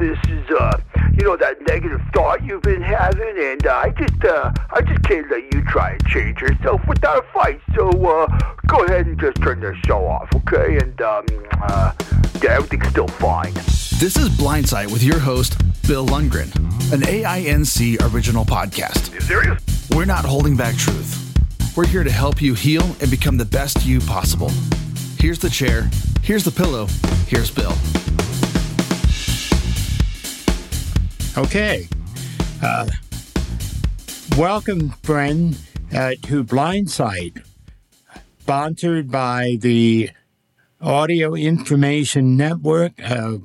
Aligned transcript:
this 0.00 0.18
is, 0.28 0.50
uh, 0.50 0.80
you 1.12 1.24
know, 1.24 1.36
that 1.36 1.60
negative 1.68 2.00
thought 2.14 2.42
you've 2.42 2.62
been 2.62 2.80
having, 2.80 3.34
and 3.36 3.66
uh, 3.66 3.82
I 3.84 3.90
just, 3.90 4.24
uh, 4.24 4.50
I 4.70 4.80
just 4.80 5.02
can't 5.02 5.30
let 5.30 5.52
you 5.52 5.62
try 5.66 5.90
and 5.90 6.06
change 6.06 6.40
yourself 6.40 6.80
without 6.88 7.22
a 7.22 7.32
fight. 7.32 7.60
So, 7.74 7.90
uh, 7.90 8.26
go 8.66 8.84
ahead 8.86 9.06
and 9.06 9.20
just 9.20 9.36
turn 9.42 9.60
the 9.60 9.76
show 9.86 10.06
off, 10.06 10.30
okay? 10.34 10.78
And, 10.78 11.00
um, 11.02 11.26
uh, 11.60 11.92
yeah, 12.42 12.52
everything's 12.52 12.88
still 12.88 13.08
fine. 13.08 13.52
This 13.52 14.16
is 14.16 14.30
Blindsight 14.30 14.90
with 14.90 15.02
your 15.02 15.18
host, 15.18 15.58
Bill 15.86 16.06
Lundgren, 16.06 16.50
an 16.94 17.02
AINC 17.02 18.00
original 18.14 18.46
podcast. 18.46 19.12
You 19.12 19.20
serious? 19.20 19.62
We're 19.94 20.06
not 20.06 20.24
holding 20.24 20.56
back 20.56 20.76
truth. 20.76 21.26
We're 21.76 21.86
here 21.86 22.04
to 22.04 22.10
help 22.10 22.40
you 22.40 22.54
heal 22.54 22.84
and 23.02 23.10
become 23.10 23.36
the 23.36 23.44
best 23.44 23.84
you 23.84 24.00
possible. 24.00 24.50
Here's 25.18 25.38
the 25.38 25.50
chair. 25.50 25.90
Here's 26.22 26.44
the 26.44 26.50
pillow. 26.50 26.86
Here's 27.26 27.50
Bill. 27.50 27.74
Okay. 31.38 31.86
Uh, 32.60 32.88
welcome, 34.36 34.90
friend, 35.04 35.56
uh, 35.94 36.14
to 36.22 36.42
Blindsight, 36.42 37.38
sponsored 38.40 39.12
by 39.12 39.56
the 39.60 40.10
Audio 40.80 41.34
Information 41.34 42.36
Network 42.36 42.94
of, 42.98 43.44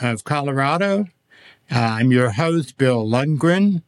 of 0.00 0.24
Colorado. 0.24 1.08
Uh, 1.70 1.78
I'm 1.78 2.10
your 2.10 2.30
host, 2.30 2.78
Bill 2.78 3.06
Lundgren, 3.06 3.82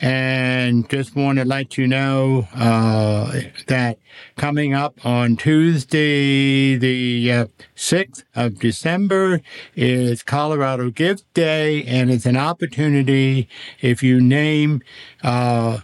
and 0.00 0.88
just 0.88 1.14
want 1.14 1.38
to 1.38 1.44
let 1.44 1.76
you 1.76 1.86
know 1.86 2.48
uh, 2.54 3.40
that 3.66 3.98
coming 4.36 4.72
up 4.72 5.04
on 5.04 5.36
Tuesday, 5.36 6.76
the 6.76 7.32
uh, 7.32 7.46
6th 7.76 8.24
of 8.34 8.58
December, 8.58 9.42
is 9.76 10.22
Colorado 10.22 10.90
Gift 10.90 11.32
Day, 11.34 11.84
and 11.84 12.10
it's 12.10 12.24
an 12.24 12.36
opportunity 12.36 13.48
if 13.82 14.02
you 14.02 14.20
name 14.20 14.82
uh, 15.22 15.80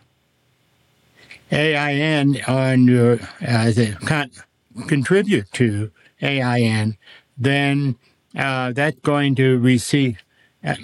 AIN 1.52 2.42
on 2.48 2.86
your 2.86 3.20
as 3.40 3.78
a 3.78 3.92
con- 3.96 4.30
contribute 4.88 5.50
to 5.52 5.90
AIN, 6.22 6.96
then 7.36 7.96
uh, 8.36 8.72
that's 8.72 8.98
going 9.00 9.34
to 9.34 9.58
receive 9.58 10.18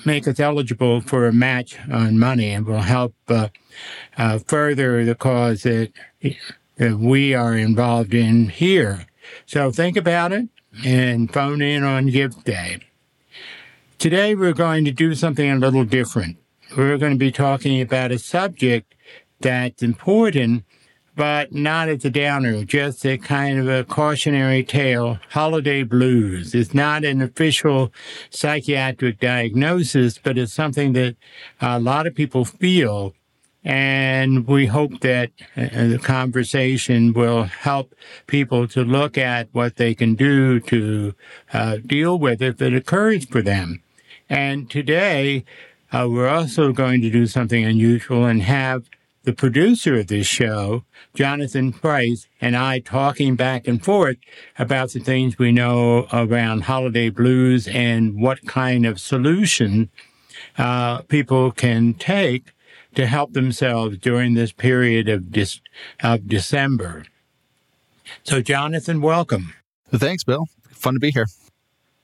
make 0.04 0.28
us 0.28 0.38
eligible 0.38 1.00
for 1.00 1.26
a 1.26 1.32
match 1.32 1.78
on 1.90 2.18
money 2.18 2.50
and 2.50 2.66
will 2.66 2.80
help 2.82 3.14
uh, 3.28 3.48
uh, 4.16 4.38
further 4.38 5.04
the 5.04 5.14
cause 5.14 5.62
that, 5.62 5.92
that 6.76 6.98
we 6.98 7.34
are 7.34 7.56
involved 7.56 8.14
in 8.14 8.48
here. 8.48 9.06
So 9.46 9.70
think 9.70 9.96
about 9.96 10.32
it 10.32 10.48
and 10.84 11.32
phone 11.32 11.60
in 11.62 11.82
on 11.82 12.06
Gift 12.06 12.44
Day. 12.44 12.78
Today 13.98 14.34
we're 14.34 14.52
going 14.52 14.84
to 14.84 14.92
do 14.92 15.14
something 15.14 15.50
a 15.50 15.56
little 15.56 15.84
different. 15.84 16.38
We're 16.76 16.98
going 16.98 17.12
to 17.12 17.18
be 17.18 17.32
talking 17.32 17.80
about 17.80 18.12
a 18.12 18.18
subject 18.18 18.94
that's 19.40 19.82
important 19.82 20.64
but 21.14 21.52
not 21.52 21.88
as 21.88 22.04
a 22.04 22.10
downer, 22.10 22.64
just 22.64 23.04
a 23.04 23.18
kind 23.18 23.58
of 23.58 23.68
a 23.68 23.84
cautionary 23.84 24.64
tale. 24.64 25.18
Holiday 25.30 25.82
blues. 25.82 26.54
It's 26.54 26.72
not 26.72 27.04
an 27.04 27.20
official 27.20 27.92
psychiatric 28.30 29.20
diagnosis, 29.20 30.18
but 30.18 30.38
it's 30.38 30.52
something 30.52 30.94
that 30.94 31.16
a 31.60 31.78
lot 31.78 32.06
of 32.06 32.14
people 32.14 32.44
feel. 32.44 33.14
And 33.64 34.46
we 34.48 34.66
hope 34.66 35.00
that 35.00 35.30
uh, 35.56 35.86
the 35.86 36.00
conversation 36.02 37.12
will 37.12 37.44
help 37.44 37.94
people 38.26 38.66
to 38.68 38.82
look 38.82 39.16
at 39.16 39.48
what 39.52 39.76
they 39.76 39.94
can 39.94 40.14
do 40.14 40.58
to 40.60 41.14
uh, 41.52 41.76
deal 41.86 42.18
with 42.18 42.42
it 42.42 42.48
if 42.48 42.62
it 42.62 42.74
occurs 42.74 43.24
for 43.24 43.40
them. 43.40 43.82
And 44.28 44.68
today, 44.68 45.44
uh, 45.92 46.08
we're 46.10 46.28
also 46.28 46.72
going 46.72 47.02
to 47.02 47.10
do 47.10 47.26
something 47.26 47.64
unusual 47.64 48.24
and 48.24 48.42
have 48.42 48.88
the 49.24 49.32
producer 49.32 49.98
of 49.98 50.08
this 50.08 50.26
show, 50.26 50.84
Jonathan 51.14 51.72
Price, 51.72 52.26
and 52.40 52.56
I 52.56 52.80
talking 52.80 53.36
back 53.36 53.68
and 53.68 53.82
forth 53.82 54.16
about 54.58 54.90
the 54.90 55.00
things 55.00 55.38
we 55.38 55.52
know 55.52 56.06
around 56.12 56.62
holiday 56.62 57.08
blues 57.08 57.68
and 57.68 58.20
what 58.20 58.44
kind 58.46 58.84
of 58.84 59.00
solution 59.00 59.90
uh, 60.58 61.02
people 61.02 61.52
can 61.52 61.94
take 61.94 62.52
to 62.94 63.06
help 63.06 63.32
themselves 63.32 63.96
during 63.98 64.34
this 64.34 64.52
period 64.52 65.08
of, 65.08 65.30
dis- 65.30 65.60
of 66.02 66.26
December. 66.26 67.04
So, 68.24 68.42
Jonathan, 68.42 69.00
welcome. 69.00 69.54
Thanks, 69.94 70.24
Bill. 70.24 70.46
Fun 70.70 70.94
to 70.94 71.00
be 71.00 71.10
here. 71.10 71.26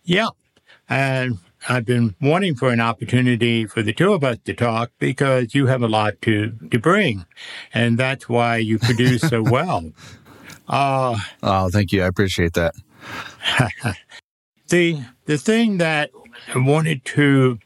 Yeah. 0.04 0.28
And 0.88 1.38
I've 1.68 1.84
been 1.84 2.14
wanting 2.20 2.54
for 2.54 2.70
an 2.70 2.80
opportunity 2.80 3.66
for 3.66 3.82
the 3.82 3.92
two 3.92 4.12
of 4.12 4.22
us 4.22 4.38
to 4.44 4.54
talk 4.54 4.90
because 4.98 5.54
you 5.54 5.66
have 5.66 5.82
a 5.82 5.88
lot 5.88 6.20
to, 6.22 6.52
to 6.70 6.78
bring. 6.78 7.26
And 7.74 7.98
that's 7.98 8.28
why 8.28 8.58
you 8.58 8.78
produce 8.78 9.22
so 9.22 9.42
well. 9.50 9.90
Uh, 10.68 11.18
oh, 11.42 11.70
thank 11.70 11.92
you. 11.92 12.02
I 12.02 12.06
appreciate 12.06 12.54
that. 12.54 12.74
the, 14.68 15.02
the 15.26 15.38
thing 15.38 15.78
that 15.78 16.10
I 16.54 16.58
wanted 16.58 17.04
to 17.06 17.58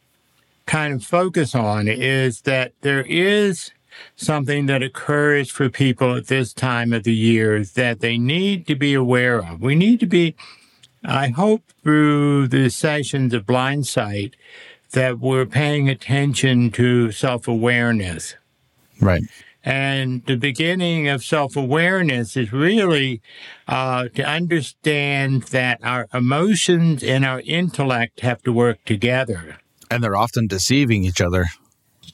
kind 0.67 0.95
of 0.95 1.05
focus 1.05 1.55
on 1.55 1.89
is 1.89 2.43
that 2.43 2.73
there 2.81 3.03
is 3.03 3.73
something 4.17 4.67
that 4.67 4.83
occurs 4.83 5.51
for 5.51 5.69
people 5.69 6.17
at 6.17 6.29
this 6.29 6.53
time 6.53 6.93
of 6.93 7.05
the 7.05 7.15
year 7.15 7.63
that 7.63 8.01
they 8.01 8.17
need 8.17 8.67
to 8.67 8.75
be 8.75 8.95
aware 8.95 9.39
of. 9.39 9.61
We 9.61 9.75
need 9.75 10.01
to 10.01 10.07
be 10.07 10.35
I 11.05 11.29
hope 11.29 11.63
through 11.83 12.49
the 12.49 12.71
sessions 12.71 13.35
of 13.35 13.47
Blindsight 13.47 14.37
that 14.93 15.19
we're 15.19 15.47
paying 15.47 15.89
attention 15.89 16.71
to 16.73 17.11
self 17.11 17.49
awareness. 17.49 18.37
Right. 19.01 19.23
And 19.65 20.25
the 20.27 20.37
beginning 20.37 21.09
of 21.09 21.25
self 21.25 21.57
awareness 21.57 22.37
is 22.37 22.53
really 22.53 23.21
uh, 23.67 24.09
to 24.15 24.23
understand 24.23 25.45
that 25.45 25.81
our 25.83 26.09
emotions 26.15 27.03
and 27.03 27.25
our 27.25 27.41
intellect 27.41 28.21
have 28.21 28.43
to 28.43 28.53
work 28.53 28.85
together. 28.85 29.59
And 29.91 30.03
they're 30.03 30.17
often 30.17 30.47
deceiving 30.47 31.05
each 31.05 31.21
other. 31.21 31.47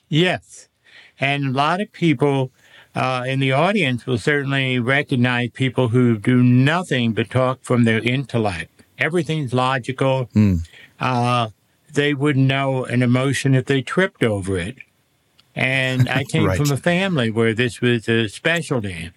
Yes. 0.09 0.69
And 1.21 1.47
a 1.47 1.51
lot 1.51 1.81
of 1.81 1.93
people 1.93 2.53
uh, 2.95 3.25
in 3.27 3.39
the 3.41 3.53
audience 3.53 4.07
will 4.07 4.19
certainly 4.19 4.79
recognize 4.79 5.51
people 5.51 5.89
who 5.89 6.19
do 6.19 6.43
nothing 6.43 7.13
but 7.13 7.31
talk 7.31 7.63
from 7.63 7.85
their 7.85 8.01
intellect 8.01 8.78
everything's 8.99 9.53
logical. 9.53 10.29
Mm. 10.35 10.67
Uh, 11.01 11.49
they 11.93 12.15
wouldn't 12.15 12.47
know 12.47 12.85
an 12.85 13.03
emotion 13.03 13.55
if 13.55 13.67
they 13.67 13.83
tripped 13.83 14.23
over 14.23 14.59
it. 14.59 14.77
And 15.55 16.09
I 16.09 16.25
came 16.31 16.45
right. 16.45 16.59
from 16.59 16.71
a 16.71 16.77
family 16.77 17.31
where 17.31 17.55
this 17.55 17.81
was 17.81 18.09
a 18.09 18.29
specialty. 18.29 19.11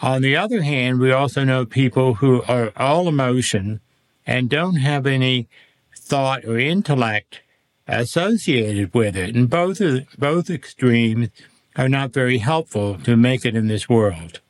On 0.00 0.22
the 0.22 0.36
other 0.36 0.62
hand, 0.62 1.00
we 1.00 1.12
also 1.12 1.44
know 1.44 1.66
people 1.66 2.14
who 2.14 2.42
are 2.44 2.72
all 2.76 3.08
emotion 3.08 3.80
and 4.26 4.48
don't 4.48 4.76
have 4.76 5.06
any 5.06 5.48
thought 5.96 6.44
or 6.44 6.58
intellect 6.58 7.40
associated 7.88 8.94
with 8.94 9.16
it. 9.16 9.34
And 9.34 9.48
both 9.48 9.80
of, 9.80 10.06
both 10.16 10.50
extremes 10.50 11.30
are 11.76 11.88
not 11.88 12.12
very 12.12 12.38
helpful 12.38 12.98
to 12.98 13.16
make 13.16 13.44
it 13.44 13.56
in 13.56 13.68
this 13.68 13.88
world. 13.88 14.40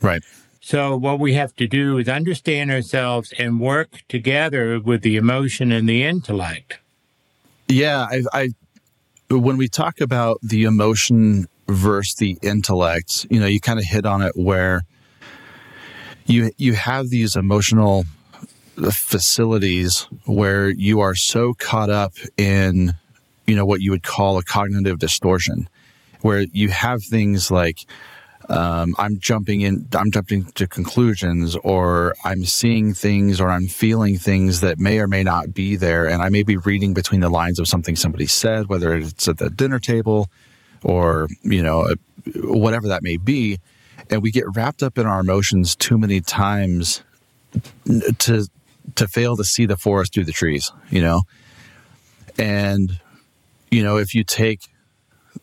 Right. 0.00 0.22
So 0.66 0.96
what 0.96 1.20
we 1.20 1.34
have 1.34 1.54
to 1.56 1.68
do 1.68 1.96
is 1.98 2.08
understand 2.08 2.72
ourselves 2.72 3.32
and 3.38 3.60
work 3.60 4.02
together 4.08 4.80
with 4.80 5.02
the 5.02 5.14
emotion 5.14 5.70
and 5.70 5.88
the 5.88 6.02
intellect. 6.02 6.80
Yeah, 7.68 8.08
I, 8.10 8.22
I 8.32 8.48
when 9.30 9.58
we 9.58 9.68
talk 9.68 10.00
about 10.00 10.40
the 10.42 10.64
emotion 10.64 11.46
versus 11.68 12.16
the 12.16 12.36
intellect, 12.42 13.28
you 13.30 13.38
know, 13.38 13.46
you 13.46 13.60
kind 13.60 13.78
of 13.78 13.84
hit 13.84 14.04
on 14.06 14.22
it 14.22 14.32
where 14.34 14.82
you 16.24 16.50
you 16.56 16.72
have 16.72 17.10
these 17.10 17.36
emotional 17.36 18.04
facilities 18.90 20.08
where 20.24 20.68
you 20.68 20.98
are 20.98 21.14
so 21.14 21.54
caught 21.54 21.90
up 21.90 22.14
in 22.36 22.92
you 23.46 23.54
know 23.54 23.64
what 23.64 23.82
you 23.82 23.92
would 23.92 24.02
call 24.02 24.36
a 24.36 24.42
cognitive 24.42 24.98
distortion 24.98 25.68
where 26.22 26.40
you 26.40 26.70
have 26.70 27.04
things 27.04 27.52
like 27.52 27.86
um, 28.48 28.94
I'm 28.98 29.18
jumping 29.18 29.62
in, 29.62 29.88
I'm 29.94 30.10
jumping 30.12 30.44
to 30.52 30.66
conclusions, 30.66 31.56
or 31.56 32.14
I'm 32.24 32.44
seeing 32.44 32.94
things, 32.94 33.40
or 33.40 33.50
I'm 33.50 33.66
feeling 33.66 34.18
things 34.18 34.60
that 34.60 34.78
may 34.78 34.98
or 34.98 35.08
may 35.08 35.24
not 35.24 35.52
be 35.52 35.76
there, 35.76 36.06
and 36.06 36.22
I 36.22 36.28
may 36.28 36.42
be 36.42 36.56
reading 36.56 36.94
between 36.94 37.20
the 37.20 37.28
lines 37.28 37.58
of 37.58 37.66
something 37.66 37.96
somebody 37.96 38.26
said, 38.26 38.68
whether 38.68 38.94
it's 38.94 39.26
at 39.26 39.38
the 39.38 39.50
dinner 39.50 39.80
table, 39.80 40.28
or 40.84 41.28
you 41.42 41.62
know, 41.62 41.92
whatever 42.36 42.88
that 42.88 43.02
may 43.02 43.16
be, 43.16 43.58
and 44.10 44.22
we 44.22 44.30
get 44.30 44.44
wrapped 44.54 44.82
up 44.82 44.96
in 44.96 45.06
our 45.06 45.20
emotions 45.20 45.74
too 45.74 45.98
many 45.98 46.20
times 46.20 47.02
to 48.18 48.46
to 48.94 49.08
fail 49.08 49.36
to 49.36 49.44
see 49.44 49.66
the 49.66 49.76
forest 49.76 50.14
through 50.14 50.24
the 50.24 50.32
trees, 50.32 50.70
you 50.90 51.00
know, 51.00 51.22
and 52.38 53.00
you 53.70 53.82
know, 53.82 53.96
if 53.96 54.14
you 54.14 54.22
take 54.22 54.60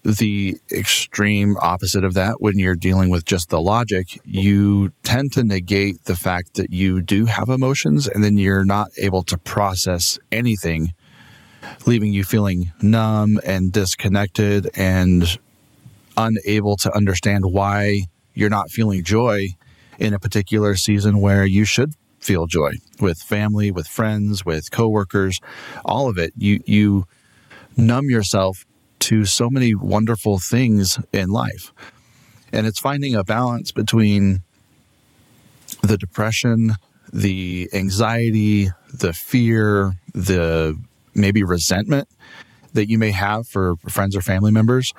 the 0.03 0.57
extreme 0.71 1.55
opposite 1.61 2.03
of 2.03 2.13
that 2.13 2.41
when 2.41 2.57
you're 2.57 2.75
dealing 2.75 3.09
with 3.09 3.25
just 3.25 3.49
the 3.49 3.61
logic 3.61 4.19
you 4.25 4.91
tend 5.03 5.31
to 5.31 5.43
negate 5.43 6.03
the 6.05 6.15
fact 6.15 6.55
that 6.55 6.71
you 6.71 7.01
do 7.01 7.25
have 7.25 7.49
emotions 7.49 8.07
and 8.07 8.23
then 8.23 8.37
you're 8.37 8.65
not 8.65 8.89
able 8.97 9.23
to 9.23 9.37
process 9.37 10.19
anything 10.31 10.93
leaving 11.85 12.13
you 12.13 12.23
feeling 12.23 12.71
numb 12.81 13.39
and 13.45 13.71
disconnected 13.71 14.69
and 14.75 15.39
unable 16.17 16.75
to 16.77 16.95
understand 16.95 17.45
why 17.45 18.01
you're 18.33 18.49
not 18.49 18.69
feeling 18.69 19.03
joy 19.03 19.47
in 19.99 20.13
a 20.13 20.19
particular 20.19 20.75
season 20.75 21.21
where 21.21 21.45
you 21.45 21.65
should 21.65 21.93
feel 22.19 22.47
joy 22.47 22.71
with 22.99 23.19
family, 23.19 23.71
with 23.71 23.87
friends, 23.87 24.45
with 24.45 24.71
coworkers, 24.71 25.39
all 25.85 26.09
of 26.09 26.17
it. 26.17 26.33
You 26.37 26.61
you 26.65 27.05
numb 27.75 28.09
yourself 28.09 28.65
to 29.03 29.25
so 29.25 29.49
many 29.49 29.75
wonderful 29.75 30.39
things 30.39 30.97
in 31.11 31.29
life. 31.29 31.73
And 32.53 32.65
it's 32.65 32.79
finding 32.79 33.15
a 33.15 33.23
balance 33.23 33.73
between 33.73 34.43
the 35.81 35.97
depression, 35.97 36.75
the 37.11 37.69
anxiety, 37.73 38.69
the 38.93 39.11
fear, 39.11 39.93
the 40.13 40.79
maybe 41.13 41.43
resentment 41.43 42.07
that 42.71 42.89
you 42.89 42.97
may 42.97 43.11
have 43.11 43.45
for 43.45 43.75
friends 43.89 44.15
or 44.15 44.21
family 44.21 44.51
members 44.51 44.93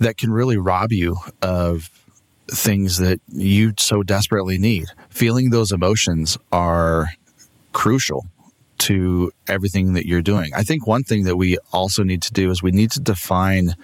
that 0.00 0.16
can 0.16 0.32
really 0.32 0.56
rob 0.56 0.90
you 0.90 1.16
of 1.40 1.90
things 2.50 2.98
that 2.98 3.20
you 3.28 3.72
so 3.78 4.02
desperately 4.02 4.58
need. 4.58 4.86
Feeling 5.10 5.50
those 5.50 5.70
emotions 5.70 6.38
are 6.50 7.10
crucial 7.72 8.26
to 8.78 9.32
everything 9.46 9.92
that 9.94 10.06
you're 10.06 10.22
doing. 10.22 10.50
I 10.54 10.62
think 10.62 10.86
one 10.86 11.02
thing 11.02 11.24
that 11.24 11.36
we 11.36 11.58
also 11.72 12.02
need 12.02 12.22
to 12.22 12.32
do 12.32 12.50
is 12.50 12.62
we 12.62 12.70
need 12.70 12.90
to 12.92 13.00
define 13.00 13.74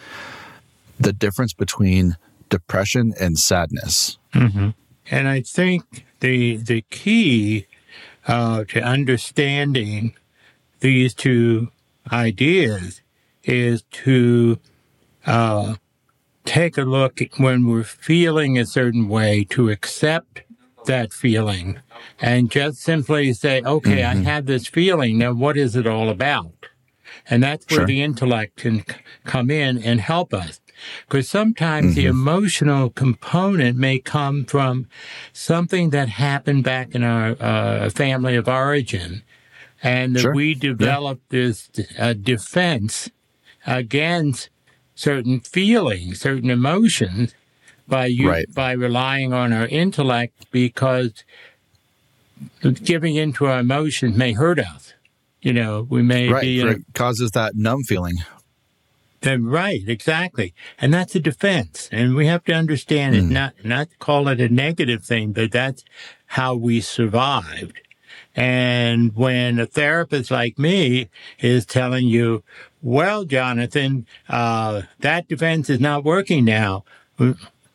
the 0.98 1.12
difference 1.12 1.52
between 1.52 2.16
depression 2.48 3.14
and 3.18 3.38
sadness. 3.38 4.18
Mm-hmm. 4.32 4.70
And 5.10 5.28
I 5.28 5.40
think 5.40 6.06
the 6.20 6.56
the 6.56 6.82
key 6.90 7.66
uh, 8.26 8.64
to 8.64 8.80
understanding 8.80 10.14
these 10.80 11.14
two 11.14 11.70
ideas 12.10 13.02
is 13.42 13.82
to 13.90 14.58
uh, 15.26 15.74
take 16.44 16.78
a 16.78 16.82
look 16.82 17.20
when 17.36 17.66
we're 17.66 17.84
feeling 17.84 18.58
a 18.58 18.66
certain 18.66 19.08
way 19.08 19.44
to 19.50 19.70
accept 19.70 20.42
that 20.84 21.12
feeling 21.12 21.80
and 22.20 22.50
just 22.50 22.78
simply 22.78 23.32
say, 23.32 23.62
okay, 23.62 23.98
mm-hmm. 24.02 24.20
I 24.20 24.30
have 24.30 24.46
this 24.46 24.66
feeling. 24.66 25.18
Now, 25.18 25.32
what 25.32 25.56
is 25.56 25.76
it 25.76 25.86
all 25.86 26.08
about? 26.08 26.66
And 27.28 27.42
that's 27.42 27.66
where 27.70 27.80
sure. 27.80 27.86
the 27.86 28.02
intellect 28.02 28.56
can 28.56 28.84
come 29.24 29.50
in 29.50 29.78
and 29.82 30.00
help 30.00 30.34
us. 30.34 30.60
Because 31.06 31.28
sometimes 31.28 31.88
mm-hmm. 31.88 31.94
the 31.94 32.06
emotional 32.06 32.90
component 32.90 33.78
may 33.78 33.98
come 33.98 34.44
from 34.44 34.88
something 35.32 35.90
that 35.90 36.08
happened 36.08 36.64
back 36.64 36.94
in 36.94 37.02
our 37.02 37.36
uh, 37.40 37.90
family 37.90 38.36
of 38.36 38.48
origin. 38.48 39.22
And 39.82 40.18
sure. 40.18 40.34
we 40.34 40.54
developed 40.54 41.24
yeah. 41.30 41.40
this 41.40 41.70
uh, 41.98 42.12
defense 42.14 43.10
against 43.66 44.50
certain 44.94 45.40
feelings, 45.40 46.20
certain 46.20 46.50
emotions 46.50 47.34
by 47.86 48.06
you, 48.06 48.28
right. 48.28 48.46
by 48.54 48.72
relying 48.72 49.32
on 49.32 49.52
our 49.52 49.66
intellect 49.66 50.50
because 50.50 51.24
giving 52.82 53.16
into 53.16 53.46
our 53.46 53.60
emotions 53.60 54.16
may 54.16 54.32
hurt 54.32 54.58
us. 54.58 54.94
You 55.42 55.52
know, 55.52 55.86
we 55.88 56.02
may 56.02 56.28
right. 56.28 56.40
be 56.40 56.60
it 56.60 56.82
causes 56.94 57.32
that 57.32 57.54
numb 57.54 57.82
feeling. 57.82 58.16
Then 59.20 59.46
right, 59.46 59.82
exactly, 59.86 60.54
and 60.78 60.92
that's 60.92 61.14
a 61.14 61.20
defense, 61.20 61.88
and 61.90 62.14
we 62.14 62.26
have 62.26 62.44
to 62.44 62.52
understand 62.52 63.14
mm. 63.14 63.18
it. 63.18 63.22
Hmm. 63.22 63.32
Not 63.32 63.54
not 63.64 63.88
call 63.98 64.28
it 64.28 64.40
a 64.40 64.48
negative 64.48 65.02
thing, 65.02 65.32
but 65.32 65.50
that's 65.52 65.84
how 66.26 66.54
we 66.54 66.80
survived. 66.80 67.80
And 68.36 69.14
when 69.14 69.58
a 69.58 69.66
therapist 69.66 70.30
like 70.30 70.58
me 70.58 71.08
is 71.38 71.64
telling 71.64 72.06
you, 72.06 72.42
well, 72.82 73.24
Jonathan, 73.24 74.06
uh, 74.28 74.82
that 75.00 75.28
defense 75.28 75.70
is 75.70 75.80
not 75.80 76.04
working 76.04 76.44
now. 76.44 76.84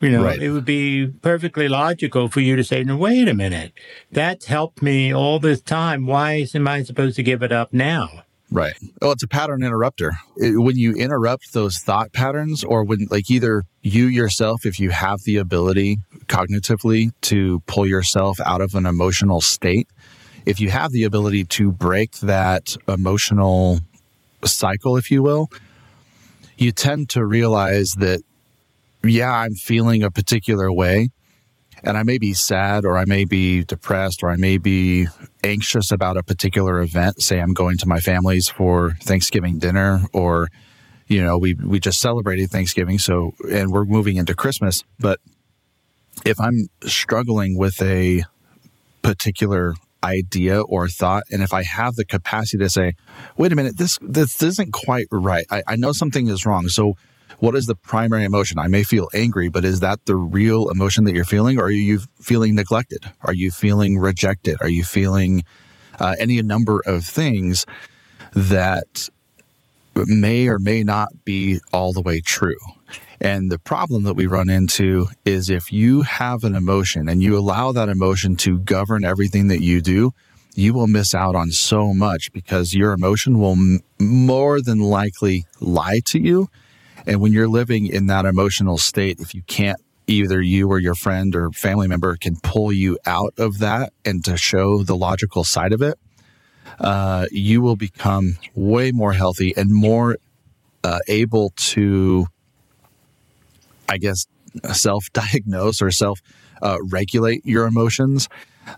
You 0.01 0.11
know, 0.11 0.23
right. 0.23 0.41
it 0.41 0.51
would 0.51 0.63
be 0.63 1.07
perfectly 1.07 1.67
logical 1.67 2.29
for 2.29 2.39
you 2.39 2.55
to 2.55 2.63
say, 2.63 2.83
no, 2.85 2.95
wait 2.95 3.27
a 3.27 3.33
minute. 3.33 3.73
That's 4.11 4.45
helped 4.45 4.81
me 4.81 5.13
all 5.13 5.39
this 5.39 5.61
time. 5.61 6.05
Why 6.05 6.47
am 6.53 6.67
I 6.69 6.83
supposed 6.83 7.17
to 7.17 7.23
give 7.23 7.43
it 7.43 7.51
up 7.51 7.73
now? 7.73 8.23
Right. 8.51 8.73
Well, 9.01 9.11
it's 9.11 9.23
a 9.23 9.27
pattern 9.27 9.61
interrupter. 9.61 10.13
It, 10.37 10.59
when 10.59 10.77
you 10.77 10.93
interrupt 10.93 11.51
those 11.53 11.79
thought 11.79 12.13
patterns, 12.13 12.63
or 12.63 12.83
when, 12.83 13.07
like, 13.11 13.29
either 13.29 13.63
you 13.81 14.05
yourself, 14.05 14.65
if 14.65 14.79
you 14.79 14.89
have 14.89 15.19
the 15.25 15.35
ability 15.35 15.99
cognitively 16.27 17.11
to 17.21 17.59
pull 17.67 17.85
yourself 17.85 18.39
out 18.45 18.61
of 18.61 18.75
an 18.75 18.85
emotional 18.85 19.41
state, 19.41 19.87
if 20.45 20.59
you 20.59 20.69
have 20.69 20.91
the 20.91 21.03
ability 21.03 21.43
to 21.43 21.71
break 21.71 22.13
that 22.19 22.75
emotional 22.87 23.81
cycle, 24.45 24.97
if 24.97 25.11
you 25.11 25.21
will, 25.21 25.51
you 26.57 26.71
tend 26.71 27.09
to 27.09 27.25
realize 27.25 27.91
that, 27.99 28.21
yeah, 29.03 29.31
I'm 29.31 29.53
feeling 29.53 30.03
a 30.03 30.11
particular 30.11 30.71
way. 30.71 31.09
And 31.81 31.97
I 31.97 32.03
may 32.03 32.17
be 32.17 32.33
sad 32.33 32.83
or 32.83 32.97
I 32.97 33.05
may 33.05 33.23
be 33.23 33.63
depressed 33.63 34.21
or 34.21 34.29
I 34.29 34.35
may 34.35 34.57
be 34.57 35.07
anxious 35.43 35.91
about 35.91 36.17
a 36.17 36.23
particular 36.23 36.81
event. 36.81 37.21
Say 37.21 37.39
I'm 37.39 37.53
going 37.53 37.77
to 37.77 37.87
my 37.87 38.01
family's 38.01 38.49
for 38.49 38.95
Thanksgiving 39.01 39.59
dinner 39.59 40.01
or, 40.11 40.49
you 41.07 41.23
know, 41.23 41.37
we, 41.37 41.53
we 41.53 41.79
just 41.79 42.01
celebrated 42.01 42.49
Thanksgiving. 42.49 42.99
So, 42.99 43.33
and 43.49 43.71
we're 43.71 43.85
moving 43.85 44.17
into 44.17 44.35
Christmas. 44.35 44.83
But 44.99 45.21
if 46.25 46.37
I'm 46.39 46.67
struggling 46.83 47.57
with 47.57 47.81
a 47.81 48.23
particular 49.01 49.75
idea 50.03 50.61
or 50.61 50.87
thought 50.87 51.23
and 51.29 51.43
if 51.43 51.53
i 51.53 51.61
have 51.61 51.95
the 51.95 52.05
capacity 52.05 52.57
to 52.57 52.69
say 52.69 52.93
wait 53.35 53.51
a 53.51 53.55
minute 53.55 53.77
this 53.77 53.99
this 54.01 54.41
isn't 54.41 54.71
quite 54.71 55.07
right 55.11 55.45
I, 55.51 55.61
I 55.67 55.75
know 55.75 55.91
something 55.91 56.29
is 56.29 56.45
wrong 56.45 56.69
so 56.69 56.95
what 57.39 57.55
is 57.55 57.65
the 57.65 57.75
primary 57.75 58.23
emotion? 58.23 58.59
I 58.59 58.67
may 58.67 58.83
feel 58.83 59.07
angry 59.13 59.49
but 59.49 59.65
is 59.65 59.79
that 59.79 60.05
the 60.05 60.15
real 60.15 60.69
emotion 60.69 61.03
that 61.05 61.15
you're 61.15 61.25
feeling 61.25 61.57
or 61.59 61.65
are 61.65 61.71
you 61.71 61.99
feeling 62.21 62.55
neglected? 62.55 63.05
Are 63.21 63.33
you 63.33 63.51
feeling 63.51 63.97
rejected? 63.97 64.57
Are 64.61 64.69
you 64.69 64.83
feeling 64.83 65.43
uh, 65.99 66.15
any 66.19 66.41
number 66.41 66.81
of 66.85 67.05
things 67.05 67.65
that 68.33 69.09
may 69.95 70.47
or 70.47 70.59
may 70.59 70.83
not 70.83 71.09
be 71.25 71.59
all 71.73 71.93
the 71.93 72.01
way 72.01 72.21
true? 72.21 72.59
And 73.21 73.51
the 73.51 73.59
problem 73.59 74.03
that 74.03 74.13
we 74.13 74.27
run 74.27 74.49
into 74.49 75.07
is 75.25 75.49
if 75.49 75.73
you 75.73 76.03
have 76.03 76.43
an 76.43 76.55
emotion 76.55 77.09
and 77.09 77.21
you 77.21 77.37
allow 77.37 77.71
that 77.73 77.89
emotion 77.89 78.35
to 78.37 78.59
govern 78.59 79.03
everything 79.03 79.49
that 79.49 79.61
you 79.61 79.81
do, 79.81 80.13
you 80.55 80.73
will 80.73 80.87
miss 80.87 81.13
out 81.13 81.35
on 81.35 81.51
so 81.51 81.93
much 81.93 82.31
because 82.31 82.73
your 82.73 82.93
emotion 82.93 83.39
will 83.39 83.53
m- 83.53 83.79
more 83.99 84.61
than 84.61 84.79
likely 84.79 85.45
lie 85.59 86.01
to 86.05 86.19
you. 86.19 86.49
And 87.05 87.21
when 87.21 87.33
you're 87.33 87.47
living 87.47 87.87
in 87.87 88.07
that 88.07 88.25
emotional 88.25 88.77
state, 88.77 89.19
if 89.19 89.33
you 89.33 89.41
can't 89.43 89.79
either 90.07 90.41
you 90.41 90.69
or 90.69 90.79
your 90.79 90.95
friend 90.95 91.35
or 91.35 91.51
family 91.51 91.87
member 91.87 92.17
can 92.17 92.37
pull 92.41 92.71
you 92.71 92.97
out 93.05 93.33
of 93.37 93.59
that 93.59 93.93
and 94.03 94.25
to 94.25 94.37
show 94.37 94.83
the 94.83 94.95
logical 94.95 95.43
side 95.43 95.71
of 95.71 95.81
it, 95.81 95.99
uh, 96.79 97.25
you 97.31 97.61
will 97.61 97.75
become 97.75 98.37
way 98.55 98.91
more 98.91 99.13
healthy 99.13 99.53
and 99.55 99.71
more 99.71 100.17
uh, 100.83 100.99
able 101.07 101.51
to 101.57 102.27
I 103.89 103.97
guess, 103.97 104.27
self 104.71 105.11
diagnose 105.13 105.81
or 105.81 105.91
self 105.91 106.21
uh, 106.61 106.77
regulate 106.89 107.45
your 107.45 107.65
emotions. 107.65 108.29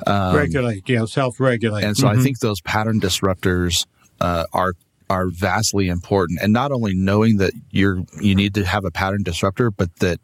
Um, 0.08 0.36
regulate, 0.36 0.88
yeah, 0.88 1.06
self 1.06 1.40
regulate. 1.40 1.84
And 1.84 1.98
so 1.98 2.08
mm-hmm. 2.08 2.20
I 2.20 2.24
think 2.24 2.40
those 2.40 2.62
pattern 2.62 3.00
disruptors 3.00 3.86
uh, 4.22 4.46
are 4.54 4.74
are 5.12 5.28
vastly 5.28 5.90
important. 5.90 6.40
And 6.42 6.54
not 6.54 6.72
only 6.72 6.94
knowing 6.96 7.36
that 7.38 7.52
you're 7.70 8.04
you 8.22 8.34
need 8.34 8.54
to 8.56 8.64
have 8.66 8.86
a 8.86 8.92
pattern 8.92 9.24
disruptor, 9.24 9.70
but 9.70 9.94
that 9.98 10.20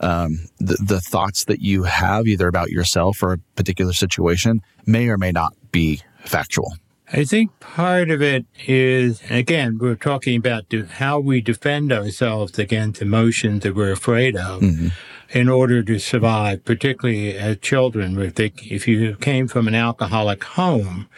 um, 0.00 0.48
the, 0.58 0.78
the 0.82 1.00
thoughts 1.02 1.44
that 1.44 1.60
you 1.60 1.82
have 1.82 2.26
either 2.26 2.48
about 2.48 2.70
yourself 2.70 3.22
or 3.22 3.34
a 3.34 3.38
particular 3.56 3.92
situation 3.92 4.62
may 4.86 5.08
or 5.08 5.18
may 5.18 5.32
not 5.32 5.52
be 5.70 6.00
factual. 6.24 6.72
I 7.12 7.24
think 7.24 7.50
part 7.60 8.10
of 8.10 8.22
it 8.22 8.46
is, 8.66 9.20
again, 9.28 9.76
we're 9.78 9.96
talking 9.96 10.38
about 10.38 10.64
how 10.92 11.20
we 11.20 11.42
defend 11.42 11.92
ourselves 11.92 12.58
against 12.58 13.02
emotions 13.02 13.64
that 13.64 13.74
we're 13.74 13.92
afraid 13.92 14.34
of 14.34 14.62
mm-hmm. 14.62 14.88
In 15.32 15.48
order 15.48 15.82
to 15.82 15.98
survive, 15.98 16.64
particularly 16.64 17.36
as 17.36 17.58
children. 17.58 18.20
If, 18.20 18.34
they, 18.34 18.52
if 18.62 18.86
you 18.86 19.16
came 19.16 19.48
from 19.48 19.66
an 19.66 19.74
alcoholic 19.74 20.44
home, 20.44 21.08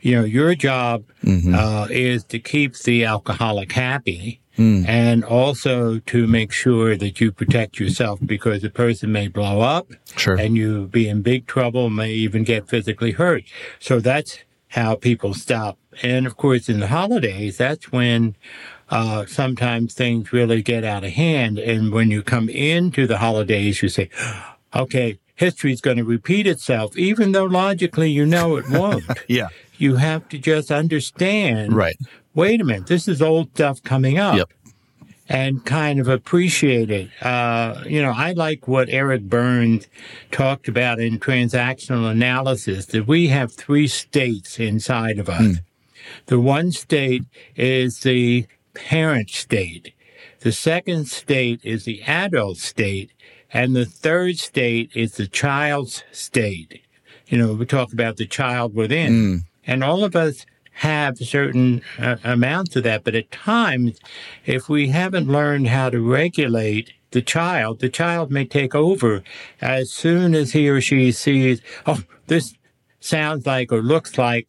you 0.00 0.16
know, 0.16 0.24
your 0.24 0.54
job 0.54 1.04
mm-hmm. 1.24 1.54
uh, 1.54 1.86
is 1.90 2.24
to 2.24 2.38
keep 2.38 2.76
the 2.76 3.04
alcoholic 3.04 3.72
happy. 3.72 4.40
Mm. 4.58 4.86
And 4.86 5.24
also 5.24 5.98
to 6.00 6.26
make 6.26 6.52
sure 6.52 6.94
that 6.94 7.22
you 7.22 7.32
protect 7.32 7.80
yourself 7.80 8.20
because 8.22 8.60
the 8.60 8.68
person 8.68 9.10
may 9.10 9.28
blow 9.28 9.62
up 9.62 9.88
sure. 10.18 10.34
and 10.34 10.58
you 10.58 10.88
be 10.88 11.08
in 11.08 11.22
big 11.22 11.46
trouble, 11.46 11.88
may 11.88 12.10
even 12.10 12.44
get 12.44 12.68
physically 12.68 13.12
hurt. 13.12 13.44
So 13.80 13.98
that's 13.98 14.40
how 14.68 14.96
people 14.96 15.32
stop. 15.32 15.78
And 16.02 16.26
of 16.26 16.36
course, 16.36 16.68
in 16.68 16.80
the 16.80 16.88
holidays, 16.88 17.56
that's 17.56 17.90
when 17.92 18.36
uh, 18.92 19.24
sometimes 19.24 19.94
things 19.94 20.34
really 20.34 20.60
get 20.60 20.84
out 20.84 21.02
of 21.02 21.12
hand. 21.12 21.58
And 21.58 21.92
when 21.92 22.10
you 22.10 22.22
come 22.22 22.50
into 22.50 23.06
the 23.06 23.16
holidays, 23.16 23.80
you 23.80 23.88
say, 23.88 24.10
okay, 24.74 25.18
history 25.34 25.72
is 25.72 25.80
going 25.80 25.96
to 25.96 26.04
repeat 26.04 26.46
itself, 26.46 26.94
even 26.98 27.32
though 27.32 27.46
logically 27.46 28.10
you 28.10 28.26
know 28.26 28.56
it 28.56 28.66
won't. 28.68 29.04
yeah. 29.28 29.48
You 29.78 29.96
have 29.96 30.28
to 30.28 30.38
just 30.38 30.70
understand 30.70 31.72
right. 31.72 31.96
wait 32.34 32.60
a 32.60 32.64
minute, 32.64 32.86
this 32.86 33.08
is 33.08 33.22
old 33.22 33.48
stuff 33.54 33.82
coming 33.82 34.18
up. 34.18 34.36
Yep. 34.36 34.50
And 35.28 35.64
kind 35.64 35.98
of 35.98 36.08
appreciate 36.08 36.90
it. 36.90 37.08
Uh, 37.24 37.84
you 37.86 38.02
know, 38.02 38.12
I 38.14 38.32
like 38.32 38.68
what 38.68 38.90
Eric 38.90 39.22
Burns 39.22 39.86
talked 40.30 40.68
about 40.68 41.00
in 41.00 41.18
transactional 41.18 42.10
analysis 42.10 42.84
that 42.86 43.06
we 43.06 43.28
have 43.28 43.50
three 43.54 43.88
states 43.88 44.60
inside 44.60 45.18
of 45.18 45.30
us. 45.30 45.58
The 46.26 46.38
one 46.38 46.70
state 46.72 47.22
is 47.56 48.00
the 48.00 48.46
parent 48.74 49.30
state. 49.30 49.94
The 50.40 50.52
second 50.52 51.08
state 51.08 51.60
is 51.62 51.84
the 51.84 52.02
adult 52.02 52.58
state. 52.58 53.12
And 53.52 53.76
the 53.76 53.84
third 53.84 54.38
state 54.38 54.90
is 54.94 55.12
the 55.12 55.26
child's 55.26 56.04
state. 56.10 56.82
You 57.26 57.38
know, 57.38 57.52
we 57.52 57.66
talk 57.66 57.92
about 57.92 58.16
the 58.16 58.26
child 58.26 58.74
within. 58.74 59.12
And 59.66 59.84
all 59.84 60.04
of 60.04 60.16
us 60.16 60.46
have 60.72 61.18
certain 61.18 61.82
uh, 61.98 62.16
amounts 62.24 62.76
of 62.76 62.82
that. 62.84 63.04
But 63.04 63.14
at 63.14 63.30
times, 63.30 63.98
if 64.46 64.68
we 64.68 64.88
haven't 64.88 65.28
learned 65.28 65.68
how 65.68 65.90
to 65.90 66.00
regulate 66.00 66.92
the 67.10 67.22
child, 67.22 67.80
the 67.80 67.90
child 67.90 68.30
may 68.30 68.46
take 68.46 68.74
over 68.74 69.22
as 69.60 69.92
soon 69.92 70.34
as 70.34 70.52
he 70.52 70.68
or 70.68 70.80
she 70.80 71.12
sees, 71.12 71.60
oh, 71.86 72.02
this 72.26 72.54
sounds 73.00 73.46
like 73.46 73.70
or 73.70 73.82
looks 73.82 74.16
like 74.16 74.48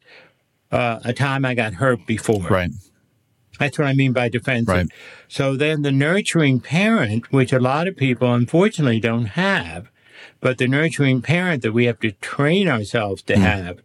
uh, 0.71 0.99
a 1.03 1.13
time 1.13 1.43
I 1.45 1.55
got 1.55 1.73
hurt 1.73 2.05
before. 2.07 2.41
Right. 2.41 2.71
That's 3.63 3.79
what 3.79 3.87
I 3.87 3.93
mean 3.93 4.13
by 4.13 4.29
defensive. 4.29 4.67
Right. 4.67 4.87
So 5.27 5.55
then 5.55 5.81
the 5.81 5.91
nurturing 5.91 6.59
parent, 6.59 7.31
which 7.31 7.51
a 7.53 7.59
lot 7.59 7.87
of 7.87 7.95
people 7.97 8.33
unfortunately 8.33 8.99
don't 8.99 9.25
have, 9.25 9.89
but 10.39 10.57
the 10.57 10.67
nurturing 10.67 11.21
parent 11.21 11.61
that 11.63 11.71
we 11.73 11.85
have 11.85 11.99
to 12.01 12.11
train 12.11 12.67
ourselves 12.67 13.21
to 13.23 13.37
have 13.37 13.79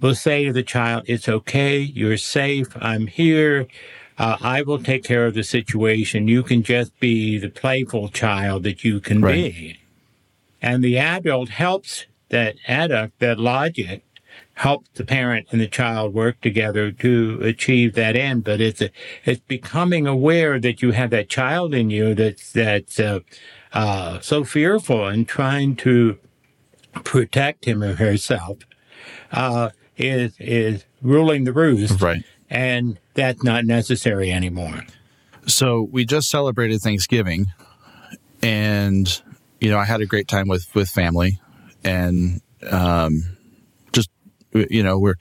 will 0.00 0.14
say 0.14 0.44
to 0.46 0.52
the 0.52 0.62
child, 0.62 1.04
it's 1.06 1.28
okay. 1.28 1.78
You're 1.78 2.16
safe. 2.16 2.68
I'm 2.80 3.06
here. 3.06 3.66
Uh, 4.16 4.36
I 4.40 4.62
will 4.62 4.82
take 4.82 5.04
care 5.04 5.26
of 5.26 5.34
the 5.34 5.44
situation. 5.44 6.26
You 6.26 6.42
can 6.42 6.62
just 6.62 6.98
be 6.98 7.38
the 7.38 7.50
playful 7.50 8.08
child 8.08 8.62
that 8.64 8.82
you 8.84 9.00
can 9.00 9.20
Right. 9.20 9.54
be. 9.54 9.78
And 10.60 10.82
the 10.82 10.98
adult 10.98 11.50
helps 11.50 12.06
that 12.30 12.56
adduct, 12.66 13.12
that 13.20 13.38
logic, 13.38 14.02
helps 14.58 14.88
the 14.94 15.04
parent 15.04 15.46
and 15.52 15.60
the 15.60 15.68
child 15.68 16.12
work 16.12 16.40
together 16.40 16.90
to 16.90 17.38
achieve 17.42 17.94
that 17.94 18.16
end. 18.16 18.42
But 18.42 18.60
it's 18.60 18.80
a, 18.82 18.90
it's 19.24 19.40
becoming 19.46 20.06
aware 20.06 20.58
that 20.58 20.82
you 20.82 20.90
have 20.90 21.10
that 21.10 21.28
child 21.28 21.74
in 21.74 21.90
you 21.90 22.14
that's 22.14 22.52
that's 22.52 22.98
uh, 22.98 23.20
uh, 23.72 24.18
so 24.20 24.42
fearful 24.44 25.06
and 25.06 25.28
trying 25.28 25.76
to 25.76 26.18
protect 27.04 27.64
him 27.66 27.82
or 27.84 27.94
herself 27.94 28.58
uh, 29.30 29.70
is 29.96 30.34
is 30.40 30.84
ruling 31.02 31.44
the 31.44 31.52
roost, 31.52 32.00
Right. 32.00 32.24
and 32.50 32.98
that's 33.14 33.44
not 33.44 33.64
necessary 33.64 34.32
anymore. 34.32 34.84
So 35.46 35.88
we 35.92 36.04
just 36.04 36.28
celebrated 36.30 36.80
Thanksgiving, 36.80 37.46
and 38.42 39.22
you 39.60 39.70
know 39.70 39.78
I 39.78 39.84
had 39.84 40.00
a 40.00 40.06
great 40.06 40.26
time 40.28 40.48
with 40.48 40.66
with 40.74 40.88
family, 40.88 41.38
and 41.84 42.40
um, 42.70 43.22
you 44.70 44.82
know 44.82 44.98
we're 44.98 45.18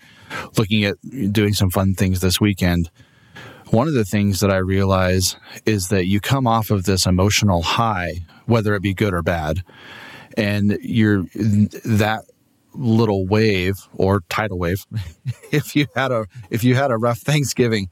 looking 0.58 0.84
at 0.86 0.98
doing 1.32 1.54
some 1.54 1.70
fun 1.70 1.94
things 1.94 2.20
this 2.20 2.40
weekend. 2.40 2.90
One 3.70 3.88
of 3.88 3.94
the 3.94 4.06
things 4.06 4.40
that 4.40 4.52
I 4.52 4.58
realize 4.58 5.36
is 5.66 5.90
that 5.90 6.06
you 6.06 6.22
come 6.22 6.48
off 6.48 6.70
of 6.72 6.86
this 6.86 7.06
emotional 7.06 7.62
high, 7.62 8.22
whether 8.46 8.76
it 8.76 8.82
be 8.82 8.94
good 8.94 9.14
or 9.14 9.22
bad, 9.22 9.64
and 10.38 10.78
you're 10.82 11.24
that 11.34 12.24
little 12.74 13.26
wave 13.26 13.76
or 13.94 14.22
tidal 14.30 14.58
wave. 14.58 14.86
if 15.52 15.76
you 15.76 15.88
had 15.96 16.12
a 16.12 16.26
if 16.50 16.64
you 16.64 16.76
had 16.76 16.92
a 16.92 16.98
rough 16.98 17.20
Thanksgiving, 17.20 17.90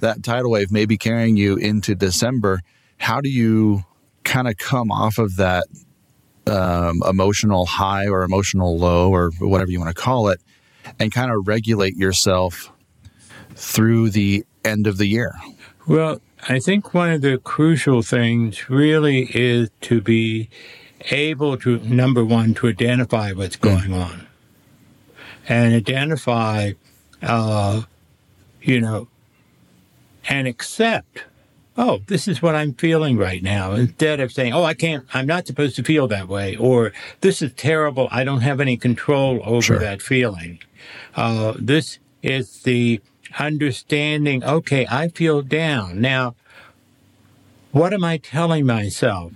that 0.00 0.22
tidal 0.22 0.50
wave 0.50 0.70
may 0.70 0.86
be 0.86 0.96
carrying 0.96 1.36
you 1.36 1.56
into 1.56 1.94
December. 1.94 2.60
How 2.98 3.20
do 3.20 3.28
you 3.28 3.84
kind 4.24 4.48
of 4.48 4.56
come 4.58 4.90
off 4.90 5.18
of 5.18 5.36
that 5.36 5.64
um, 6.46 7.02
emotional 7.08 7.66
high 7.66 8.08
or 8.08 8.22
emotional 8.22 8.78
low 8.78 9.10
or 9.10 9.30
whatever 9.38 9.70
you 9.70 9.80
want 9.80 9.94
to 9.94 10.00
call 10.00 10.28
it, 10.28 10.40
and 10.98 11.12
kind 11.12 11.30
of 11.30 11.46
regulate 11.48 11.96
yourself 11.96 12.72
through 13.54 14.10
the 14.10 14.44
end 14.64 14.86
of 14.86 14.98
the 14.98 15.06
year? 15.06 15.34
Well, 15.86 16.20
I 16.48 16.58
think 16.58 16.94
one 16.94 17.10
of 17.10 17.22
the 17.22 17.38
crucial 17.38 18.02
things 18.02 18.68
really 18.68 19.30
is 19.34 19.70
to 19.82 20.00
be 20.00 20.48
able 21.10 21.56
to, 21.58 21.78
number 21.80 22.24
one, 22.24 22.54
to 22.54 22.68
identify 22.68 23.32
what's 23.32 23.56
going 23.56 23.92
on 23.92 24.26
and 25.48 25.74
identify, 25.74 26.72
uh, 27.22 27.82
you 28.62 28.80
know, 28.80 29.08
and 30.28 30.48
accept, 30.48 31.24
oh, 31.76 32.00
this 32.08 32.26
is 32.26 32.42
what 32.42 32.54
I'm 32.56 32.74
feeling 32.74 33.16
right 33.16 33.42
now, 33.42 33.72
instead 33.72 34.18
of 34.18 34.32
saying, 34.32 34.52
oh, 34.52 34.64
I 34.64 34.74
can't, 34.74 35.04
I'm 35.14 35.26
not 35.26 35.46
supposed 35.46 35.76
to 35.76 35.84
feel 35.84 36.08
that 36.08 36.26
way, 36.26 36.56
or 36.56 36.92
this 37.20 37.42
is 37.42 37.52
terrible, 37.52 38.08
I 38.10 38.24
don't 38.24 38.40
have 38.40 38.60
any 38.60 38.76
control 38.76 39.40
over 39.44 39.62
Sure. 39.62 39.78
that 39.78 40.02
feeling. 40.02 40.58
Uh, 41.14 41.54
this 41.58 41.98
is 42.22 42.62
the 42.62 43.00
understanding, 43.38 44.42
okay, 44.44 44.86
I 44.90 45.08
feel 45.08 45.42
down. 45.42 46.00
Now, 46.00 46.34
what 47.72 47.92
am 47.92 48.04
I 48.04 48.16
telling 48.16 48.66
myself 48.66 49.32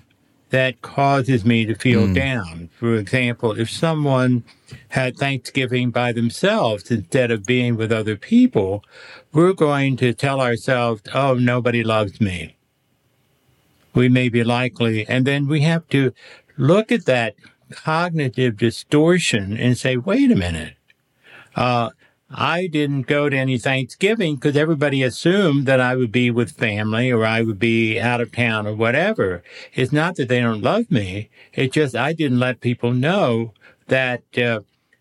that 0.51 0.83
causes 0.83 1.45
me 1.45 1.67
to 1.67 1.75
feel 1.75 2.13
down? 2.13 2.71
For 2.73 2.95
example, 2.97 3.53
if 3.53 3.71
someone 3.71 4.45
had 4.89 5.17
Thanksgiving 5.17 5.91
by 5.91 6.13
themselves 6.13 6.91
instead 6.91 7.31
of 7.31 7.45
being 7.45 7.77
with 7.77 7.93
other 7.93 8.17
people, 8.17 8.83
we're 9.33 9.53
going 9.53 9.97
to 9.99 10.15
tell 10.15 10.41
ourselves, 10.41 11.03
oh, 11.15 11.35
nobody 11.35 11.85
loves 11.85 12.21
me. 12.21 12.57
We 13.95 14.09
may 14.09 14.29
be 14.29 14.45
likely, 14.45 15.07
and 15.07 15.27
then 15.27 15.47
we 15.47 15.61
have 15.63 15.89
to 15.89 16.13
look 16.57 16.91
at 16.91 17.07
that 17.07 17.35
cognitive 17.71 18.57
distortion 18.57 19.57
and 19.57 19.77
say, 19.77 19.97
wait 19.97 20.31
a 20.31 20.37
minute. 20.37 20.75
Uh, 21.57 21.91
I 22.33 22.69
didn't 22.69 23.09
go 23.09 23.29
to 23.29 23.37
any 23.37 23.59
Thanksgiving 23.59 24.37
because 24.37 24.57
everybody 24.57 25.03
assumed 25.03 25.67
that 25.67 25.81
I 25.81 25.97
would 25.97 26.13
be 26.13 26.31
with 26.31 26.53
family 26.53 27.11
or 27.11 27.27
I 27.27 27.43
would 27.43 27.59
be 27.59 27.99
out 27.99 28.21
of 28.21 28.31
town 28.31 28.69
or 28.69 28.75
whatever. 28.75 29.43
It's 29.75 29.91
not 29.93 30.15
that 30.17 30.29
they 30.29 30.41
don't 30.41 30.63
love 30.63 30.91
me. 30.93 31.29
It's 31.55 31.75
just 31.75 31.97
I 31.97 32.13
didn't 32.13 32.39
let 32.39 32.61
people 32.61 32.93
know 32.93 33.53
that 33.89 34.23
uh, 34.39 34.61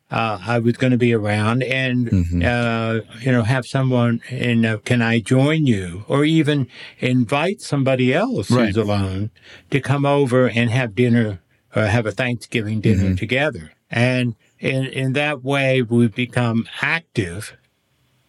uh, 0.09 0.39
I 0.43 0.57
was 0.57 0.77
going 0.77 0.89
to 0.89 0.97
be 0.97 1.13
around 1.13 1.61
and, 1.61 2.43
uh, 2.43 3.01
you 3.21 3.31
know, 3.31 3.43
have 3.43 3.67
someone 3.67 4.21
in, 4.31 4.65
uh, 4.65 4.77
can 4.77 5.03
I 5.03 5.19
join 5.19 5.67
you? 5.67 6.05
Or 6.07 6.25
even 6.25 6.67
invite 6.97 7.61
somebody 7.61 8.11
else 8.11 8.49
Right. 8.49 8.65
who's 8.67 8.77
alone 8.77 9.29
to 9.69 9.79
come 9.79 10.03
over 10.07 10.49
and 10.49 10.71
have 10.71 10.95
dinner 10.95 11.41
or 11.75 11.83
have 11.85 12.07
a 12.07 12.11
Thanksgiving 12.11 12.81
dinner 12.81 13.15
together. 13.15 13.73
And 13.91 14.35
in, 14.59 14.85
in 14.85 15.13
that 15.13 15.43
way, 15.43 15.81
we 15.81 16.07
become 16.07 16.67
active. 16.81 17.57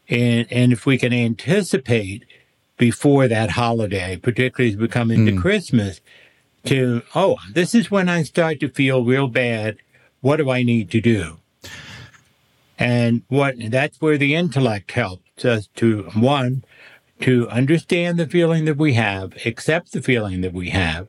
And, 0.09 0.47
and 0.50 0.73
if 0.73 0.87
we 0.87 0.99
can 0.99 1.12
anticipate 1.12 2.25
before 2.76 3.29
that 3.29 3.50
holiday, 3.50 4.17
particularly 4.17 4.73
as 4.73 4.79
we 4.79 4.88
come 4.88 5.11
into 5.11 5.33
hmm. 5.33 5.40
Christmas, 5.40 6.00
to, 6.64 7.02
oh, 7.14 7.37
this 7.52 7.75
is 7.75 7.90
when 7.90 8.09
I 8.09 8.23
start 8.23 8.61
to 8.61 8.69
feel 8.69 9.05
real 9.05 9.29
bad. 9.29 9.76
What 10.21 10.37
do 10.37 10.50
I 10.50 10.62
need 10.62 10.90
to 10.93 11.00
do? 11.00 11.38
And 12.79 13.23
what 13.29 13.57
that's 13.59 14.00
where 14.00 14.17
the 14.17 14.35
intellect 14.35 14.90
helps 14.93 15.45
us 15.45 15.69
to 15.76 16.05
one, 16.14 16.64
to 17.21 17.49
understand 17.50 18.19
the 18.19 18.26
feeling 18.26 18.64
that 18.64 18.79
we 18.79 18.95
have, 18.95 19.35
accept 19.45 19.93
the 19.93 20.00
feeling 20.00 20.40
that 20.40 20.55
we 20.55 20.71
have, 20.71 21.09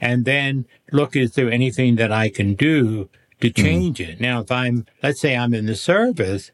and 0.00 0.24
then 0.24 0.66
look, 0.92 1.16
is 1.16 1.32
there 1.32 1.50
anything 1.50 1.96
that 1.96 2.12
I 2.12 2.28
can 2.28 2.54
do 2.54 3.08
to 3.40 3.50
change 3.50 4.00
it? 4.00 4.20
Now, 4.20 4.40
if 4.40 4.50
I'm, 4.50 4.86
let's 5.02 5.20
say 5.20 5.36
I'm 5.36 5.54
in 5.54 5.66
the 5.66 5.74
service 5.74 6.50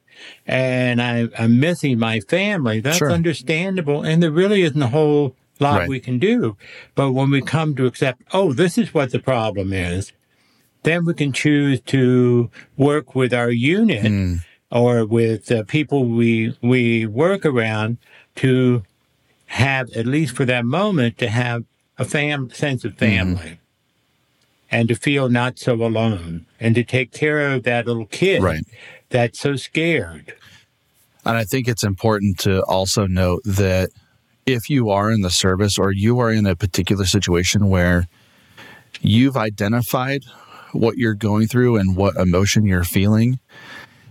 and 0.46 1.00
I, 1.00 1.28
I'm 1.38 1.58
missing 1.60 1.98
my 1.98 2.20
family, 2.20 2.80
that's 2.80 2.98
Sure. 2.98 3.10
understandable. 3.12 4.02
And 4.02 4.22
there 4.22 4.30
really 4.30 4.62
isn't 4.62 4.80
a 4.82 4.88
whole 4.88 5.36
lot 5.60 5.80
Right. 5.80 5.88
we 5.88 6.00
can 6.00 6.18
do. 6.18 6.56
But 6.94 7.12
when 7.12 7.30
we 7.30 7.40
come 7.42 7.74
to 7.76 7.86
accept, 7.86 8.22
oh, 8.32 8.52
this 8.52 8.76
is 8.78 8.92
what 8.92 9.10
the 9.12 9.18
problem 9.20 9.72
is, 9.72 10.12
then 10.82 11.04
we 11.04 11.14
can 11.14 11.32
choose 11.32 11.80
to 11.82 12.50
work 12.76 13.14
with 13.14 13.32
our 13.32 13.50
unit 13.50 14.40
or 14.70 15.06
with 15.06 15.52
uh, 15.52 15.62
people 15.64 16.06
we 16.06 16.56
we 16.60 17.06
work 17.06 17.46
around 17.46 17.98
to 18.36 18.82
have 19.46 19.88
at 19.90 20.06
least 20.06 20.34
for 20.34 20.44
that 20.46 20.64
moment 20.64 21.18
to 21.18 21.28
have 21.28 21.62
a 21.98 22.04
fam 22.04 22.50
sense 22.50 22.84
of 22.84 22.94
family 22.96 23.58
and 24.73 24.88
to 24.88 24.95
feel 24.97 25.29
not 25.29 25.59
so 25.59 25.75
alone 25.75 26.47
and 26.59 26.75
to 26.75 26.83
take 26.83 27.12
care 27.12 27.52
of 27.52 27.62
that 27.64 27.87
little 27.87 28.07
kid 28.07 28.43
Right. 28.43 28.64
that's 29.11 29.38
so 29.38 29.55
scared. 29.55 30.35
And 31.25 31.37
I 31.37 31.45
think 31.45 31.69
it's 31.69 31.85
important 31.85 32.38
to 32.41 32.62
also 32.64 33.07
note 33.07 33.43
that 33.45 33.91
if 34.47 34.69
you 34.69 34.91
are 34.91 35.12
in 35.12 35.21
the 35.21 35.31
service 35.31 35.79
or 35.79 35.93
you 35.93 36.19
are 36.19 36.33
in 36.33 36.47
a 36.47 36.57
particular 36.57 37.05
situation 37.05 37.69
where 37.69 38.09
you've 39.00 39.37
identified 39.37 40.25
what 40.73 40.97
you're 40.97 41.14
going 41.14 41.47
through 41.47 41.76
and 41.76 41.97
what 41.97 42.17
emotion 42.17 42.64
you're 42.67 42.83
feeling, 42.83 43.38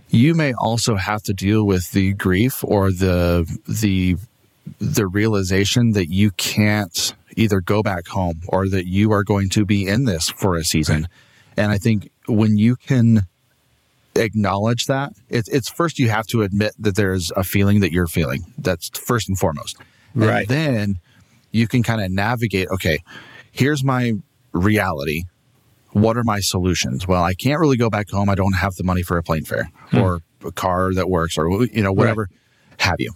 you 0.08 0.34
may 0.34 0.54
also 0.54 0.94
have 0.96 1.22
to 1.24 1.34
deal 1.34 1.64
with 1.66 1.90
the 1.90 2.14
grief 2.14 2.62
or 2.64 2.90
the 2.92 3.44
the 3.68 4.16
the 4.78 5.06
realization 5.06 5.90
that 5.92 6.08
you 6.08 6.30
can't 6.32 7.14
either 7.36 7.60
go 7.60 7.82
back 7.82 8.06
home 8.08 8.40
or 8.48 8.68
that 8.68 8.86
you 8.86 9.12
are 9.12 9.24
going 9.24 9.48
to 9.50 9.64
be 9.64 9.86
in 9.86 10.04
this 10.04 10.28
for 10.30 10.56
a 10.56 10.64
season. 10.64 11.08
And 11.56 11.70
I 11.70 11.78
think 11.78 12.10
when 12.26 12.56
you 12.56 12.76
can 12.76 13.22
acknowledge 14.14 14.86
that, 14.86 15.12
it's, 15.28 15.48
it's 15.48 15.68
first 15.68 15.98
you 15.98 16.08
have 16.08 16.26
to 16.28 16.42
admit 16.42 16.72
that 16.78 16.96
there's 16.96 17.30
a 17.36 17.44
feeling 17.44 17.80
that 17.80 17.92
you're 17.92 18.06
feeling. 18.06 18.44
That's 18.58 18.90
first 18.98 19.28
and 19.28 19.38
foremost. 19.38 19.76
Right. 20.14 20.40
And 20.40 20.48
then 20.48 21.00
you 21.50 21.68
can 21.68 21.82
kind 21.82 22.00
of 22.00 22.10
navigate, 22.10 22.68
okay, 22.70 23.02
here's 23.50 23.84
my 23.84 24.14
reality. 24.52 25.24
What 25.92 26.16
are 26.16 26.24
my 26.24 26.40
solutions? 26.40 27.06
Well, 27.06 27.22
I 27.22 27.34
can't 27.34 27.60
really 27.60 27.76
go 27.76 27.90
back 27.90 28.10
home. 28.10 28.30
I 28.30 28.34
don't 28.34 28.54
have 28.54 28.74
the 28.76 28.84
money 28.84 29.02
for 29.02 29.18
a 29.18 29.22
plane 29.22 29.44
fare 29.44 29.70
hmm. 29.90 29.98
or 29.98 30.20
a 30.44 30.52
car 30.52 30.94
that 30.94 31.08
works 31.08 31.36
or, 31.36 31.66
you 31.66 31.82
know, 31.82 31.92
whatever 31.92 32.28
have 32.78 32.96
you. 32.98 33.12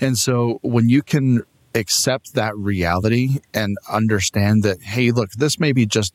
And 0.00 0.18
so 0.18 0.58
when 0.62 0.88
you 0.88 1.02
can 1.02 1.42
accept 1.76 2.34
that 2.34 2.56
reality 2.56 3.38
and 3.54 3.76
understand 3.90 4.62
that, 4.64 4.80
hey, 4.82 5.10
look, 5.10 5.32
this 5.32 5.60
may 5.60 5.72
be 5.72 5.86
just 5.86 6.14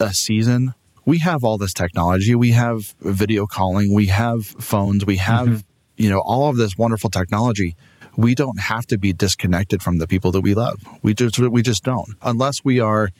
a 0.00 0.12
season. 0.12 0.74
We 1.04 1.18
have 1.18 1.44
all 1.44 1.58
this 1.58 1.72
technology. 1.72 2.34
We 2.34 2.50
have 2.50 2.94
video 3.00 3.46
calling. 3.46 3.94
We 3.94 4.06
have 4.06 4.44
phones. 4.44 5.06
We 5.06 5.16
have, 5.16 5.48
mm-hmm. 5.48 5.58
you 5.96 6.10
know, 6.10 6.20
all 6.20 6.50
of 6.50 6.56
this 6.56 6.76
wonderful 6.76 7.10
technology. 7.10 7.76
We 8.16 8.34
don't 8.34 8.60
have 8.60 8.86
to 8.88 8.98
be 8.98 9.12
disconnected 9.12 9.82
from 9.82 9.98
the 9.98 10.06
people 10.06 10.32
that 10.32 10.40
we 10.42 10.54
love. 10.54 10.82
We 11.02 11.14
just 11.14 11.38
we 11.38 11.62
just 11.62 11.84
don't. 11.84 12.10
Unless 12.22 12.64
we 12.64 12.80
are 12.80 13.10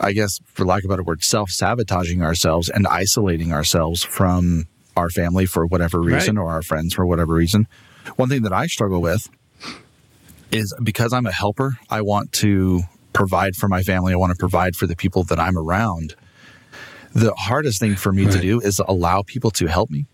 I 0.00 0.12
guess 0.12 0.40
for 0.46 0.66
lack 0.66 0.84
of 0.84 0.90
a 0.90 0.92
better 0.94 1.02
word, 1.02 1.22
self-sabotaging 1.22 2.22
ourselves 2.22 2.68
and 2.68 2.86
isolating 2.86 3.52
ourselves 3.52 4.02
from 4.02 4.66
our 4.96 5.08
family 5.08 5.46
for 5.46 5.66
whatever 5.66 6.00
reason 6.00 6.36
Right. 6.36 6.44
or 6.44 6.50
our 6.50 6.62
friends 6.62 6.94
for 6.94 7.06
whatever 7.06 7.34
reason. 7.34 7.68
One 8.16 8.28
thing 8.28 8.42
that 8.42 8.52
I 8.52 8.66
struggle 8.66 9.00
with 9.00 9.28
is 10.54 10.74
because 10.82 11.12
I'm 11.12 11.26
a 11.26 11.32
helper, 11.32 11.78
I 11.90 12.02
want 12.02 12.32
to 12.32 12.82
provide 13.12 13.56
for 13.56 13.68
my 13.68 13.82
family. 13.82 14.12
I 14.12 14.16
want 14.16 14.30
to 14.30 14.38
provide 14.38 14.76
for 14.76 14.86
the 14.86 14.96
people 14.96 15.24
that 15.24 15.38
I'm 15.38 15.58
around. 15.58 16.14
The 17.12 17.34
hardest 17.34 17.80
thing 17.80 17.96
for 17.96 18.12
me 18.12 18.26
to 18.26 18.40
do 18.40 18.60
is 18.60 18.80
allow 18.86 19.22
people 19.22 19.50
to 19.52 19.66
help 19.66 19.90
me. 19.90 20.06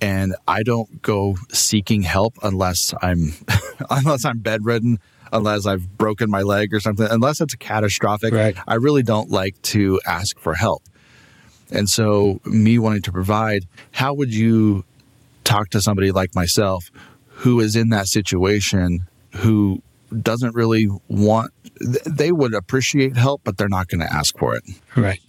And 0.00 0.34
I 0.46 0.62
don't 0.62 1.02
go 1.02 1.36
seeking 1.52 2.02
help 2.02 2.34
unless 2.42 2.92
I'm 3.00 3.32
unless 3.90 4.24
I'm 4.24 4.38
bedridden, 4.38 4.98
unless 5.32 5.66
I've 5.66 5.96
broken 5.96 6.30
my 6.30 6.42
leg 6.42 6.74
or 6.74 6.80
something, 6.80 7.06
unless 7.10 7.40
it's 7.40 7.54
catastrophic. 7.54 8.34
Right. 8.34 8.56
I 8.66 8.74
really 8.74 9.02
don't 9.02 9.30
like 9.30 9.60
to 9.62 10.00
ask 10.06 10.38
for 10.38 10.54
help. 10.54 10.82
And 11.70 11.88
so, 11.88 12.40
me 12.44 12.78
wanting 12.78 13.02
to 13.02 13.12
provide, 13.12 13.64
how 13.90 14.14
would 14.14 14.32
you 14.32 14.84
talk 15.42 15.70
to 15.70 15.80
somebody 15.80 16.12
like 16.12 16.34
myself 16.34 16.90
who 17.28 17.58
is 17.58 17.74
in 17.74 17.88
that 17.88 18.06
situation 18.06 19.06
who 19.36 19.82
doesn't 20.22 20.54
really 20.54 20.88
want, 21.08 21.52
they 22.06 22.32
would 22.32 22.54
appreciate 22.54 23.16
help, 23.16 23.40
but 23.44 23.56
they're 23.58 23.68
not 23.68 23.88
going 23.88 24.00
to 24.00 24.12
ask 24.12 24.36
for 24.38 24.56
it? 24.56 24.62
Right. 24.94 25.20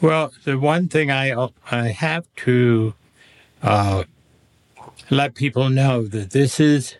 Well, 0.00 0.32
the 0.44 0.58
one 0.58 0.88
thing 0.88 1.10
I 1.10 1.48
I 1.70 1.88
have 1.88 2.24
to 2.36 2.94
uh, 3.62 4.04
let 5.10 5.34
people 5.34 5.68
know 5.70 6.02
that 6.04 6.30
this 6.30 6.60
is 6.60 6.94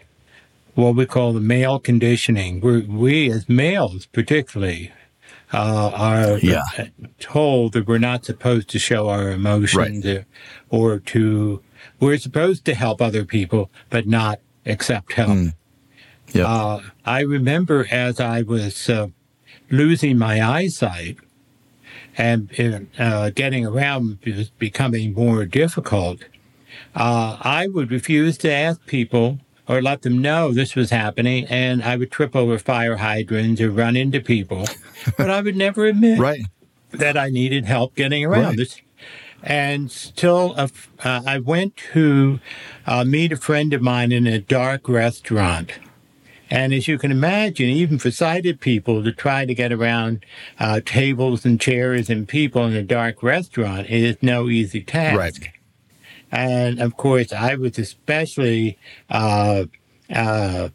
what 0.75 0.95
we 0.97 1.07
call 1.07 1.33
the 1.33 1.41
male 1.41 1.79
conditioning. 1.79 2.61
We're, 2.61 2.81
we 2.83 3.31
as 3.31 3.49
males, 3.49 4.07
particularly, 4.07 4.93
uh, 5.53 5.91
are 5.95 6.38
Yeah. 6.38 6.62
told 7.21 7.73
that 7.73 7.87
we're 7.87 7.99
not 7.99 8.25
supposed 8.25 8.69
to 8.71 8.79
show 8.79 9.09
our 9.09 9.31
emotions 9.31 10.05
or, 10.07 10.27
or 10.71 10.99
to 11.00 11.62
we're 12.00 12.19
supposed 12.19 12.65
to 12.67 12.75
help 12.75 13.00
other 13.00 13.25
people, 13.25 13.71
but 13.91 14.07
not 14.07 14.41
accept 14.67 15.12
help. 15.12 15.49
Yep. 16.33 16.47
Uh, 16.47 16.81
I 17.05 17.21
remember 17.21 17.87
as 17.91 18.21
I 18.21 18.43
was 18.43 18.88
uh, 18.88 19.09
losing 19.71 20.19
my 20.19 20.43
eyesight 20.43 21.17
and 22.17 22.87
uh, 22.99 23.31
getting 23.31 23.64
around 23.64 24.19
was 24.27 24.51
becoming 24.51 25.14
more 25.14 25.45
difficult, 25.45 26.21
uh, 26.95 27.38
I 27.41 27.69
would 27.69 27.91
refuse 27.91 28.37
to 28.38 28.53
ask 28.53 28.85
people 28.87 29.38
or 29.69 29.83
let 29.83 30.03
them 30.03 30.21
know 30.23 30.53
this 30.53 30.75
was 30.75 30.91
happening, 30.91 31.45
and 31.47 31.83
I 31.85 31.97
would 31.97 32.11
trip 32.11 32.35
over 32.35 32.59
fire 32.59 32.97
hydrants 32.97 33.61
or 33.61 33.71
run 33.71 33.97
into 33.97 34.19
people, 34.21 34.67
but 35.19 35.29
I 35.31 35.43
would 35.43 35.57
never 35.57 35.85
admit 35.87 36.19
right. 36.19 36.41
that 36.91 37.19
I 37.19 37.29
needed 37.29 37.67
help 37.67 37.95
getting 37.95 38.25
around 38.25 38.45
Right. 38.45 38.57
this. 38.57 38.81
And 39.43 39.91
still, 39.91 40.55
uh, 40.57 40.69
uh, 41.05 41.23
I 41.27 41.38
went 41.38 41.77
to 41.93 42.41
uh, 42.87 43.05
meet 43.05 43.31
a 43.31 43.37
friend 43.37 43.73
of 43.75 43.83
mine 43.83 44.11
in 44.11 44.27
a 44.27 44.41
dark 44.41 44.88
restaurant. 44.88 45.79
And 46.51 46.73
as 46.73 46.89
you 46.89 46.99
can 46.99 47.11
imagine, 47.11 47.69
even 47.69 47.99
for 47.99 48.11
sighted 48.11 48.61
people 48.61 49.05
to 49.05 49.13
try 49.13 49.45
to 49.45 49.55
get 49.55 49.73
around 49.73 50.25
uh, 50.59 50.81
tables 50.85 51.45
and 51.45 51.61
chairs 51.61 52.09
and 52.09 52.27
people 52.27 52.65
in 52.65 52.75
a 52.75 52.83
dark 52.83 53.23
restaurant 53.23 53.89
is 53.91 54.17
no 54.23 54.49
easy 54.49 54.83
task. 54.83 55.17
Right. 55.17 55.51
And 56.31 56.81
of 56.81 56.97
course, 56.97 57.33
I 57.33 57.55
was 57.55 57.79
especially 57.79 58.79
uh, 59.11 59.65
uh, 60.15 60.69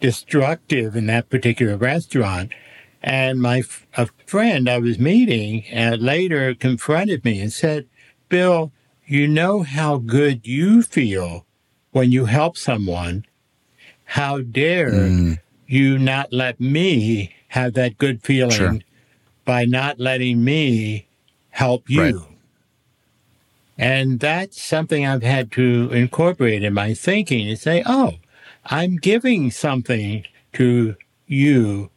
destructive 0.00 0.96
in 0.96 1.06
that 1.06 1.28
particular 1.28 1.76
restaurant. 1.76 2.52
And 3.02 3.40
my 3.40 3.58
f- 3.58 3.86
a 3.96 4.08
friend 4.26 4.68
I 4.68 4.78
was 4.78 4.98
meeting 4.98 5.64
uh, 5.74 5.96
later 5.98 6.54
confronted 6.54 7.24
me 7.24 7.40
and 7.40 7.52
said, 7.52 7.86
Bill, 8.28 8.72
you 9.06 9.28
know 9.28 9.62
how 9.62 9.98
good 9.98 10.46
you 10.46 10.82
feel 10.82 11.46
when 11.92 12.10
you 12.10 12.24
help 12.24 12.56
someone. 12.56 13.24
How 14.06 14.40
dare 14.40 14.90
Mm. 14.90 15.38
you 15.66 15.98
not 15.98 16.32
let 16.32 16.60
me 16.60 17.32
have 17.48 17.74
that 17.74 17.98
good 17.98 18.22
feeling 18.22 18.56
Sure. 18.56 18.78
by 19.44 19.64
not 19.64 19.98
letting 20.00 20.42
me 20.44 21.06
help 21.50 21.88
you? 21.90 22.00
Right. 22.02 22.14
And 23.78 24.20
that's 24.20 24.60
something 24.62 25.04
I've 25.06 25.22
had 25.22 25.52
to 25.52 25.90
incorporate 25.92 26.62
in 26.62 26.72
my 26.72 26.94
thinking 26.94 27.48
and 27.48 27.58
say, 27.58 27.82
oh, 27.84 28.14
I'm 28.64 28.96
giving 28.96 29.50
something 29.50 30.24
to 30.54 30.96
you 31.26 31.90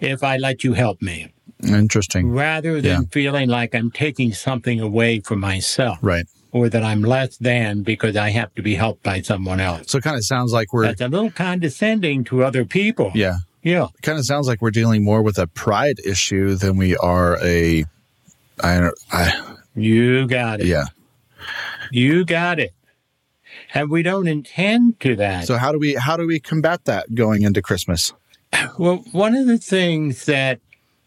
if 0.00 0.24
I 0.24 0.36
let 0.36 0.64
you 0.64 0.72
help 0.72 1.00
me, 1.00 1.28
Interesting. 1.62 2.30
rather 2.30 2.80
than 2.80 3.02
Yeah. 3.02 3.08
feeling 3.12 3.48
like 3.48 3.74
I'm 3.74 3.90
taking 3.90 4.32
something 4.32 4.80
away 4.80 5.20
from 5.20 5.38
myself 5.40 5.98
Right. 6.02 6.26
Or 6.52 6.68
that 6.68 6.82
I'm 6.82 7.02
less 7.02 7.36
than 7.36 7.82
because 7.82 8.16
I 8.16 8.30
have 8.30 8.54
to 8.56 8.62
be 8.62 8.74
helped 8.74 9.02
by 9.02 9.20
someone 9.22 9.60
else. 9.60 9.90
So 9.90 9.98
it 9.98 10.04
kind 10.04 10.16
of 10.16 10.24
sounds 10.24 10.52
like 10.52 10.72
we're, 10.72 10.86
That's 10.86 11.00
a 11.00 11.08
little 11.08 11.30
condescending 11.30 12.24
to 12.24 12.42
other 12.44 12.64
people. 12.64 13.12
yeah, 13.14 13.38
Yeah. 13.62 13.84
it 13.96 14.02
kind 14.02 14.18
of 14.18 14.24
sounds 14.24 14.46
like 14.48 14.60
we're 14.60 14.70
dealing 14.70 15.04
more 15.04 15.22
with 15.22 15.38
a 15.38 15.46
pride 15.46 15.98
issue 16.04 16.54
than 16.56 16.76
we 16.76 16.96
are 16.96 17.38
a, 17.44 17.84
I, 18.62 18.80
don't- 18.80 18.98
I 19.12 19.54
You 19.74 20.26
got 20.26 20.60
it. 20.60 20.66
yeah. 20.66 20.86
You 21.90 22.24
got 22.24 22.58
it. 22.60 22.72
And 23.74 23.90
we 23.90 24.02
don't 24.02 24.26
intend 24.28 24.98
to 25.00 25.16
that. 25.16 25.46
So 25.46 25.56
how 25.56 25.70
do 25.72 25.78
we, 25.78 25.94
how 25.94 26.16
do 26.16 26.26
we 26.26 26.40
combat 26.40 26.84
that 26.86 27.14
going 27.14 27.42
into 27.42 27.62
Christmas? 27.62 28.12
Well, 28.78 29.04
one 29.12 29.36
of 29.36 29.46
the 29.46 29.58
things 29.58 30.24
that 30.26 30.58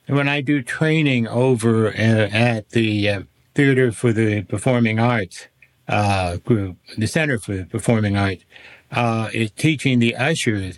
when 0.07 0.27
I 0.29 0.41
do 0.41 0.61
training 0.61 1.27
over 1.27 1.87
uh, 1.89 1.91
at 2.31 2.69
the 2.69 3.09
uh, 3.09 3.21
Theater 3.55 3.91
for 3.91 4.11
the 4.13 4.43
Performing 4.43 4.99
Arts 4.99 5.47
uh, 5.87 6.37
group, 6.37 6.77
the 6.97 7.07
Center 7.07 7.37
for 7.37 7.55
the 7.55 7.65
Performing 7.65 8.17
Arts, 8.17 8.43
uh, 8.91 9.29
is 9.33 9.51
teaching 9.51 9.99
the 9.99 10.15
ushers 10.15 10.77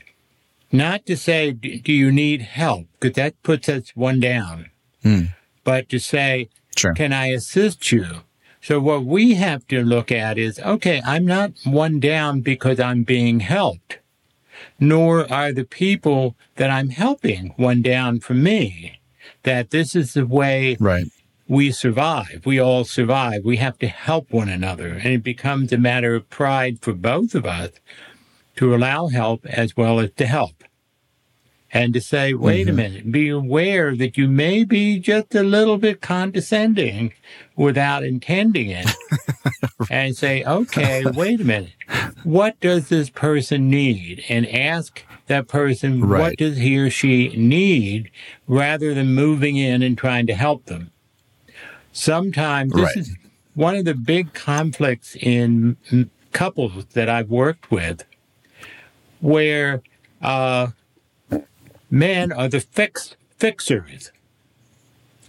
not 0.71 1.05
to 1.05 1.15
say, 1.15 1.51
Do 1.51 1.93
you 1.93 2.11
need 2.11 2.41
help? 2.41 2.88
Because 2.99 3.15
that 3.15 3.41
puts 3.43 3.69
us 3.69 3.91
one 3.95 4.19
down, 4.19 4.69
Hmm. 5.03 5.25
but 5.63 5.89
to 5.89 5.99
say, 5.99 6.49
Sure. 6.75 6.93
Can 6.93 7.13
I 7.13 7.27
assist 7.27 7.89
you? 7.93 8.05
So, 8.61 8.81
what 8.81 9.05
we 9.05 9.35
have 9.35 9.65
to 9.67 9.81
look 9.83 10.11
at 10.11 10.38
is 10.38 10.59
okay, 10.59 11.01
I'm 11.05 11.25
not 11.25 11.53
one 11.63 11.99
down 12.01 12.41
because 12.41 12.79
I'm 12.79 13.03
being 13.03 13.39
helped 13.39 13.99
nor 14.79 15.31
are 15.31 15.51
the 15.51 15.63
people 15.63 16.35
that 16.55 16.69
I'm 16.69 16.89
helping 16.89 17.53
one 17.57 17.81
down 17.81 18.19
from 18.19 18.43
me. 18.43 18.99
That 19.43 19.69
this 19.69 19.95
is 19.95 20.13
the 20.13 20.25
way 20.25 20.77
Right. 20.79 21.05
We 21.47 21.71
survive. 21.71 22.41
We 22.45 22.60
all 22.60 22.84
survive. 22.86 23.43
We 23.43 23.58
have 23.58 23.77
to 23.79 23.88
help 23.88 24.31
one 24.31 24.49
another. 24.49 24.89
And 24.89 25.08
it 25.08 25.23
becomes 25.23 25.71
a 25.71 25.77
matter 25.77 26.15
of 26.15 26.29
pride 26.29 26.79
for 26.81 26.93
both 26.93 27.36
of 27.36 27.45
us 27.45 27.71
to 28.55 28.73
allow 28.73 29.08
help 29.08 29.45
as 29.45 29.77
well 29.77 29.99
as 29.99 30.12
to 30.13 30.25
help. 30.25 30.63
And 31.71 31.93
to 31.93 31.99
say, 31.99 32.34
wait 32.34 32.67
a 32.67 32.71
mm-hmm. 32.71 32.75
minute, 32.77 33.12
be 33.12 33.27
aware 33.27 33.97
that 33.97 34.17
you 34.17 34.29
may 34.29 34.63
be 34.63 34.97
just 34.97 35.36
a 35.36 35.43
little 35.43 35.77
bit 35.77 35.99
condescending 35.99 37.12
without 37.58 38.03
intending 38.03 38.69
it. 38.69 38.89
and 39.89 40.15
say, 40.15 40.43
okay, 40.45 41.03
wait 41.05 41.41
a 41.41 41.43
minute. 41.43 41.73
What 42.23 42.60
does 42.62 42.88
this 42.88 43.10
person 43.10 43.69
need? 43.69 44.23
And 44.29 44.47
ask 44.47 45.03
that 45.27 45.47
person, 45.47 46.08
what 46.08 46.38
does 46.38 46.58
he 46.58 46.77
or 46.77 46.89
she 46.89 47.36
need 47.36 48.10
rather 48.47 48.93
than 48.93 49.13
moving 49.13 49.58
in 49.58 49.84
and 49.84 49.97
trying 49.97 50.27
to 50.27 50.36
help 50.36 50.65
them? 50.65 50.91
Sometimes 51.99 52.73
this 52.73 52.84
Right. 52.84 52.97
is 52.97 53.15
one 53.53 53.75
of 53.77 53.86
the 53.86 53.93
big 53.95 54.34
conflicts 54.34 55.15
in 55.15 55.77
couples 56.34 56.86
that 56.93 57.08
I've 57.10 57.29
worked 57.29 57.71
with. 57.71 58.03
where 59.21 59.81
uh, 60.21 60.67
men 61.89 62.31
are 62.31 62.47
the 62.49 62.60
fix 62.60 63.15
fixers. 63.39 64.12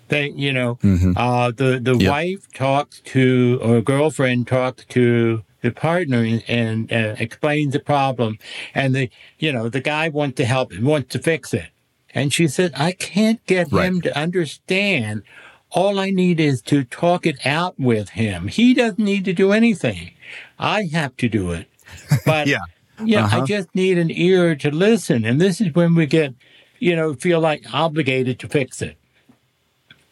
They, 0.08 0.30
you 0.30 0.52
know, 0.52 0.78
uh, 1.16 1.52
the 1.52 1.78
the 1.80 1.96
Yep. 1.96 2.10
wife 2.10 2.52
talks 2.52 3.00
to 3.14 3.58
or 3.62 3.80
girlfriend 3.80 4.48
talks 4.48 4.84
to 4.86 5.44
the 5.62 5.70
partner 5.70 6.18
and, 6.24 6.42
and 6.48 6.92
uh, 6.92 7.14
explains 7.18 7.72
the 7.72 7.80
problem, 7.80 8.38
and 8.74 8.94
the 8.94 9.08
you 9.38 9.50
know 9.52 9.68
the 9.70 9.80
guy 9.80 10.08
wants 10.08 10.36
to 10.38 10.44
help, 10.44 10.72
and 10.72 10.84
wants 10.84 11.12
to 11.12 11.18
fix 11.20 11.54
it, 11.54 11.68
and 12.12 12.34
she 12.34 12.48
said, 12.48 12.72
"I 12.76 12.92
can't 12.92 13.40
get 13.46 13.72
Right. 13.72 13.86
him 13.86 14.00
to 14.02 14.18
understand. 14.18 15.22
All 15.70 15.98
I 15.98 16.10
need 16.10 16.40
is 16.40 16.62
to 16.62 16.84
talk 16.84 17.26
it 17.26 17.44
out 17.46 17.78
with 17.78 18.10
him. 18.10 18.48
He 18.48 18.72
doesn't 18.74 18.98
need 18.98 19.24
to 19.26 19.32
do 19.32 19.52
anything. 19.52 20.12
I 20.58 20.88
have 20.92 21.16
to 21.18 21.28
do 21.28 21.52
it." 21.52 21.66
But 22.24 22.46
Yeah. 22.46 22.58
yeah, 23.04 23.24
I 23.26 23.38
Uh-huh. 23.38 23.46
just 23.46 23.68
need 23.74 23.98
an 23.98 24.10
ear 24.10 24.54
to 24.56 24.70
listen. 24.70 25.24
And 25.24 25.40
this 25.40 25.60
is 25.60 25.74
when 25.74 25.94
we 25.94 26.06
get, 26.06 26.34
you 26.78 26.94
know, 26.96 27.14
feel 27.14 27.40
like 27.40 27.62
obligated 27.72 28.38
to 28.40 28.48
fix 28.48 28.80
it. 28.82 28.96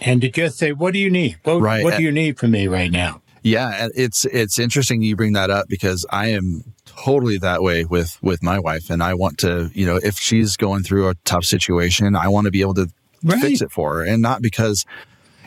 And 0.01 0.21
to 0.21 0.29
just 0.29 0.59
say, 0.59 0.73
what 0.73 0.93
do 0.93 0.99
you 0.99 1.09
need? 1.11 1.37
What, 1.45 1.61
Right. 1.63 1.83
what 1.85 1.97
do 1.97 2.03
you 2.03 2.13
need 2.13 2.39
from 2.39 2.51
me 2.51 2.67
right 2.69 2.91
now? 2.91 3.23
Yeah, 3.43 3.89
it's 3.95 4.25
it's 4.27 4.59
interesting 4.59 5.03
you 5.03 5.17
bring 5.17 5.35
that 5.35 5.51
up 5.51 5.69
because 5.69 6.07
I 6.11 6.29
am 6.29 6.65
totally 6.87 7.37
that 7.39 7.63
way 7.63 7.85
with 7.85 8.17
with 8.23 8.43
my 8.43 8.59
wife, 8.59 8.89
and 8.89 9.03
I 9.03 9.13
want 9.15 9.37
to, 9.39 9.71
you 9.75 9.85
know, 9.85 9.97
if 9.97 10.19
she's 10.19 10.57
going 10.57 10.83
through 10.83 11.09
a 11.11 11.15
tough 11.27 11.45
situation, 11.45 12.17
I 12.17 12.29
want 12.29 12.47
to 12.47 12.51
be 12.51 12.63
able 12.63 12.75
to 12.75 12.89
Right. 13.23 13.41
fix 13.41 13.61
it 13.63 13.71
for 13.71 13.97
her, 13.97 14.03
and 14.03 14.23
not 14.23 14.41
because, 14.41 14.85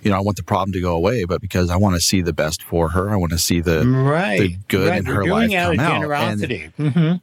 you 0.08 0.14
know, 0.14 0.20
I 0.20 0.22
want 0.22 0.38
the 0.38 0.44
problem 0.44 0.72
to 0.72 0.80
go 0.80 0.94
away, 0.96 1.26
but 1.26 1.42
because 1.42 1.70
I 1.70 1.76
want 1.76 1.96
to 1.96 2.00
see 2.02 2.22
the 2.22 2.32
best 2.32 2.64
for 2.64 2.88
her. 2.92 3.10
I 3.10 3.18
want 3.18 3.34
to 3.34 3.38
see 3.38 3.60
the 3.60 3.86
Right. 3.86 4.40
the 4.40 4.56
good 4.70 4.88
right. 4.90 5.00
in 5.02 5.06
We're 5.06 5.16
her 5.16 5.26
life 5.26 5.52
out 5.54 5.76
come 5.76 5.80
out, 5.82 5.92
and- 5.92 6.02
generosity. 6.40 6.72
hmm 6.78 7.14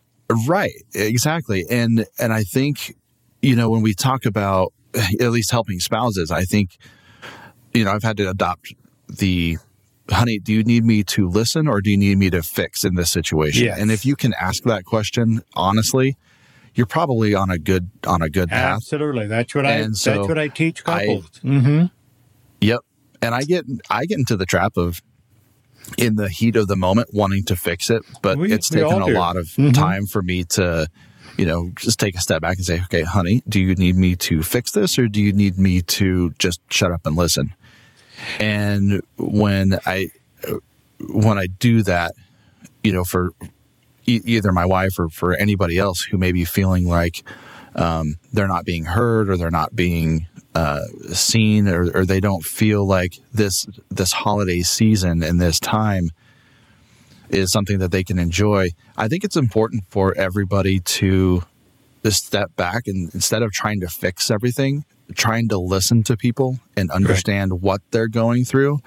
Right, 0.47 0.73
exactly. 0.95 1.65
And 1.71 2.05
and 2.19 2.31
I 2.35 2.43
think 2.45 2.95
you 3.41 3.57
know 3.57 3.71
when 3.71 3.81
we 3.81 3.95
talk 3.95 4.27
about 4.27 4.75
at 5.19 5.31
least 5.31 5.51
helping 5.51 5.81
spouses, 5.81 6.31
I 6.31 6.45
think 6.45 6.77
you 7.73 7.85
know 7.87 7.91
I've 7.93 8.03
had 8.03 8.19
to 8.19 8.29
adopt 8.29 8.75
the 9.09 9.57
honey, 10.11 10.39
do 10.39 10.53
you 10.53 10.63
need 10.63 10.85
me 10.85 11.03
to 11.05 11.27
listen 11.27 11.67
or 11.67 11.81
do 11.81 11.91
you 11.91 11.97
need 11.97 12.19
me 12.19 12.29
to 12.29 12.43
fix 12.43 12.85
in 12.85 12.97
this 12.97 13.11
situation? 13.11 13.65
Yes. 13.65 13.79
And 13.79 13.91
if 13.91 14.05
you 14.05 14.15
can 14.17 14.35
ask 14.39 14.63
that 14.65 14.85
question 14.85 15.41
honestly, 15.55 16.19
you're 16.75 16.85
probably 16.87 17.35
on 17.35 17.51
a 17.51 17.59
good 17.59 17.89
on 18.07 18.21
a 18.21 18.29
good 18.29 18.51
path. 18.51 18.77
Absolutely. 18.77 19.27
That's 19.27 19.55
what 19.55 19.65
I 19.65 19.89
so 19.93 20.15
that's 20.17 20.29
what 20.29 20.39
I 20.39 20.49
teach 20.49 20.83
I- 20.87 21.07
couples. 21.07 21.91
Yep. 22.65 22.81
And 23.23 23.35
I 23.35 23.43
get 23.43 23.65
I 23.91 24.07
get 24.07 24.19
into 24.19 24.37
the 24.37 24.47
trap 24.47 24.77
of 24.77 25.01
in 25.99 26.17
the 26.17 26.29
heat 26.29 26.57
of 26.57 26.67
the 26.67 26.77
moment 26.77 27.11
wanting 27.13 27.45
to 27.45 27.57
fix 27.57 27.91
it, 27.91 28.03
but 28.23 28.39
We- 28.39 28.53
it's 28.53 28.71
we 28.71 28.81
taken 28.81 29.03
a 29.03 29.07
lot 29.07 29.37
of 29.37 29.47
Mhm. 29.49 29.75
time 29.75 30.07
for 30.07 30.23
me 30.23 30.45
to, 30.45 30.89
you 31.37 31.45
know, 31.45 31.71
just 31.77 31.99
take 32.01 32.15
a 32.17 32.21
step 32.21 32.41
back 32.41 32.57
and 32.57 32.65
say, 32.65 32.81
okay, 32.85 33.03
honey, 33.03 33.43
do 33.49 33.61
you 33.61 33.75
need 33.75 33.97
me 33.97 34.17
to 34.17 34.43
fix 34.43 34.71
this 34.73 34.99
or 34.99 35.09
do 35.09 35.21
you 35.21 35.33
need 35.33 35.59
me 35.59 35.83
to 35.83 36.33
just 36.39 36.61
shut 36.71 36.91
up 36.91 37.05
and 37.07 37.17
listen? 37.17 37.53
And 38.41 39.03
when 39.17 39.79
I 39.87 40.09
when 41.11 41.39
I 41.39 41.47
do 41.47 41.83
that, 41.83 42.13
you 42.83 42.93
know, 42.93 43.05
for 43.05 43.33
e- 44.07 44.23
either 44.25 44.53
my 44.53 44.65
wife 44.65 44.99
or 44.99 45.09
for 45.11 45.35
anybody 45.35 45.77
else 45.79 46.03
who 46.11 46.17
may 46.17 46.33
be 46.33 46.45
feeling 46.45 46.87
like 46.87 47.23
um, 47.75 48.17
they're 48.33 48.49
not 48.49 48.65
being 48.65 48.85
heard 48.85 49.29
or 49.29 49.37
they're 49.37 49.51
not 49.51 49.75
being 49.75 50.27
uh, 50.55 50.85
seen 51.13 51.69
or, 51.69 51.91
or 51.95 52.05
they 52.05 52.21
don't 52.21 52.45
feel 52.45 52.87
like 52.87 53.19
this 53.33 53.67
this 53.91 54.13
holiday 54.13 54.61
season 54.61 55.23
and 55.23 55.41
this 55.41 55.59
time 55.59 56.11
is 57.31 57.51
something 57.51 57.79
that 57.79 57.91
they 57.91 58.05
can 58.05 58.19
enjoy. 58.19 58.71
I 58.97 59.09
think 59.09 59.25
it's 59.25 59.37
important 59.37 59.85
for 59.89 60.17
everybody 60.17 60.81
to 60.81 61.43
just 62.05 62.27
step 62.27 62.55
back 62.55 62.87
and 62.87 63.13
instead 63.15 63.43
of 63.43 63.51
trying 63.51 63.81
to 63.81 63.89
fix 63.89 64.31
everything, 64.31 64.85
trying 65.15 65.49
to 65.49 65.59
listen 65.59 66.03
to 66.05 66.17
people 66.17 66.59
and 66.77 66.91
understand 66.91 67.63
what 67.63 67.81
they're 67.91 68.09
going 68.09 68.45
through. 68.45 68.81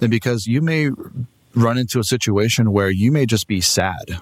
And 0.00 0.10
because 0.10 0.46
you 0.46 0.60
may 0.60 0.90
run 1.54 1.78
into 1.78 2.00
a 2.00 2.04
situation 2.04 2.72
where 2.72 2.90
you 2.90 3.12
may 3.12 3.26
just 3.26 3.46
be 3.46 3.60
sad. 3.60 4.20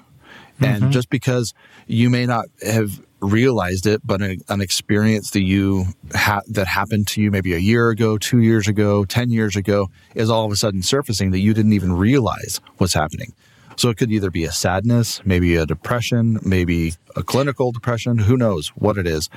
And 0.60 0.92
just 0.92 1.10
because 1.10 1.52
you 1.86 2.10
may 2.10 2.26
not 2.26 2.46
have 2.64 3.00
realized 3.24 3.86
it, 3.86 4.00
but 4.04 4.22
an, 4.22 4.40
an 4.48 4.60
experience 4.60 5.30
that 5.30 5.42
you 5.42 5.86
ha- 6.14 6.42
that 6.48 6.66
happened 6.66 7.06
to 7.08 7.20
you 7.20 7.30
maybe 7.30 7.54
a 7.54 7.58
year 7.58 7.90
ago, 7.90 8.18
two 8.18 8.40
years 8.40 8.68
ago, 8.68 9.04
ten 9.04 9.30
years 9.30 9.56
ago, 9.56 9.90
is 10.14 10.30
all 10.30 10.44
of 10.44 10.52
a 10.52 10.56
sudden 10.56 10.82
surfacing 10.82 11.30
that 11.32 11.40
you 11.40 11.54
didn't 11.54 11.72
even 11.72 11.92
realize 11.92 12.60
was 12.78 12.94
happening. 12.94 13.32
So 13.76 13.88
it 13.88 13.96
could 13.96 14.12
either 14.12 14.30
be 14.30 14.44
a 14.44 14.52
sadness, 14.52 15.20
maybe 15.24 15.56
a 15.56 15.66
depression, 15.66 16.38
maybe 16.44 16.94
a 17.16 17.22
clinical 17.22 17.72
depression. 17.72 18.18
Who 18.18 18.36
knows 18.36 18.68
what 18.68 18.98
it 18.98 19.06
is? 19.06 19.28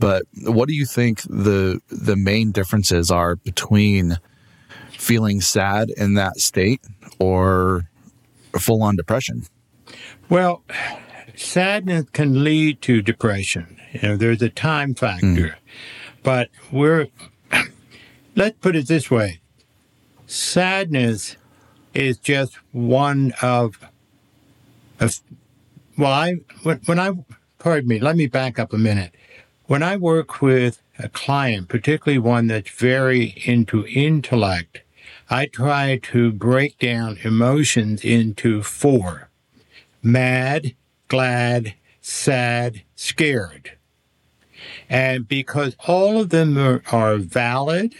But 0.00 0.24
what 0.44 0.68
do 0.68 0.74
you 0.74 0.86
think 0.86 1.22
the 1.22 1.80
the 1.88 2.16
main 2.16 2.52
differences 2.52 3.10
are 3.10 3.36
between 3.36 4.18
feeling 4.90 5.40
sad 5.40 5.90
in 5.96 6.14
that 6.14 6.38
state 6.38 6.80
or 7.18 7.88
full 8.58 8.82
on 8.82 8.96
depression? 8.96 9.44
Well, 10.28 10.62
sadness 11.38 12.06
can 12.12 12.44
lead 12.44 12.82
to 12.82 13.02
depression. 13.02 13.78
You 13.92 14.00
know, 14.02 14.16
there's 14.16 14.42
a 14.42 14.48
time 14.48 14.94
factor. 14.94 15.26
Mm. 15.26 15.54
But 16.22 16.50
we're, 16.70 17.08
let's 18.36 18.58
put 18.58 18.76
it 18.76 18.88
this 18.88 19.10
way 19.10 19.40
sadness 20.26 21.36
is 21.94 22.18
just 22.18 22.54
one 22.72 23.32
of, 23.40 23.78
of 25.00 25.18
well, 25.96 26.12
I, 26.12 26.34
when, 26.62 26.80
when 26.84 26.98
I, 26.98 27.12
pardon 27.58 27.88
me, 27.88 27.98
let 27.98 28.14
me 28.14 28.26
back 28.26 28.58
up 28.58 28.72
a 28.72 28.78
minute. 28.78 29.14
When 29.64 29.82
I 29.82 29.96
work 29.96 30.40
with 30.40 30.82
a 30.98 31.08
client, 31.08 31.68
particularly 31.68 32.18
one 32.18 32.46
that's 32.46 32.70
very 32.70 33.34
into 33.44 33.86
intellect, 33.86 34.82
I 35.30 35.46
try 35.46 35.98
to 36.04 36.30
break 36.32 36.78
down 36.78 37.18
emotions 37.22 38.04
into 38.04 38.62
four 38.62 39.28
mad, 40.02 40.74
glad, 41.08 41.74
sad, 42.00 42.82
scared. 42.94 43.72
And 44.88 45.26
because 45.28 45.76
all 45.86 46.20
of 46.20 46.30
them 46.30 46.56
are, 46.58 46.82
are 46.90 47.16
valid, 47.16 47.94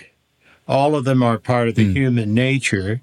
all 0.67 0.95
of 0.95 1.05
them 1.05 1.23
are 1.23 1.39
part 1.39 1.69
of 1.69 1.75
the 1.75 1.93
human 1.93 2.35
nature. 2.35 3.01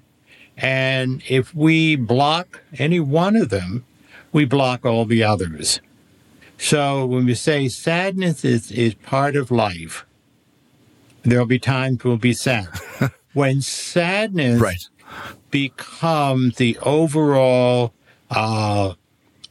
And 0.56 1.22
if 1.28 1.54
we 1.54 1.96
block 1.96 2.62
any 2.78 3.00
one 3.00 3.36
of 3.36 3.50
them, 3.50 3.84
we 4.32 4.44
block 4.44 4.84
all 4.84 5.04
the 5.04 5.22
others. 5.22 5.80
So 6.58 7.04
when 7.06 7.26
we 7.26 7.34
say 7.34 7.68
sadness 7.68 8.44
is, 8.44 8.70
is 8.72 8.94
part 8.94 9.36
of 9.36 9.50
life, 9.50 10.06
there'll 11.22 11.46
be 11.46 11.58
times 11.58 12.02
we'll 12.04 12.16
be 12.16 12.32
sad. 12.32 12.68
when 13.34 13.60
sadness 13.60 14.60
Right. 14.60 14.88
becomes 15.50 16.56
the 16.56 16.78
overall, 16.82 17.92
uh, 18.30 18.94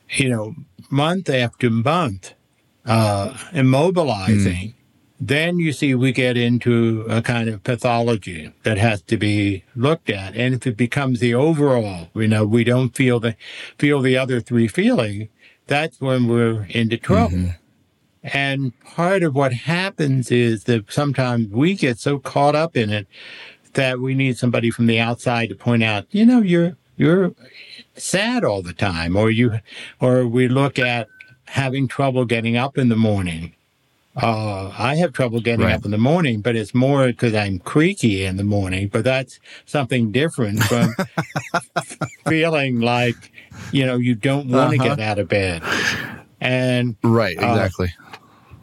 you 0.09 0.29
know, 0.29 0.55
month 0.89 1.29
after 1.29 1.69
month, 1.69 2.33
uh, 2.85 3.33
immobilizing, 3.51 4.73
then 5.19 5.59
you 5.59 5.71
see 5.71 5.95
we 5.95 6.11
get 6.11 6.37
into 6.37 7.05
a 7.09 7.21
kind 7.21 7.49
of 7.49 7.63
pathology 7.63 8.51
that 8.63 8.77
has 8.77 9.01
to 9.03 9.17
be 9.17 9.63
looked 9.75 10.09
at. 10.09 10.35
And 10.35 10.53
if 10.53 10.67
it 10.67 10.77
becomes 10.77 11.19
the 11.19 11.33
overall, 11.33 12.09
you 12.13 12.27
know, 12.27 12.45
we 12.45 12.63
don't 12.63 12.95
feel 12.95 13.19
the, 13.19 13.35
feel 13.77 14.01
the 14.01 14.17
other 14.17 14.41
three 14.41 14.67
feeling, 14.67 15.29
that's 15.67 15.99
when 16.01 16.27
we're 16.27 16.65
into 16.69 16.97
trouble. 16.97 17.37
And 18.23 18.79
part 18.81 19.23
of 19.23 19.35
what 19.35 19.53
happens 19.53 20.31
is 20.31 20.65
that 20.65 20.91
sometimes 20.91 21.47
we 21.49 21.75
get 21.75 21.99
so 21.99 22.19
caught 22.19 22.55
up 22.55 22.75
in 22.75 22.89
it 22.89 23.07
that 23.73 23.99
we 23.99 24.15
need 24.15 24.37
somebody 24.37 24.69
from 24.71 24.87
the 24.87 24.99
outside 24.99 25.49
to 25.49 25.55
point 25.55 25.83
out, 25.83 26.07
you 26.11 26.25
know, 26.25 26.41
you're 26.41 26.75
you're 26.97 27.33
sad 27.95 28.43
all 28.43 28.61
the 28.61 28.73
time, 28.73 29.15
or 29.15 29.29
you, 29.29 29.59
or 29.99 30.27
we 30.27 30.47
look 30.47 30.77
at 30.79 31.09
having 31.45 31.87
trouble 31.87 32.25
getting 32.25 32.57
up 32.57 32.77
in 32.77 32.89
the 32.89 32.95
morning. 32.95 33.53
Uh, 34.15 34.71
I 34.77 34.95
have 34.95 35.11
trouble 35.11 35.41
getting 35.41 35.65
Right. 35.65 35.73
up 35.73 35.83
in 35.85 35.91
the 35.91 35.97
morning, 35.97 36.39
but 36.41 36.55
it's 36.55 36.73
more 36.73 37.07
because 37.07 37.33
I'm 37.35 37.59
creaky 37.59 38.23
in 38.23 38.37
the 38.37 38.45
morning. 38.45 38.87
But 38.87 39.03
that's 39.03 39.39
something 39.65 40.11
different 40.11 40.63
from 40.63 40.95
feeling 42.25 42.79
like, 42.79 43.31
you 43.71 43.85
know, 43.85 43.97
you 43.97 44.15
don't 44.15 44.47
want 44.47 44.71
to 44.71 44.77
Uh-huh. 44.79 44.95
get 44.95 44.99
out 44.99 45.19
of 45.19 45.27
bed. 45.27 45.63
And 46.39 46.95
Right. 47.03 47.37
Uh, 47.37 47.49
Exactly. 47.55 47.93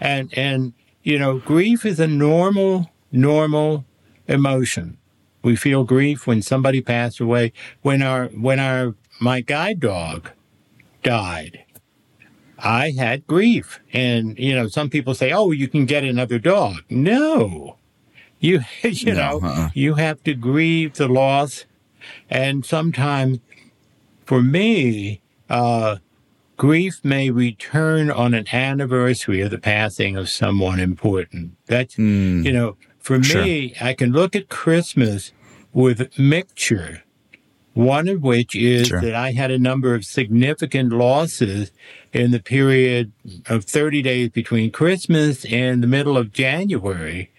and 0.00 0.32
and 0.36 0.72
you 1.02 1.18
know 1.18 1.38
grief 1.38 1.84
is 1.84 2.00
a 2.00 2.06
normal 2.06 2.90
normal 3.10 3.84
emotion 4.28 4.96
we 5.42 5.56
feel 5.56 5.84
grief 5.84 6.26
when 6.26 6.42
somebody 6.42 6.80
passed 6.80 7.20
away 7.20 7.52
when 7.82 8.02
our 8.02 8.26
when 8.28 8.58
our 8.60 8.94
my 9.20 9.40
guide 9.40 9.80
dog 9.80 10.30
died. 11.02 11.64
I 12.58 12.92
had 12.96 13.26
grief. 13.26 13.80
And 13.92 14.38
you 14.38 14.54
know 14.54 14.68
some 14.68 14.88
people 14.90 15.14
say 15.14 15.32
oh 15.32 15.50
you 15.50 15.68
can 15.68 15.86
get 15.86 16.04
another 16.04 16.38
dog. 16.38 16.82
No. 16.90 17.76
You 18.40 18.60
you 18.82 19.14
No, 19.14 19.38
know 19.40 19.40
uh-uh. 19.42 19.68
you 19.74 19.94
have 19.94 20.22
to 20.24 20.34
grieve 20.34 20.94
the 20.94 21.08
loss. 21.08 21.64
And 22.30 22.64
sometimes 22.64 23.38
for 24.24 24.42
me 24.42 25.20
uh 25.50 25.96
grief 26.56 27.00
may 27.02 27.30
return 27.30 28.10
on 28.10 28.34
an 28.34 28.46
anniversary 28.52 29.40
of 29.40 29.50
the 29.50 29.58
passing 29.58 30.16
of 30.16 30.28
someone 30.28 30.78
important. 30.78 31.52
That's, 31.66 31.96
Mm, 31.96 32.44
you 32.44 32.52
know, 32.52 32.76
for 33.02 33.22
Sure. 33.22 33.42
me, 33.44 33.74
I 33.80 33.92
can 33.94 34.12
look 34.12 34.34
at 34.34 34.48
Christmas 34.48 35.32
with 35.72 36.18
mixture. 36.18 37.02
One 37.74 38.06
of 38.06 38.22
which 38.22 38.54
is 38.54 38.88
Sure. 38.88 39.00
that 39.00 39.14
I 39.14 39.32
had 39.32 39.50
a 39.50 39.58
number 39.58 39.94
of 39.94 40.04
significant 40.04 40.92
losses 40.92 41.72
in 42.12 42.30
the 42.30 42.38
period 42.40 43.12
of 43.46 43.64
30 43.64 44.02
days 44.02 44.28
between 44.28 44.70
Christmas 44.70 45.44
and 45.46 45.82
the 45.82 45.86
middle 45.86 46.18
of 46.18 46.32
January 46.32 47.30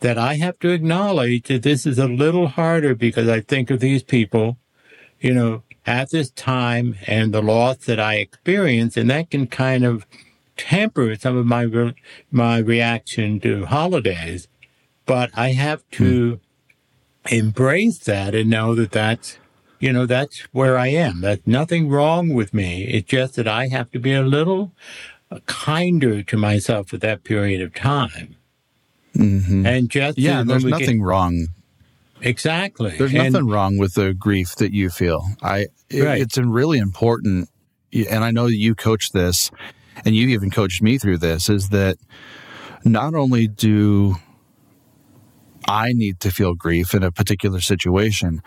that 0.00 0.18
I 0.18 0.34
have 0.34 0.58
to 0.60 0.68
acknowledge 0.68 1.44
that 1.44 1.62
this 1.62 1.86
is 1.86 1.98
a 1.98 2.06
little 2.06 2.48
harder 2.48 2.94
because 2.94 3.28
I 3.28 3.40
think 3.40 3.70
of 3.70 3.80
these 3.80 4.02
people, 4.02 4.58
you 5.20 5.32
know, 5.32 5.62
at 5.86 6.10
this 6.10 6.30
time 6.30 6.94
and 7.06 7.32
the 7.32 7.42
loss 7.42 7.78
that 7.86 7.98
I 7.98 8.16
experience, 8.16 8.96
and 8.96 9.08
that 9.08 9.30
can 9.30 9.46
kind 9.46 9.84
of 9.86 10.06
temper 10.58 11.14
some 11.16 11.36
of 11.36 11.46
my 11.46 11.62
re- 11.62 11.94
my 12.30 12.58
reaction 12.58 13.40
to 13.40 13.64
holidays. 13.64 14.48
But 15.08 15.30
I 15.34 15.52
have 15.52 15.82
to 15.92 16.38
embrace 17.30 17.98
that 18.00 18.34
and 18.34 18.48
know 18.50 18.74
that 18.76 18.92
that's 18.92 19.38
you 19.80 19.92
know 19.92 20.06
that's 20.06 20.40
where 20.52 20.76
I 20.78 20.88
am. 20.88 21.20
That's 21.22 21.46
nothing 21.46 21.88
wrong 21.88 22.34
with 22.34 22.52
me. 22.54 22.84
It's 22.84 23.08
just 23.08 23.34
that 23.36 23.48
I 23.48 23.68
have 23.68 23.90
to 23.92 23.98
be 23.98 24.12
a 24.12 24.22
little 24.22 24.72
kinder 25.46 26.22
to 26.22 26.36
myself 26.36 26.92
at 26.94 27.00
that 27.00 27.24
period 27.24 27.60
of 27.62 27.74
time. 27.74 28.36
mhm. 29.16 29.66
And 29.66 29.90
just 29.90 30.16
Yeah, 30.18 30.42
there's 30.44 30.64
we 30.64 30.70
get- 30.70 30.80
nothing 30.80 31.02
wrong. 31.02 31.48
exactly. 32.20 32.94
There's 32.96 33.12
And- 33.14 33.32
nothing 33.32 33.48
wrong 33.48 33.76
with 33.78 33.94
the 33.94 34.14
grief 34.14 34.54
that 34.56 34.72
you 34.72 34.90
feel. 34.90 35.24
I 35.42 35.66
it- 35.90 36.02
Right. 36.04 36.20
it's 36.20 36.36
really 36.38 36.78
important 36.78 37.48
and 37.92 38.22
I 38.24 38.30
know 38.30 38.46
that 38.46 38.56
you 38.56 38.74
coach 38.74 39.10
this 39.12 39.50
and 40.04 40.14
you 40.14 40.28
even 40.28 40.50
coached 40.50 40.82
me 40.82 40.98
through 40.98 41.18
this 41.18 41.48
is 41.48 41.70
that 41.70 41.96
not 42.84 43.14
only 43.14 43.48
do 43.48 44.16
I 45.68 45.92
need 45.92 46.18
to 46.20 46.30
feel 46.30 46.54
grief 46.54 46.94
in 46.94 47.02
a 47.02 47.12
particular 47.12 47.60
situation, 47.60 48.40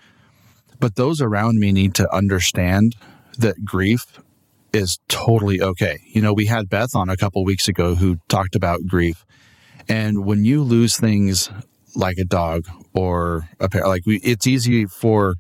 but 0.80 0.96
those 0.96 1.22
around 1.22 1.60
me 1.60 1.72
need 1.72 1.94
to 1.96 2.14
understand 2.14 2.96
that 3.38 3.64
grief 3.64 4.20
is 4.74 4.98
totally 5.08 5.62
okay. 5.62 6.00
You 6.08 6.22
know, 6.22 6.34
we 6.34 6.48
had 6.48 6.68
Beth 6.68 6.96
on 6.96 7.10
a 7.10 7.18
couple 7.18 7.46
weeks 7.46 7.68
ago 7.68 7.94
who 7.94 8.18
talked 8.28 8.56
about 8.56 8.88
grief. 8.88 9.24
And 9.88 10.26
when 10.26 10.46
you 10.46 10.64
lose 10.64 10.98
things 10.98 11.52
like 11.96 12.18
a 12.18 12.26
dog 12.26 12.66
or 12.94 13.48
a 13.60 13.70
pair, 13.70 13.88
like 13.88 14.06
we, 14.06 14.18
it's 14.18 14.48
easy 14.48 14.86
for 14.86 15.36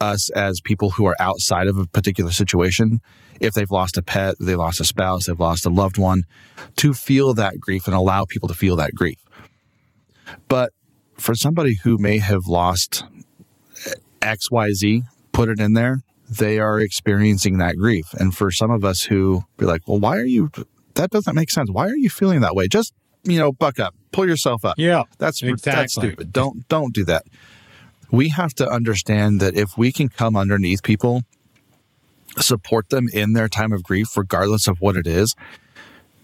us 0.00 0.30
as 0.30 0.60
people 0.60 0.90
who 0.90 1.04
are 1.06 1.16
outside 1.18 1.66
of 1.66 1.78
a 1.78 1.86
particular 1.86 2.30
situation, 2.30 3.00
if 3.40 3.54
they've 3.54 3.70
lost 3.70 3.96
a 3.96 4.02
pet, 4.02 4.36
they 4.38 4.54
lost 4.54 4.80
a 4.80 4.84
spouse, 4.84 5.26
they've 5.26 5.40
lost 5.40 5.66
a 5.66 5.70
loved 5.70 5.98
one, 5.98 6.22
to 6.76 6.94
feel 6.94 7.34
that 7.34 7.58
grief 7.58 7.86
and 7.86 7.96
allow 7.96 8.24
people 8.24 8.48
to 8.48 8.54
feel 8.54 8.76
that 8.76 8.94
grief. 8.94 9.18
But 10.46 10.72
for 11.16 11.34
somebody 11.34 11.78
who 11.82 11.98
may 11.98 12.18
have 12.18 12.46
lost 12.46 13.04
XYZ, 14.20 15.02
put 15.32 15.48
it 15.48 15.60
in 15.60 15.74
there, 15.74 16.00
they 16.28 16.58
are 16.58 16.80
experiencing 16.80 17.58
that 17.58 17.76
grief. 17.76 18.12
And 18.14 18.34
for 18.34 18.50
some 18.50 18.70
of 18.70 18.84
us 18.84 19.04
who 19.04 19.44
be 19.56 19.66
like, 19.66 19.86
well, 19.86 20.00
why 20.00 20.16
are 20.16 20.24
you, 20.24 20.50
that 20.94 21.10
doesn't 21.10 21.34
make 21.34 21.50
sense. 21.50 21.70
Why 21.70 21.88
are 21.88 21.96
you 21.96 22.10
feeling 22.10 22.40
that 22.40 22.54
way? 22.54 22.68
Just, 22.68 22.94
you 23.24 23.38
know, 23.38 23.52
buck 23.52 23.78
up, 23.78 23.94
pull 24.12 24.26
yourself 24.26 24.64
up. 24.64 24.74
yeah, 24.78 25.04
That's 25.18 25.40
that's 25.40 25.94
stupid. 25.94 26.32
Don't 26.32 26.68
don't 26.68 26.94
do 26.94 27.04
that. 27.06 27.24
We 28.10 28.28
have 28.28 28.52
to 28.54 28.68
understand 28.68 29.40
that 29.40 29.56
if 29.56 29.78
we 29.78 29.92
can 29.92 30.08
come 30.08 30.36
underneath 30.36 30.82
people, 30.82 31.22
support 32.36 32.90
them 32.90 33.08
in 33.12 33.32
their 33.32 33.48
time 33.48 33.72
of 33.72 33.82
grief, 33.82 34.16
regardless 34.16 34.68
of 34.68 34.80
what 34.80 34.96
it 34.96 35.06
is, 35.06 35.34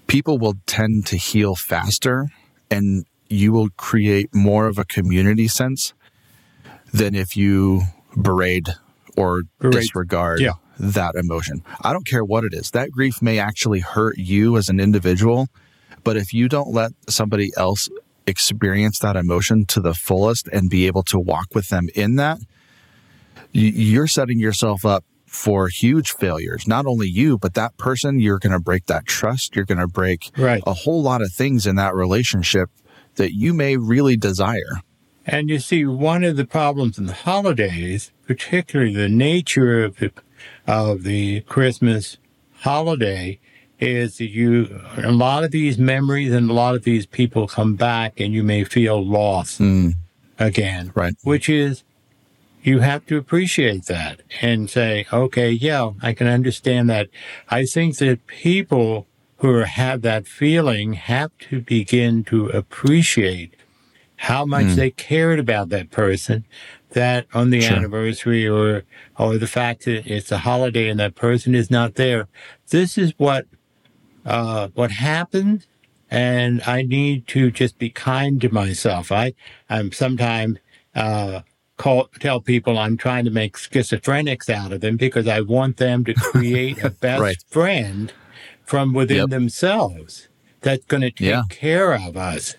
people 0.07 0.39
will 0.39 0.55
tend 0.67 1.07
to 1.07 1.17
heal 1.17 1.55
faster 1.57 2.29
and 2.71 3.07
you 3.31 3.53
will 3.53 3.69
create 3.77 4.35
more 4.35 4.67
of 4.67 4.77
a 4.77 4.85
community 4.85 5.49
sense 5.49 5.95
than 6.93 7.15
if 7.15 7.37
you 7.37 7.83
berate 8.17 8.69
or 9.17 9.43
Berate. 9.61 9.73
disregard 9.75 10.41
Yeah. 10.41 10.53
that 10.79 11.15
emotion. 11.15 11.63
I 11.83 11.93
don't 11.93 12.07
care 12.07 12.25
what 12.25 12.45
it 12.45 12.53
is. 12.53 12.73
That 12.73 12.91
grief 12.91 13.23
may 13.23 13.39
actually 13.39 13.81
hurt 13.81 14.19
you 14.19 14.57
as 14.57 14.69
an 14.69 14.81
individual, 14.81 15.49
but 16.03 16.17
if 16.17 16.35
you 16.35 16.49
don't 16.49 16.73
let 16.73 16.93
somebody 17.09 17.53
else 17.57 17.89
experience 18.27 18.99
that 18.99 19.17
emotion 19.17 19.65
to 19.67 19.81
the 19.81 19.95
fullest 19.95 20.49
and 20.49 20.69
be 20.69 20.87
able 20.87 21.03
to 21.05 21.19
walk 21.19 21.47
with 21.55 21.69
them 21.69 21.89
in 21.95 22.17
that, 22.17 22.39
you're 23.53 24.07
setting 24.07 24.39
yourself 24.39 24.85
up 24.85 25.05
for 25.27 25.69
huge 25.69 26.11
failures. 26.13 26.67
Not 26.67 26.87
only 26.87 27.09
you, 27.09 27.39
but 27.39 27.55
that 27.55 27.77
person, 27.77 28.19
you're 28.19 28.39
going 28.39 28.53
to 28.53 28.59
break 28.61 28.87
that 28.87 29.07
trust. 29.07 29.55
You're 29.55 29.65
going 29.65 29.79
to 29.79 29.87
break 29.87 30.31
Right. 30.37 30.63
a 30.67 30.75
whole 30.75 31.03
lot 31.03 31.23
of 31.23 31.33
things 31.33 31.67
in 31.67 31.77
that 31.77 31.95
relationship 31.95 32.69
that 33.21 33.35
you 33.35 33.53
may 33.55 33.77
really 33.77 34.17
desire. 34.17 34.81
And 35.27 35.49
you 35.51 35.59
see, 35.59 35.85
one 35.85 36.25
of 36.25 36.37
the 36.37 36.47
problems 36.47 36.99
in 36.99 37.07
the 37.07 37.13
holidays, 37.13 38.11
particularly 38.27 38.95
the 38.95 39.09
nature 39.09 39.85
of 39.85 39.97
the, 39.99 40.11
of 40.67 41.03
the 41.05 41.43
Christmas 41.43 42.17
holiday, 42.61 43.39
is 43.79 44.17
that 44.19 44.31
you 44.31 44.81
a 44.97 45.13
lot 45.13 45.45
of 45.45 45.51
these 45.51 45.79
memories 45.79 46.33
and 46.33 46.51
a 46.51 46.53
lot 46.53 46.75
of 46.75 46.85
these 46.85 47.07
people 47.07 47.47
come 47.47 47.77
back, 47.77 48.19
and 48.21 48.33
you 48.35 48.43
may 48.43 48.65
feel 48.65 49.05
lost 49.05 49.61
Mm, 49.61 49.95
again. 50.39 50.93
right. 50.95 51.15
Which 51.23 51.49
is, 51.49 51.85
you 52.63 52.81
have 52.81 53.07
to 53.07 53.17
appreciate 53.17 53.87
that 53.87 54.21
and 54.43 54.69
say, 54.69 55.07
okay, 55.13 55.51
yeah, 55.51 55.91
I 56.03 56.13
can 56.13 56.27
understand 56.27 56.91
that. 56.91 57.09
I 57.49 57.65
think 57.65 57.97
that 57.99 58.27
people 58.27 59.07
who 59.41 59.59
have 59.59 60.03
that 60.03 60.27
feeling 60.27 60.95
have 60.95 61.31
to 61.39 61.61
begin 61.61 62.25
to 62.25 62.47
appreciate 62.49 63.55
how 64.17 64.45
much 64.45 64.67
Mm. 64.67 64.77
they 64.77 64.91
cared 64.91 65.39
about 65.39 65.71
that 65.71 65.91
person 65.91 66.45
that 66.91 67.27
on 67.33 67.51
the 67.51 67.63
Sure. 67.63 67.77
anniversary 67.79 68.47
or 68.47 68.85
or 69.19 69.39
the 69.39 69.47
fact 69.47 69.85
that 69.87 70.07
it's 70.07 70.31
a 70.31 70.39
holiday 70.39 70.89
and 70.89 71.01
that 71.01 71.15
person 71.15 71.55
is 71.55 71.71
not 71.71 71.95
there 71.95 72.29
this 72.71 72.99
is 72.99 73.15
what 73.17 73.47
uh 74.27 74.69
what 74.75 74.91
happened 74.91 75.67
and 76.11 76.61
i 76.67 76.83
need 76.83 77.27
to 77.27 77.51
just 77.51 77.79
be 77.79 77.89
kind 77.89 78.41
to 78.43 78.51
myself 78.53 79.11
i 79.11 79.33
i'm 79.71 79.91
sometimes 79.93 80.59
uh 80.95 81.41
call 81.79 82.09
tell 82.19 82.41
people 82.43 82.79
i'm 82.79 82.97
trying 82.99 83.25
to 83.25 83.31
make 83.31 83.57
schizophrenics 83.57 84.51
out 84.51 84.73
of 84.73 84.81
them 84.83 84.97
because 84.99 85.27
i 85.27 85.41
want 85.41 85.79
them 85.79 86.05
to 86.05 86.13
create 86.31 86.83
a 86.85 86.91
best 86.91 87.21
Right. 87.23 87.37
friend 87.49 88.13
from 88.71 88.93
within 88.95 89.17
Yep. 89.17 89.31
themselves 89.31 90.29
that's 90.61 90.85
going 90.87 91.01
to 91.01 91.11
take 91.11 91.27
Yeah. 91.29 91.43
care 91.49 91.93
of 91.93 92.17
us 92.17 92.55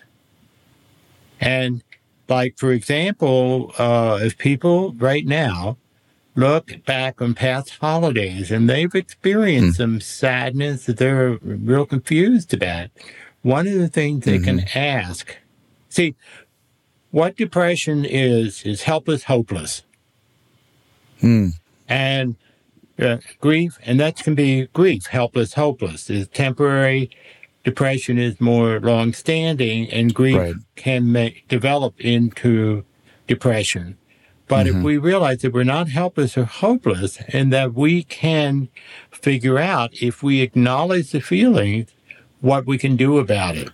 and 1.40 1.82
like, 2.28 2.56
for 2.58 2.70
example, 2.72 3.72
uh, 3.78 4.18
if 4.22 4.36
people 4.38 4.92
right 4.94 5.26
now 5.26 5.76
look 6.36 6.84
back 6.86 7.20
on 7.20 7.34
past 7.34 7.70
holidays 7.80 8.50
and 8.50 8.68
they've 8.70 8.94
experienced 8.94 9.78
some 9.78 10.00
sadness 10.00 10.84
that 10.86 10.98
they're 10.98 11.38
real 11.42 11.84
confused 11.86 12.52
about, 12.54 12.90
one 13.42 13.66
of 13.66 13.74
the 13.74 13.88
things 13.88 14.24
they 14.24 14.38
can 14.38 14.60
ask, 14.74 15.36
see, 15.88 16.14
what 17.10 17.36
depression 17.36 18.04
is, 18.04 18.62
is 18.64 18.82
helpless, 18.82 19.24
hopeless. 19.24 19.82
Hmm. 21.20 21.48
And 21.88 22.36
uh, 23.02 23.18
grief, 23.40 23.78
and 23.84 23.98
that 24.00 24.16
can 24.16 24.34
be 24.34 24.66
grief, 24.72 25.06
helpless, 25.06 25.54
hopeless, 25.54 26.08
is 26.10 26.28
temporary. 26.28 27.10
Depression 27.64 28.18
is 28.18 28.40
more 28.40 28.80
long-standing, 28.80 29.90
and 29.90 30.14
grief 30.14 30.36
Right. 30.38 30.54
can 30.76 31.12
make, 31.12 31.46
develop 31.48 32.00
into 32.00 32.84
depression. 33.26 33.96
But 34.48 34.66
if 34.66 34.74
we 34.82 34.98
realize 34.98 35.38
that 35.42 35.54
we're 35.54 35.64
not 35.64 35.88
helpless 35.88 36.36
or 36.36 36.44
hopeless, 36.44 37.18
and 37.28 37.52
that 37.52 37.72
we 37.74 38.02
can 38.02 38.68
figure 39.10 39.58
out 39.58 39.90
if 40.02 40.22
we 40.22 40.40
acknowledge 40.42 41.12
the 41.12 41.20
feelings, 41.20 41.88
what 42.40 42.66
we 42.66 42.76
can 42.76 42.96
do 42.96 43.18
about 43.18 43.56
it 43.56 43.70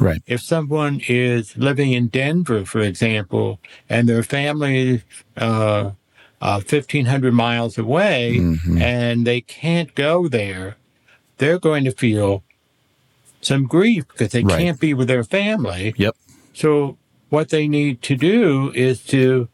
Right. 0.00 0.22
if 0.26 0.40
someone 0.40 1.00
is 1.08 1.56
living 1.56 1.92
in 1.92 2.08
Denver, 2.08 2.64
for 2.64 2.80
example, 2.80 3.60
and 3.88 4.08
their 4.08 4.22
family 4.24 5.02
uh, 5.36 5.90
uh, 6.40 6.60
1,500 6.60 7.32
miles 7.34 7.76
away 7.78 8.36
Mhm. 8.40 8.80
and 8.80 9.26
they 9.26 9.40
can't 9.40 9.94
go 9.94 10.28
there, 10.28 10.76
they're 11.38 11.58
going 11.58 11.84
to 11.84 11.90
feel 11.92 12.42
some 13.40 13.64
grief 13.66 14.04
because 14.08 14.30
they 14.32 14.42
Right. 14.42 14.58
can't 14.58 14.80
be 14.80 14.94
with 14.94 15.08
their 15.08 15.24
family. 15.24 15.94
Yep. 15.96 16.14
So, 16.54 16.96
what 17.28 17.50
they 17.50 17.68
need 17.68 18.02
to 18.02 18.16
do 18.16 18.72
is 18.74 19.00
to, 19.06 19.48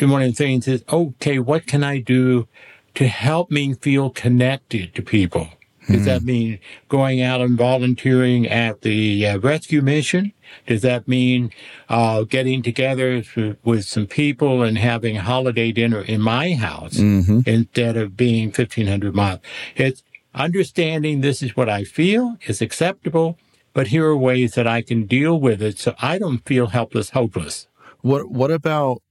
and 0.00 0.10
one 0.10 0.22
of 0.22 0.28
the 0.28 0.34
things 0.36 0.66
is, 0.68 0.84
okay, 0.92 1.38
what 1.38 1.66
can 1.66 1.82
I 1.84 1.98
do 1.98 2.46
to 2.94 3.06
help 3.08 3.50
me 3.50 3.74
feel 3.74 4.10
connected 4.10 4.94
to 4.94 5.02
people? 5.02 5.48
Does 5.88 6.04
that 6.04 6.22
mean 6.22 6.58
going 6.88 7.20
out 7.20 7.40
and 7.40 7.58
volunteering 7.58 8.46
at 8.46 8.82
the 8.82 9.26
uh, 9.26 9.38
rescue 9.38 9.82
mission? 9.82 10.32
Does 10.66 10.82
that 10.82 11.08
mean 11.08 11.50
uh, 11.88 12.22
getting 12.22 12.62
together 12.62 13.22
with 13.64 13.84
some 13.84 14.06
people 14.06 14.62
and 14.62 14.78
having 14.78 15.16
a 15.16 15.22
holiday 15.22 15.72
dinner 15.72 16.00
in 16.02 16.20
my 16.20 16.54
house 16.54 16.98
hmm 16.98 17.40
instead 17.46 17.96
of 17.96 18.16
being 18.16 18.48
1,500 18.48 19.14
miles? 19.14 19.40
It's 19.76 20.02
understanding 20.34 21.20
this 21.20 21.42
is 21.42 21.56
what 21.56 21.68
I 21.68 21.84
feel 21.84 22.36
is 22.46 22.62
acceptable, 22.62 23.38
but 23.72 23.88
here 23.88 24.06
are 24.06 24.16
ways 24.16 24.54
that 24.54 24.66
I 24.66 24.82
can 24.82 25.06
deal 25.06 25.38
with 25.38 25.62
it 25.62 25.78
so 25.78 25.94
I 26.00 26.18
don't 26.18 26.44
feel 26.46 26.68
helpless, 26.68 27.10
hopeless. 27.10 27.66
What 28.00 28.30
What 28.30 28.50
about 28.50 29.02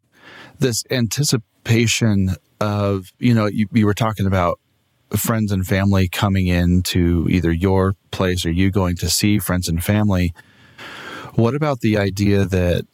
this 0.60 0.84
anticipation 0.92 2.36
of 2.60 3.12
you 3.20 3.34
know 3.34 3.48
you, 3.48 3.68
you 3.72 3.86
were 3.86 3.94
talking 3.94 4.28
about 4.28 4.60
friends 5.18 5.52
and 5.52 5.66
family 5.66 6.08
coming 6.08 6.48
in 6.48 6.82
to 6.82 7.28
either 7.30 7.52
your 7.52 7.96
place 8.12 8.46
or 8.46 8.52
you 8.52 8.72
going 8.72 8.96
to 8.98 9.10
see 9.10 9.40
friends 9.40 9.68
and 9.68 9.84
family. 9.84 10.34
What 11.36 11.56
about 11.56 11.80
the 11.82 11.98
idea 11.98 12.46
that 12.46 12.86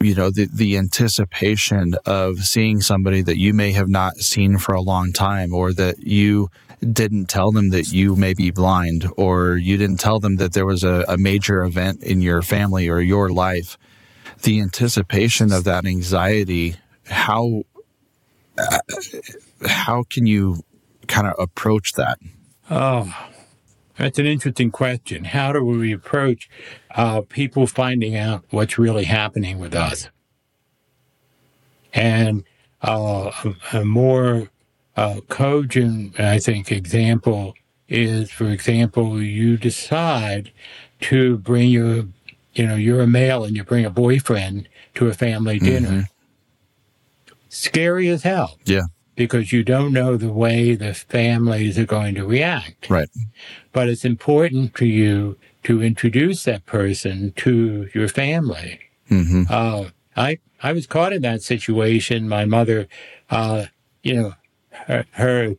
you 0.00 0.14
know 0.14 0.30
the 0.30 0.48
the 0.52 0.76
anticipation 0.76 1.94
of 2.04 2.40
seeing 2.40 2.80
somebody 2.80 3.22
that 3.22 3.38
you 3.38 3.54
may 3.54 3.72
have 3.72 3.88
not 3.88 4.18
seen 4.18 4.58
for 4.58 4.74
a 4.74 4.80
long 4.80 5.12
time 5.12 5.54
or 5.54 5.72
that 5.72 6.00
you 6.00 6.50
didn't 6.92 7.26
tell 7.26 7.50
them 7.50 7.70
that 7.70 7.92
you 7.92 8.14
may 8.14 8.34
be 8.34 8.50
blind 8.50 9.08
or 9.16 9.56
you 9.56 9.78
didn't 9.78 10.00
tell 10.00 10.20
them 10.20 10.36
that 10.36 10.52
there 10.52 10.66
was 10.66 10.84
a, 10.84 11.04
a 11.08 11.16
major 11.16 11.64
event 11.64 12.02
in 12.02 12.20
your 12.20 12.42
family 12.42 12.88
or 12.88 13.00
your 13.00 13.30
life 13.30 13.78
the 14.42 14.60
anticipation 14.60 15.52
of 15.52 15.64
that 15.64 15.86
anxiety 15.86 16.76
how 17.06 17.62
uh, 18.58 18.78
how 19.66 20.04
can 20.10 20.26
you 20.26 20.62
kind 21.06 21.26
of 21.26 21.34
approach 21.38 21.92
that? 21.94 22.18
Oh 22.70 23.12
that's 23.98 24.18
an 24.18 24.26
interesting 24.26 24.70
question 24.70 25.24
how 25.24 25.52
do 25.52 25.64
we 25.64 25.92
approach 25.92 26.48
uh, 26.94 27.20
people 27.22 27.66
finding 27.66 28.16
out 28.16 28.44
what's 28.50 28.78
really 28.78 29.04
happening 29.04 29.58
with 29.58 29.74
us 29.74 30.08
and 31.94 32.44
uh, 32.82 33.30
a, 33.72 33.84
more 33.84 34.50
uh, 34.96 35.20
cogent, 35.28 36.18
I 36.20 36.38
think, 36.38 36.70
example 36.70 37.54
is, 37.88 38.30
for 38.30 38.46
example, 38.46 39.22
you 39.22 39.56
decide 39.56 40.52
to 41.02 41.38
bring 41.38 41.70
your, 41.70 42.04
you 42.54 42.66
know, 42.66 42.74
you're 42.74 43.00
a 43.00 43.06
male 43.06 43.44
and 43.44 43.56
you 43.56 43.64
bring 43.64 43.84
a 43.84 43.90
boyfriend 43.90 44.68
to 44.94 45.06
a 45.06 45.14
family 45.14 45.58
dinner. 45.58 45.88
Mm-hmm. 45.88 47.34
Scary 47.48 48.08
as 48.08 48.22
hell. 48.22 48.58
Yeah. 48.64 48.82
Because 49.16 49.52
you 49.52 49.62
don't 49.62 49.92
know 49.92 50.16
the 50.16 50.32
way 50.32 50.74
the 50.74 50.92
families 50.92 51.78
are 51.78 51.86
going 51.86 52.16
to 52.16 52.26
react. 52.26 52.90
Right. 52.90 53.08
But 53.74 53.90
it's 53.90 54.04
important 54.04 54.74
to 54.76 54.86
you 54.86 55.36
to 55.64 55.82
introduce 55.82 56.44
that 56.44 56.64
person 56.64 57.32
to 57.36 57.90
your 57.92 58.08
family. 58.08 58.80
Mm-hmm. 59.10 59.42
Uh, 59.50 59.90
I 60.16 60.38
I 60.62 60.72
was 60.72 60.86
caught 60.86 61.12
in 61.12 61.22
that 61.22 61.42
situation. 61.42 62.28
My 62.28 62.44
mother, 62.46 62.88
uh, 63.28 63.66
you 64.02 64.14
know, 64.14 64.34
her, 64.86 65.04
her 65.12 65.56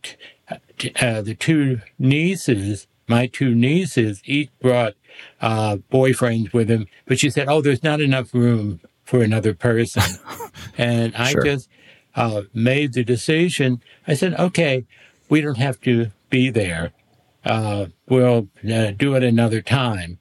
uh, 0.50 1.22
the 1.22 1.36
two 1.36 1.82
nieces, 2.00 2.88
my 3.08 3.28
two 3.28 3.54
nieces, 3.54 4.22
each 4.26 4.50
brought 4.62 4.94
uh, 5.42 5.78
boyfriends 5.92 6.54
with 6.54 6.68
them, 6.70 6.88
but 7.06 7.20
she 7.20 7.30
said, 7.30 7.48
"Oh, 7.48 7.62
there's 7.62 7.84
not 7.84 8.02
enough 8.02 8.34
room 8.34 8.80
for 9.04 9.22
another 9.22 9.54
person," 9.54 10.04
and 10.78 11.16
I 11.16 11.32
sure. 11.32 11.44
just 11.44 11.70
uh, 12.16 12.44
made 12.54 12.94
the 12.94 13.04
decision. 13.04 13.82
I 14.08 14.14
said, 14.14 14.34
"Okay, 14.36 14.86
we 15.28 15.42
don't 15.42 15.58
have 15.58 15.82
to 15.82 16.12
be 16.30 16.50
there. 16.50 16.94
Uh, 17.46 17.88
we'll 18.10 18.50
uh, 18.70 18.92
do 18.92 19.16
it 19.16 19.24
another 19.24 19.62
time." 19.62 20.20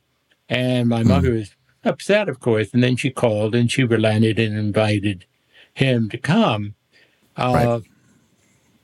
And 0.49 0.89
my 0.89 1.03
mm. 1.03 1.09
mother 1.09 1.33
was 1.33 1.57
upset, 1.85 2.29
of 2.29 2.41
course, 2.41 2.73
and 2.73 2.83
then 2.83 2.97
she 2.97 3.11
called 3.11 3.55
and 3.55 3.71
she 3.71 3.85
relented 3.85 4.39
and 4.39 4.57
invited 4.57 5.27
him 5.75 6.09
to 6.11 6.19
come. 6.19 6.75
Uh, 7.37 7.53
right. 7.55 7.83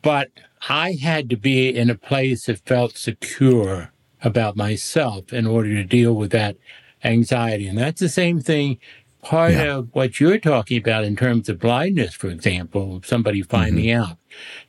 But 0.02 0.30
I 0.68 0.92
had 0.92 1.30
to 1.30 1.36
be 1.36 1.68
in 1.68 1.90
a 1.90 1.94
place 1.94 2.46
that 2.46 2.66
felt 2.66 2.96
secure 2.96 3.92
about 4.22 4.56
myself 4.56 5.32
in 5.32 5.46
order 5.46 5.74
to 5.74 5.84
deal 5.84 6.14
with 6.14 6.30
that 6.32 6.56
anxiety. 7.04 7.66
And 7.66 7.78
that's 7.78 8.00
the 8.00 8.08
same 8.08 8.40
thing. 8.40 8.78
Part 9.22 9.52
yeah. 9.52 9.76
of 9.76 9.88
what 9.92 10.18
you're 10.18 10.38
talking 10.38 10.78
about 10.78 11.04
in 11.04 11.14
terms 11.16 11.48
of 11.48 11.58
blindness, 11.58 12.14
for 12.14 12.28
example, 12.28 13.02
somebody 13.04 13.42
finding 13.42 13.84
mm-hmm. 13.84 14.02
out, 14.02 14.16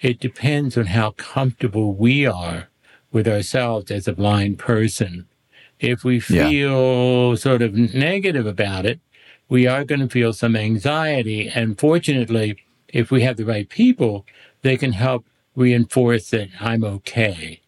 it 0.01 0.19
depends 0.19 0.77
on 0.77 0.87
how 0.87 1.11
comfortable 1.11 1.95
we 1.95 2.25
are 2.25 2.67
with 3.11 3.27
ourselves 3.27 3.91
as 3.91 4.07
a 4.07 4.13
blind 4.13 4.57
person. 4.59 5.27
If 5.79 6.03
we 6.03 6.19
feel 6.19 7.29
yeah. 7.29 7.35
sort 7.35 7.61
of 7.61 7.73
negative 7.73 8.45
about 8.45 8.85
it, 8.85 8.99
we 9.49 9.67
are 9.67 9.83
going 9.83 10.01
to 10.01 10.09
feel 10.09 10.31
some 10.31 10.55
anxiety. 10.55 11.49
And 11.49 11.77
fortunately, 11.77 12.57
if 12.87 13.11
we 13.11 13.21
have 13.23 13.37
the 13.37 13.45
right 13.45 13.67
people, 13.67 14.25
they 14.61 14.77
can 14.77 14.93
help 14.93 15.25
reinforce 15.55 16.29
that 16.29 16.49
I'm 16.59 16.83
okay. 16.83 17.61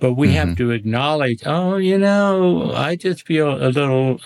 But 0.00 0.14
we 0.14 0.28
mm-hmm. 0.28 0.36
have 0.36 0.56
to 0.56 0.70
acknowledge, 0.72 1.42
oh, 1.46 1.76
you 1.76 1.98
know, 1.98 2.72
I 2.72 2.96
just 2.96 3.24
feel 3.26 3.52
a 3.52 3.70
little, 3.70 4.20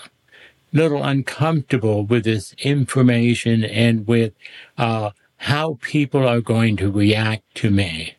little 0.73 1.03
uncomfortable 1.03 2.05
with 2.07 2.25
this 2.25 2.55
information 2.59 3.64
and 3.64 4.07
with 4.07 4.33
uh, 4.79 5.11
how 5.37 5.79
people 5.83 6.27
are 6.27 6.40
going 6.40 6.77
to 6.79 6.90
react 6.90 7.55
to 7.57 7.71
me. 7.71 8.15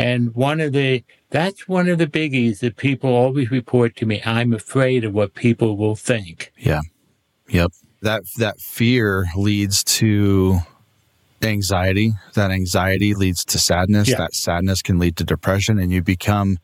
And 0.00 0.34
one 0.34 0.60
of 0.60 0.72
the, 0.72 1.04
that's 1.30 1.68
one 1.68 1.88
of 1.88 1.98
the 1.98 2.06
biggies 2.06 2.60
that 2.60 2.76
people 2.76 3.10
always 3.10 3.50
report 3.50 3.96
to 3.96 4.06
me. 4.06 4.22
I'm 4.24 4.52
afraid 4.52 5.04
of 5.04 5.12
what 5.14 5.34
people 5.34 5.76
will 5.76 5.96
think. 5.96 6.52
Yeah. 6.56 6.80
Yep. 7.48 7.72
That, 8.02 8.22
that 8.38 8.60
fear 8.60 9.26
leads 9.36 9.84
to 9.84 10.60
anxiety. 11.42 12.12
That 12.34 12.50
anxiety 12.50 13.14
leads 13.14 13.44
to 13.46 13.58
sadness. 13.58 14.08
Yeah. 14.08 14.18
That 14.18 14.34
sadness 14.34 14.82
can 14.82 14.98
lead 14.98 15.16
to 15.16 15.24
depression, 15.24 15.78
and 15.78 15.92
you 15.92 16.02
become 16.02 16.58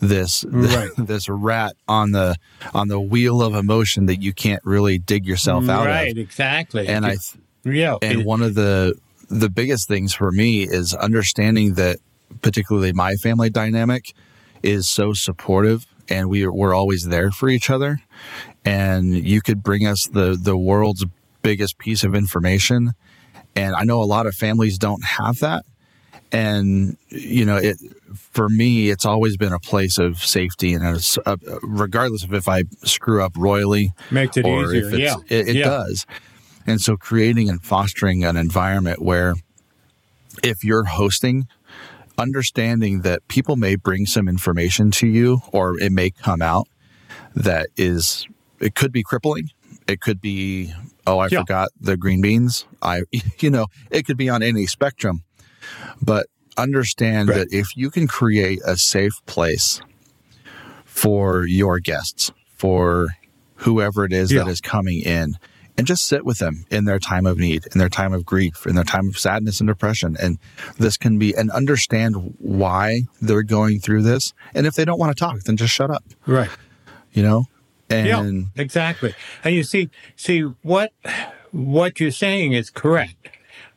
this 0.00 0.44
right. 0.48 0.90
this 0.96 1.28
rat 1.28 1.76
on 1.86 2.12
the 2.12 2.36
on 2.74 2.88
the 2.88 3.00
wheel 3.00 3.42
of 3.42 3.54
emotion 3.54 4.06
that 4.06 4.22
you 4.22 4.32
can't 4.32 4.62
really 4.64 4.98
dig 4.98 5.26
yourself 5.26 5.68
out 5.68 5.86
right, 5.86 5.86
of. 5.86 6.16
Right, 6.16 6.18
exactly. 6.18 6.88
And 6.88 7.06
I, 7.06 7.16
yeah, 7.64 7.96
and 8.02 8.20
it, 8.20 8.26
one 8.26 8.42
of 8.42 8.54
the 8.54 8.94
the 9.28 9.50
biggest 9.50 9.86
things 9.88 10.12
for 10.12 10.32
me 10.32 10.62
is 10.64 10.92
understanding 10.94 11.74
that, 11.74 11.98
particularly 12.42 12.92
my 12.92 13.14
family 13.16 13.50
dynamic, 13.50 14.14
is 14.62 14.88
so 14.88 15.12
supportive, 15.12 15.86
and 16.08 16.28
we 16.28 16.46
we're 16.46 16.74
always 16.74 17.06
there 17.06 17.30
for 17.30 17.48
each 17.48 17.70
other. 17.70 18.00
And 18.64 19.14
you 19.14 19.40
could 19.40 19.62
bring 19.62 19.86
us 19.86 20.06
the 20.06 20.38
the 20.40 20.56
world's 20.56 21.04
biggest 21.42 21.78
piece 21.78 22.04
of 22.04 22.14
information 22.14 22.94
and 23.56 23.74
I 23.74 23.84
know 23.84 24.02
a 24.02 24.04
lot 24.04 24.26
of 24.26 24.34
families 24.34 24.78
don't 24.78 25.04
have 25.04 25.40
that. 25.40 25.64
And, 26.32 26.96
you 27.08 27.44
know, 27.44 27.56
it, 27.56 27.76
for 28.14 28.48
me, 28.48 28.90
it's 28.90 29.04
always 29.04 29.36
been 29.36 29.52
a 29.52 29.58
place 29.58 29.98
of 29.98 30.18
safety 30.18 30.74
and 30.74 31.18
uh, 31.26 31.36
regardless 31.62 32.22
of 32.22 32.32
if 32.32 32.48
I 32.48 32.64
screw 32.84 33.22
up 33.22 33.32
royally 33.36 33.92
makes 34.12 34.36
it 34.36 34.46
easier. 34.46 34.92
If 34.92 34.98
yeah. 34.98 35.16
It, 35.28 35.48
it 35.48 35.56
yeah. 35.56 35.64
does. 35.64 36.06
And 36.66 36.80
so 36.80 36.96
creating 36.96 37.48
and 37.48 37.60
fostering 37.60 38.24
an 38.24 38.36
environment 38.36 39.02
where 39.02 39.34
if 40.44 40.62
you're 40.62 40.84
hosting, 40.84 41.48
understanding 42.20 43.02
that 43.02 43.26
people 43.28 43.56
may 43.56 43.76
bring 43.76 44.06
some 44.06 44.28
information 44.28 44.90
to 44.90 45.06
you 45.06 45.40
or 45.52 45.78
it 45.80 45.92
may 45.92 46.10
come 46.10 46.42
out 46.42 46.68
that 47.34 47.68
is, 47.76 48.26
it 48.60 48.74
could 48.74 48.92
be 48.92 49.02
crippling 49.02 49.50
it 49.90 50.00
could 50.00 50.20
be, 50.20 50.72
oh, 51.06 51.18
I 51.18 51.28
yeah. 51.30 51.40
forgot 51.40 51.70
the 51.80 51.96
green 51.96 52.20
beans. 52.20 52.64
I, 52.80 53.02
you 53.40 53.50
know, 53.50 53.66
it 53.90 54.06
could 54.06 54.16
be 54.16 54.28
on 54.28 54.42
any 54.42 54.66
spectrum. 54.66 55.24
But 56.00 56.26
understand 56.56 57.28
right. 57.28 57.38
that 57.38 57.48
if 57.52 57.76
you 57.76 57.90
can 57.90 58.06
create 58.06 58.60
a 58.64 58.76
safe 58.76 59.14
place 59.26 59.80
for 60.84 61.44
your 61.44 61.80
guests, 61.80 62.30
for 62.56 63.08
whoever 63.56 64.04
it 64.04 64.12
is 64.12 64.30
yeah. 64.30 64.44
that 64.44 64.50
is 64.50 64.60
coming 64.60 65.00
in, 65.00 65.34
and 65.80 65.86
just 65.86 66.06
sit 66.06 66.26
with 66.26 66.36
them 66.36 66.66
in 66.70 66.84
their 66.84 66.98
time 66.98 67.24
of 67.24 67.38
need, 67.38 67.66
in 67.72 67.78
their 67.78 67.88
time 67.88 68.12
of 68.12 68.26
grief, 68.26 68.66
in 68.66 68.74
their 68.74 68.84
time 68.84 69.08
of 69.08 69.18
sadness 69.18 69.60
and 69.60 69.66
depression. 69.66 70.14
And 70.20 70.38
this 70.76 70.98
can 70.98 71.18
be, 71.18 71.34
and 71.34 71.50
understand 71.50 72.34
why 72.38 73.04
they're 73.22 73.42
going 73.42 73.80
through 73.80 74.02
this. 74.02 74.34
And 74.54 74.66
if 74.66 74.74
they 74.74 74.84
don't 74.84 74.98
want 74.98 75.16
to 75.16 75.18
talk, 75.18 75.40
then 75.44 75.56
just 75.56 75.72
shut 75.72 75.90
up. 75.90 76.04
Right. 76.26 76.50
You 77.12 77.22
know, 77.22 77.46
and 77.88 78.06
yeah, 78.06 78.62
exactly. 78.62 79.14
And 79.42 79.54
you 79.54 79.64
see, 79.64 79.88
see 80.16 80.40
what 80.40 80.92
what 81.50 81.98
you're 81.98 82.10
saying 82.10 82.52
is 82.52 82.68
correct. 82.68 83.30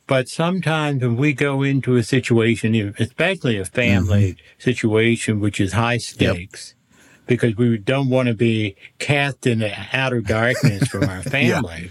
But 0.05 0.27
sometimes 0.27 1.01
when 1.01 1.15
we 1.15 1.31
go 1.31 1.63
into 1.63 1.95
a 1.95 2.03
situation, 2.03 2.93
especially 2.99 3.57
a 3.57 3.63
family 3.63 4.33
mm-hmm. 4.33 4.59
situation, 4.59 5.39
which 5.39 5.61
is 5.61 5.71
high 5.71 5.99
stakes, 5.99 6.75
yep. 6.75 6.82
Because 7.25 7.55
we 7.55 7.77
don't 7.77 8.09
want 8.09 8.27
to 8.27 8.33
be 8.33 8.75
cast 8.99 9.47
in 9.47 9.59
the 9.59 9.73
outer 9.93 10.21
darkness 10.21 10.87
from 10.87 11.03
our 11.05 11.21
family. 11.23 11.83
yeah. 11.83 11.87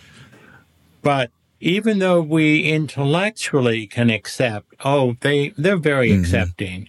But 1.03 1.31
even 1.61 1.99
though 1.99 2.21
we 2.21 2.65
intellectually 2.65 3.87
can 3.87 4.11
accept, 4.11 4.75
oh, 4.85 5.17
they, 5.21 5.51
they're 5.57 5.77
very 5.77 6.11
mm-hmm. 6.11 6.21
accepting, 6.21 6.89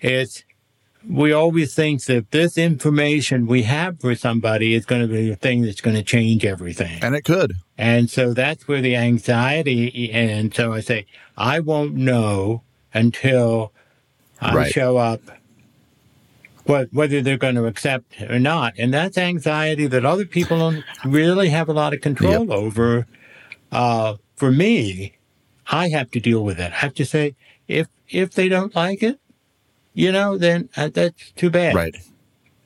it's 0.00 0.42
we 1.08 1.32
always 1.32 1.74
think 1.74 2.04
that 2.04 2.30
this 2.32 2.58
information 2.58 3.46
we 3.46 3.62
have 3.62 4.00
for 4.00 4.14
somebody 4.14 4.74
is 4.74 4.84
going 4.84 5.02
to 5.02 5.08
be 5.08 5.28
the 5.28 5.36
thing 5.36 5.62
that's 5.62 5.80
going 5.80 5.96
to 5.96 6.02
change 6.02 6.44
everything. 6.44 6.98
And 7.02 7.14
it 7.14 7.22
could. 7.22 7.54
And 7.78 8.10
so 8.10 8.34
that's 8.34 8.66
where 8.66 8.80
the 8.80 8.96
anxiety, 8.96 10.10
and 10.10 10.52
so 10.52 10.72
I 10.72 10.80
say, 10.80 11.06
I 11.36 11.60
won't 11.60 11.94
know 11.94 12.62
until 12.92 13.72
I 14.40 14.54
right. 14.54 14.72
show 14.72 14.96
up 14.96 15.20
what, 16.66 16.88
whether 16.92 17.22
they're 17.22 17.36
going 17.38 17.54
to 17.54 17.66
accept 17.66 18.20
or 18.22 18.38
not. 18.38 18.74
And 18.78 18.92
that's 18.92 19.16
anxiety 19.16 19.86
that 19.86 20.04
other 20.04 20.24
people 20.24 20.58
don't 20.58 20.84
really 21.04 21.48
have 21.48 21.68
a 21.68 21.72
lot 21.72 21.94
of 21.94 22.00
control 22.00 22.52
over. 22.52 23.06
Uh, 23.72 24.16
for 24.34 24.50
me, 24.50 25.16
I 25.68 25.88
have 25.88 26.10
to 26.12 26.20
deal 26.20 26.44
with 26.44 26.60
it. 26.60 26.72
I 26.72 26.76
have 26.76 26.94
to 26.94 27.04
say, 27.04 27.34
if 27.68 27.88
if 28.08 28.32
they 28.32 28.48
don't 28.48 28.74
like 28.74 29.02
it, 29.02 29.18
you 29.94 30.12
know, 30.12 30.38
then 30.38 30.68
uh, 30.76 30.90
that's 30.92 31.32
too 31.32 31.50
bad. 31.50 31.74
Right. 31.74 31.96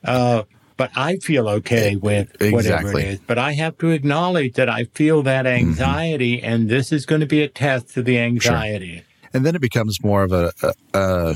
Uh, 0.04 0.42
but 0.76 0.90
I 0.96 1.16
feel 1.16 1.46
okay 1.48 1.96
with 1.96 2.34
whatever 2.40 2.98
it 2.98 3.04
is. 3.04 3.20
But 3.26 3.36
I 3.38 3.52
have 3.52 3.76
to 3.78 3.90
acknowledge 3.90 4.54
that 4.54 4.70
I 4.70 4.84
feel 4.84 5.22
that 5.24 5.46
anxiety, 5.46 6.42
and 6.42 6.70
this 6.70 6.90
is 6.90 7.04
going 7.04 7.20
to 7.20 7.26
be 7.26 7.42
a 7.42 7.48
test 7.48 7.90
to 7.94 8.02
the 8.02 8.18
anxiety. 8.18 9.04
And 9.34 9.44
then 9.44 9.54
it 9.54 9.60
becomes 9.60 10.02
more 10.02 10.22
of 10.22 10.32
a, 10.32 10.52
a, 10.62 10.72
a, 10.94 11.34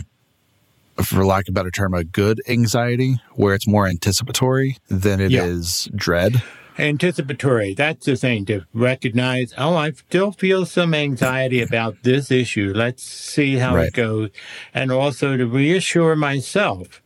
for 1.02 1.24
lack 1.24 1.48
of 1.48 1.52
a 1.52 1.54
better 1.54 1.70
term, 1.70 1.94
a 1.94 2.04
good 2.04 2.40
anxiety 2.48 3.20
where 3.34 3.54
it's 3.54 3.66
more 3.66 3.86
anticipatory 3.86 4.78
than 4.88 5.20
it 5.20 5.32
is 5.32 5.88
Yeah. 5.90 5.96
dread. 5.96 6.42
Anticipatory. 6.78 7.74
That's 7.74 8.06
the 8.06 8.16
thing 8.16 8.46
to 8.46 8.62
recognize. 8.72 9.54
Oh, 9.56 9.76
I 9.76 9.92
still 9.92 10.32
feel 10.32 10.66
some 10.66 10.92
anxiety 10.92 11.62
about 11.62 11.96
this 12.02 12.30
issue. 12.30 12.72
Let's 12.74 13.02
see 13.04 13.56
how 13.56 13.76
Right. 13.76 13.88
it 13.88 13.94
goes. 13.94 14.30
And 14.72 14.90
also 14.90 15.36
to 15.36 15.46
reassure 15.46 16.16
myself. 16.16 17.00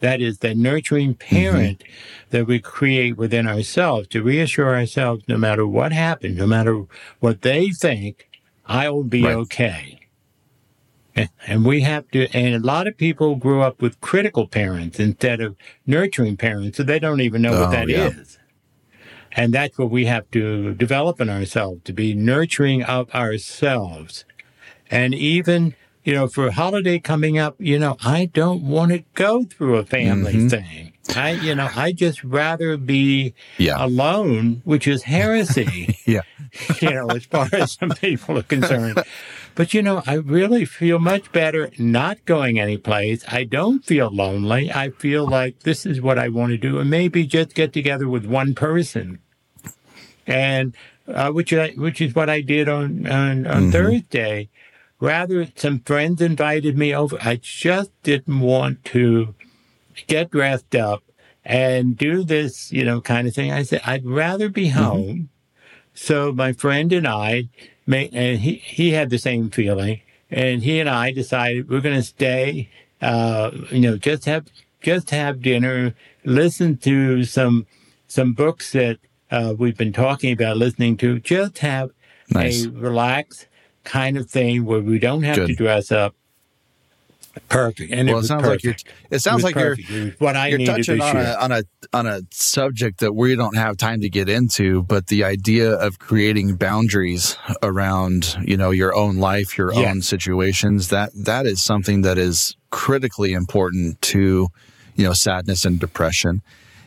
That 0.00 0.20
is 0.20 0.38
the 0.38 0.54
nurturing 0.54 1.14
mm-hmm. 1.14 1.36
parent 1.36 1.84
that 2.30 2.46
we 2.46 2.60
create 2.60 3.16
within 3.16 3.48
ourselves 3.48 4.06
to 4.08 4.22
reassure 4.22 4.72
ourselves 4.74 5.24
no 5.26 5.36
matter 5.36 5.66
what 5.66 5.92
happens, 5.92 6.38
no 6.38 6.46
matter 6.46 6.84
what 7.18 7.42
they 7.42 7.70
think, 7.70 8.28
I 8.66 8.88
will 8.90 9.02
be 9.02 9.24
Right. 9.24 9.34
okay. 9.34 9.97
And- 11.46 11.64
we 11.64 11.80
have 11.82 12.08
to, 12.10 12.28
and 12.36 12.54
a 12.54 12.66
lot 12.66 12.86
of 12.86 12.96
people 12.96 13.36
grew 13.36 13.62
up 13.62 13.80
with 13.82 14.00
critical 14.00 14.46
parents 14.46 14.98
instead 15.00 15.40
of 15.40 15.56
nurturing 15.86 16.36
parents, 16.36 16.76
so 16.76 16.82
they 16.82 16.98
don't 16.98 17.20
even 17.20 17.42
know 17.42 17.54
Oh, 17.54 17.60
what 17.62 17.70
that 17.72 17.88
is. 17.90 18.38
yeah. 18.38 19.02
And 19.32 19.52
that's 19.52 19.78
what 19.78 19.90
we 19.90 20.06
have 20.06 20.30
to 20.32 20.74
develop 20.74 21.20
in 21.20 21.28
ourselves 21.30 21.82
to 21.84 21.92
be 21.92 22.14
nurturing 22.14 22.82
of 22.82 23.10
ourselves. 23.14 24.24
And 24.90 25.14
even, 25.14 25.74
you 26.04 26.14
know, 26.14 26.26
for 26.28 26.46
a 26.48 26.52
holiday 26.52 26.98
coming 26.98 27.38
up, 27.38 27.54
you 27.58 27.78
know, 27.78 27.96
I 28.04 28.26
don't 28.32 28.62
want 28.62 28.92
to 28.92 29.04
go 29.14 29.44
through 29.44 29.76
a 29.76 29.84
family 29.84 30.32
Mm-hmm. 30.34 30.48
thing. 30.48 30.92
I, 31.16 31.30
you 31.32 31.54
know, 31.54 31.68
I 31.74 31.92
just 31.92 32.22
rather 32.22 32.76
be 32.76 33.32
Yeah. 33.58 33.76
alone, 33.82 34.60
which 34.64 34.86
is 34.86 35.04
heresy, 35.04 35.96
Yeah. 36.06 36.20
you 36.80 36.90
know, 36.90 37.08
as 37.08 37.24
far 37.24 37.48
as 37.52 37.72
some 37.72 37.90
people 37.90 38.38
are 38.38 38.42
concerned. 38.42 39.02
But, 39.58 39.74
you 39.74 39.82
know, 39.82 40.04
I 40.06 40.14
really 40.14 40.64
feel 40.64 41.00
much 41.00 41.32
better 41.32 41.72
not 41.80 42.24
going 42.26 42.60
anyplace. 42.60 43.24
I 43.26 43.42
don't 43.42 43.84
feel 43.84 44.08
lonely. 44.08 44.70
I 44.72 44.90
feel 44.90 45.26
like 45.28 45.64
this 45.64 45.84
is 45.84 46.00
what 46.00 46.16
I 46.16 46.28
want 46.28 46.52
to 46.52 46.56
do 46.56 46.78
and 46.78 46.88
maybe 46.88 47.26
just 47.26 47.56
get 47.56 47.72
together 47.72 48.08
with 48.08 48.24
one 48.24 48.54
person. 48.54 49.18
And, 50.28 50.76
uh, 51.08 51.32
which, 51.32 51.52
I, 51.52 51.70
which 51.70 52.00
is 52.00 52.14
what 52.14 52.30
I 52.30 52.40
did 52.40 52.68
on, 52.68 53.08
on, 53.08 53.48
on 53.48 53.72
Thursday. 53.72 54.48
Rather, 55.00 55.48
some 55.56 55.80
friends 55.80 56.22
invited 56.22 56.78
me 56.78 56.94
over. 56.94 57.18
I 57.20 57.40
just 57.42 57.90
didn't 58.04 58.38
want 58.38 58.84
to 58.84 59.34
get 60.06 60.30
dressed 60.30 60.76
up 60.76 61.02
and 61.44 61.96
do 61.96 62.22
this, 62.22 62.70
you 62.70 62.84
know, 62.84 63.00
kind 63.00 63.26
of 63.26 63.34
thing. 63.34 63.50
I 63.50 63.64
said, 63.64 63.80
I'd 63.84 64.06
rather 64.06 64.50
be 64.50 64.68
home. 64.68 65.30
So 65.94 66.30
my 66.30 66.52
friend 66.52 66.92
and 66.92 67.08
I, 67.08 67.48
and 67.92 68.38
he, 68.40 68.54
he 68.56 68.92
had 68.92 69.10
the 69.10 69.18
same 69.18 69.50
feeling, 69.50 70.00
and 70.30 70.62
he 70.62 70.78
and 70.80 70.88
I 70.88 71.12
decided 71.12 71.68
we're 71.68 71.80
going 71.80 71.96
to 71.96 72.02
stay, 72.02 72.68
uh, 73.00 73.50
you 73.70 73.80
know, 73.80 73.96
just 73.96 74.24
have, 74.26 74.46
just 74.82 75.10
have 75.10 75.40
dinner, 75.42 75.94
listen 76.24 76.76
to 76.78 77.24
some, 77.24 77.66
some 78.06 78.32
books 78.34 78.72
that, 78.72 78.98
uh, 79.30 79.54
we've 79.58 79.76
been 79.76 79.92
talking 79.92 80.32
about 80.32 80.56
listening 80.56 80.96
to, 80.98 81.18
just 81.18 81.58
have 81.58 81.90
Nice. 82.30 82.64
a 82.66 82.70
relaxed 82.70 83.46
kind 83.84 84.16
of 84.18 84.30
thing 84.30 84.64
where 84.64 84.80
we 84.80 84.98
don't 84.98 85.22
have 85.22 85.36
to 85.46 85.54
dress 85.54 85.90
up. 85.90 86.14
Perfect. 87.48 87.92
And 87.92 88.08
Well, 88.08 88.18
it 88.18 88.24
it 88.24 88.26
sounds 88.26 88.46
like 88.46 88.62
you're. 88.64 88.74
It 89.10 89.18
sounds 89.20 89.36
was 89.36 89.44
like 89.44 89.54
you're. 89.54 89.76
perfect. 89.76 89.90
It 89.90 90.04
was 90.04 90.20
what 90.20 90.36
I 90.36 90.48
You're 90.48 90.66
touching 90.66 91.00
on 91.00 91.16
year. 91.16 91.34
a 91.38 91.42
on 91.44 91.52
a 91.52 91.62
on 91.92 92.06
a 92.06 92.20
subject 92.30 93.00
that 93.00 93.14
we 93.14 93.34
don't 93.36 93.56
have 93.56 93.76
time 93.76 94.00
to 94.02 94.08
get 94.08 94.28
into, 94.28 94.82
but 94.84 95.06
the 95.08 95.24
idea 95.24 95.70
of 95.72 95.98
creating 95.98 96.56
boundaries 96.56 97.36
around 97.62 98.36
you 98.44 98.56
know 98.56 98.70
your 98.70 98.94
own 98.94 99.16
life, 99.16 99.56
your 99.58 99.72
Yeah. 99.72 99.90
own 99.90 100.02
situations 100.02 100.88
that 100.88 101.10
that 101.14 101.46
is 101.46 101.62
something 101.62 102.02
that 102.02 102.18
is 102.18 102.56
critically 102.70 103.32
important 103.32 104.00
to 104.02 104.48
you 104.96 105.04
know 105.04 105.12
sadness 105.12 105.64
and 105.64 105.78
depression. 105.80 106.42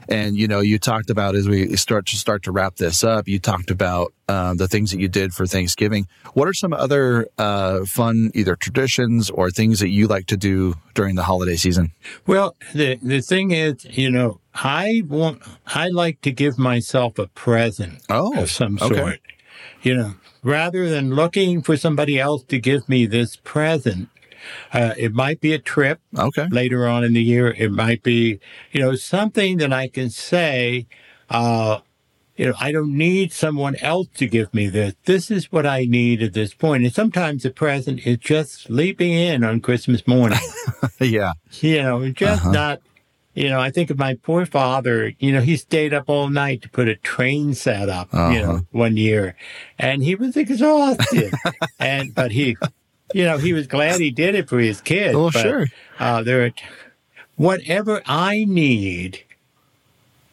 And 0.09 0.35
you 0.35 0.47
know, 0.47 0.59
you 0.59 0.79
talked 0.79 1.09
about 1.09 1.35
as 1.35 1.47
we 1.47 1.75
start 1.77 2.05
to 2.07 2.15
start 2.17 2.43
to 2.43 2.51
wrap 2.51 2.75
this 2.77 3.03
up. 3.03 3.27
You 3.27 3.39
talked 3.39 3.71
about 3.71 4.13
uh, 4.27 4.53
the 4.53 4.67
things 4.67 4.91
that 4.91 4.99
you 4.99 5.07
did 5.07 5.33
for 5.33 5.45
Thanksgiving. 5.45 6.07
What 6.33 6.47
are 6.47 6.53
some 6.53 6.73
other 6.73 7.27
uh, 7.37 7.85
fun, 7.85 8.31
either 8.33 8.55
traditions 8.55 9.29
or 9.29 9.51
things 9.51 9.79
that 9.79 9.89
you 9.89 10.07
like 10.07 10.25
to 10.27 10.37
do 10.37 10.75
during 10.93 11.15
the 11.15 11.23
holiday 11.23 11.55
season? 11.55 11.91
Well, 12.27 12.55
the 12.73 12.97
the 13.01 13.21
thing 13.21 13.51
is, 13.51 13.85
you 13.85 14.09
know, 14.09 14.39
I 14.55 15.03
want 15.07 15.41
I 15.67 15.87
like 15.89 16.21
to 16.21 16.31
give 16.31 16.57
myself 16.57 17.17
a 17.19 17.27
present 17.27 18.01
Oh, 18.09 18.41
of 18.41 18.49
some 18.51 18.77
okay. 18.81 18.95
sort. 18.95 19.19
You 19.83 19.95
know, 19.95 20.13
rather 20.43 20.89
than 20.89 21.15
looking 21.15 21.61
for 21.61 21.77
somebody 21.77 22.19
else 22.19 22.43
to 22.45 22.59
give 22.59 22.87
me 22.89 23.05
this 23.05 23.35
present, 23.37 24.09
uh, 24.73 24.93
it 24.97 25.13
might 25.13 25.39
be 25.41 25.53
a 25.53 25.59
trip 25.59 25.99
Okay. 26.17 26.47
later 26.51 26.87
on 26.87 27.03
in 27.03 27.13
the 27.13 27.21
year. 27.23 27.53
It 27.57 27.71
might 27.71 28.03
be, 28.03 28.39
you 28.71 28.81
know, 28.81 28.95
something 28.95 29.57
that 29.57 29.71
I 29.73 29.87
can 29.87 30.09
say, 30.09 30.87
uh, 31.29 31.79
you 32.37 32.47
know, 32.47 32.53
I 32.59 32.71
don't 32.71 32.97
need 32.97 33.31
someone 33.31 33.75
else 33.77 34.07
to 34.15 34.27
give 34.27 34.53
me 34.53 34.67
this. 34.67 34.95
This 35.05 35.29
is 35.29 35.51
what 35.51 35.65
I 35.65 35.85
need 35.85 36.23
at 36.23 36.33
this 36.33 36.53
point. 36.53 36.83
And 36.83 36.93
sometimes 36.93 37.43
the 37.43 37.51
present 37.51 38.05
is 38.07 38.17
just 38.17 38.53
sleeping 38.63 39.11
in 39.11 39.43
on 39.43 39.59
Christmas 39.59 40.07
morning. 40.07 40.39
yeah. 40.99 41.33
you 41.59 41.83
know, 41.83 42.09
just 42.09 42.45
not, 42.45 42.81
you 43.33 43.47
know, 43.49 43.59
I 43.59 43.69
think 43.69 43.89
of 43.91 43.97
my 43.99 44.15
poor 44.15 44.45
father, 44.45 45.13
you 45.19 45.31
know, 45.31 45.41
he 45.41 45.55
stayed 45.55 45.93
up 45.93 46.09
all 46.09 46.29
night 46.29 46.61
to 46.63 46.69
put 46.69 46.87
a 46.87 46.95
train 46.95 47.53
set 47.53 47.89
up, 47.89 48.09
you 48.11 48.19
Uh-huh. 48.19 48.41
know, 48.41 48.61
one 48.71 48.97
year 48.97 49.35
and 49.77 50.01
he 50.03 50.15
was 50.15 50.35
exhausted. 50.35 51.33
and, 51.79 52.15
but 52.15 52.31
he, 52.31 52.57
you 53.13 53.23
know, 53.23 53.37
he 53.37 53.53
was 53.53 53.67
glad 53.67 53.99
he 53.99 54.11
did 54.11 54.35
it 54.35 54.49
for 54.49 54.59
his 54.59 54.81
kids. 54.81 55.15
Oh, 55.15 55.29
but, 55.31 55.41
sure. 55.41 55.67
Uh, 55.99 56.23
there, 56.23 56.45
are, 56.45 56.51
whatever 57.35 58.01
I 58.05 58.45
need, 58.45 59.23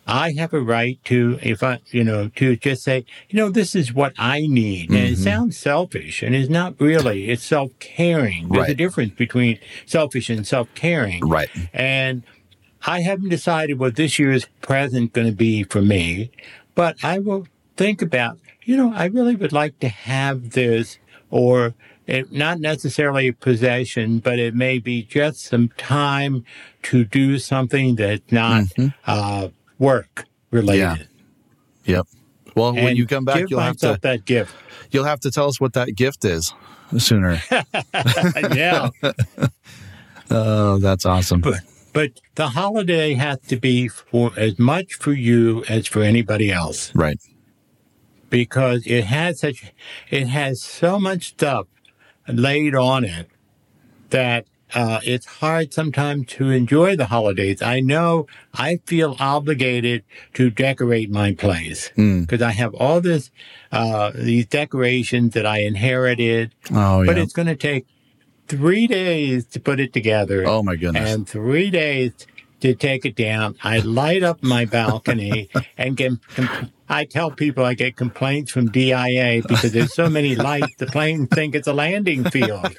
I 0.06 0.32
have 0.32 0.54
a 0.54 0.60
right 0.60 0.98
to, 1.04 1.38
if 1.42 1.62
I, 1.62 1.80
you 1.90 2.02
know, 2.02 2.28
to 2.36 2.56
just 2.56 2.82
say, 2.82 3.04
you 3.28 3.38
know, 3.38 3.50
this 3.50 3.74
is 3.74 3.92
what 3.92 4.14
I 4.18 4.46
need. 4.46 4.90
And 4.90 4.98
Mm-hmm. 4.98 5.12
it 5.12 5.18
sounds 5.18 5.58
selfish 5.58 6.22
and 6.22 6.34
it's 6.34 6.48
not 6.48 6.80
really, 6.80 7.28
it's 7.28 7.42
self 7.42 7.70
caring. 7.78 8.48
There's 8.48 8.70
a 8.70 8.74
difference 8.74 9.14
between 9.14 9.58
selfish 9.84 10.30
and 10.30 10.46
self 10.46 10.68
caring. 10.74 11.28
Right. 11.28 11.50
And 11.74 12.22
I 12.86 13.00
haven't 13.00 13.28
decided 13.28 13.78
what 13.78 13.96
this 13.96 14.18
year's 14.18 14.46
present 14.62 15.12
going 15.12 15.26
to 15.26 15.32
be 15.34 15.62
for 15.64 15.82
me, 15.82 16.30
but 16.74 16.96
I 17.04 17.18
will 17.18 17.46
think 17.76 18.00
about, 18.00 18.38
you 18.64 18.76
know, 18.76 18.92
I 18.94 19.06
really 19.06 19.36
would 19.36 19.52
like 19.52 19.78
to 19.80 19.88
have 19.88 20.50
this 20.50 20.98
or 21.30 21.74
it, 22.08 22.32
not 22.32 22.58
necessarily 22.58 23.32
possession, 23.32 24.18
but 24.18 24.38
it 24.38 24.54
may 24.54 24.78
be 24.78 25.02
just 25.02 25.42
some 25.42 25.68
time 25.76 26.44
to 26.84 27.04
do 27.04 27.38
something 27.38 27.96
that's 27.96 28.32
not 28.32 28.64
uh, 29.06 29.48
work 29.78 30.24
related. 30.50 31.06
Yeah. 31.84 31.96
Yep. 31.96 32.06
Well, 32.54 32.74
when 32.74 32.96
you 32.96 33.06
come 33.06 33.24
back, 33.24 33.48
you'll 33.50 33.60
have 33.60 33.76
to 33.78 33.98
that 34.02 34.24
gift. 34.24 34.54
you'll 34.90 35.04
have 35.04 35.20
to 35.20 35.30
tell 35.30 35.46
us 35.48 35.60
what 35.60 35.74
that 35.74 35.94
gift 35.94 36.24
is 36.24 36.52
sooner. 36.96 37.40
yeah. 38.54 38.88
oh, 40.30 40.78
that's 40.78 41.06
awesome. 41.06 41.40
But 41.42 41.60
but 41.92 42.20
the 42.34 42.48
holiday 42.48 43.14
has 43.14 43.38
to 43.48 43.56
be 43.56 43.88
for 43.88 44.32
as 44.36 44.58
much 44.58 44.94
for 44.94 45.12
you 45.12 45.62
as 45.68 45.86
for 45.86 46.02
anybody 46.02 46.50
else. 46.50 46.94
Right. 46.94 47.18
because 48.30 48.86
it 48.86 49.04
has 49.04 49.40
such 49.40 49.72
it 50.10 50.26
has 50.28 50.62
so 50.62 50.98
much 50.98 51.28
stuff 51.28 51.66
laid 52.28 52.74
on 52.74 53.04
it 53.04 53.28
that 54.10 54.46
uh, 54.74 55.00
it's 55.02 55.24
hard 55.24 55.72
sometimes 55.72 56.26
to 56.26 56.50
enjoy 56.50 56.94
the 56.94 57.06
holidays. 57.06 57.62
I 57.62 57.80
know 57.80 58.26
I 58.52 58.80
feel 58.84 59.16
obligated 59.18 60.04
to 60.34 60.50
decorate 60.50 61.10
my 61.10 61.32
place 61.32 61.90
Mm. 61.96 62.22
because 62.26 62.42
I 62.42 62.50
have 62.52 62.74
all 62.74 63.00
this 63.00 63.30
uh, 63.72 64.12
these 64.14 64.46
decorations 64.46 65.32
that 65.34 65.46
I 65.46 65.60
inherited, 65.60 66.54
Oh 66.70 67.04
but 67.06 67.16
it's 67.16 67.32
going 67.32 67.48
to 67.48 67.56
take 67.56 67.86
three 68.46 68.86
days 68.86 69.46
to 69.46 69.60
put 69.60 69.80
it 69.80 69.92
together 69.92 70.46
Oh 70.46 70.62
my 70.62 70.76
goodness. 70.76 71.14
and 71.14 71.26
three 71.28 71.70
days 71.70 72.12
to 72.60 72.74
take 72.74 73.04
it 73.04 73.14
down. 73.16 73.56
I 73.62 73.78
light 73.78 74.22
up 74.22 74.42
my 74.42 74.64
balcony 74.64 75.48
and 75.76 75.96
get. 75.96 76.12
Com- 76.34 76.72
I 76.90 77.04
tell 77.04 77.30
people 77.30 77.64
I 77.64 77.74
get 77.74 77.96
complaints 77.96 78.50
from 78.50 78.70
DIA 78.70 79.42
because 79.46 79.72
there's 79.72 79.92
so 79.94 80.08
many 80.08 80.34
lights. 80.34 80.74
The 80.78 80.86
planes 80.86 81.28
think 81.34 81.54
it's 81.54 81.68
a 81.68 81.74
landing 81.74 82.24
field. 82.30 82.74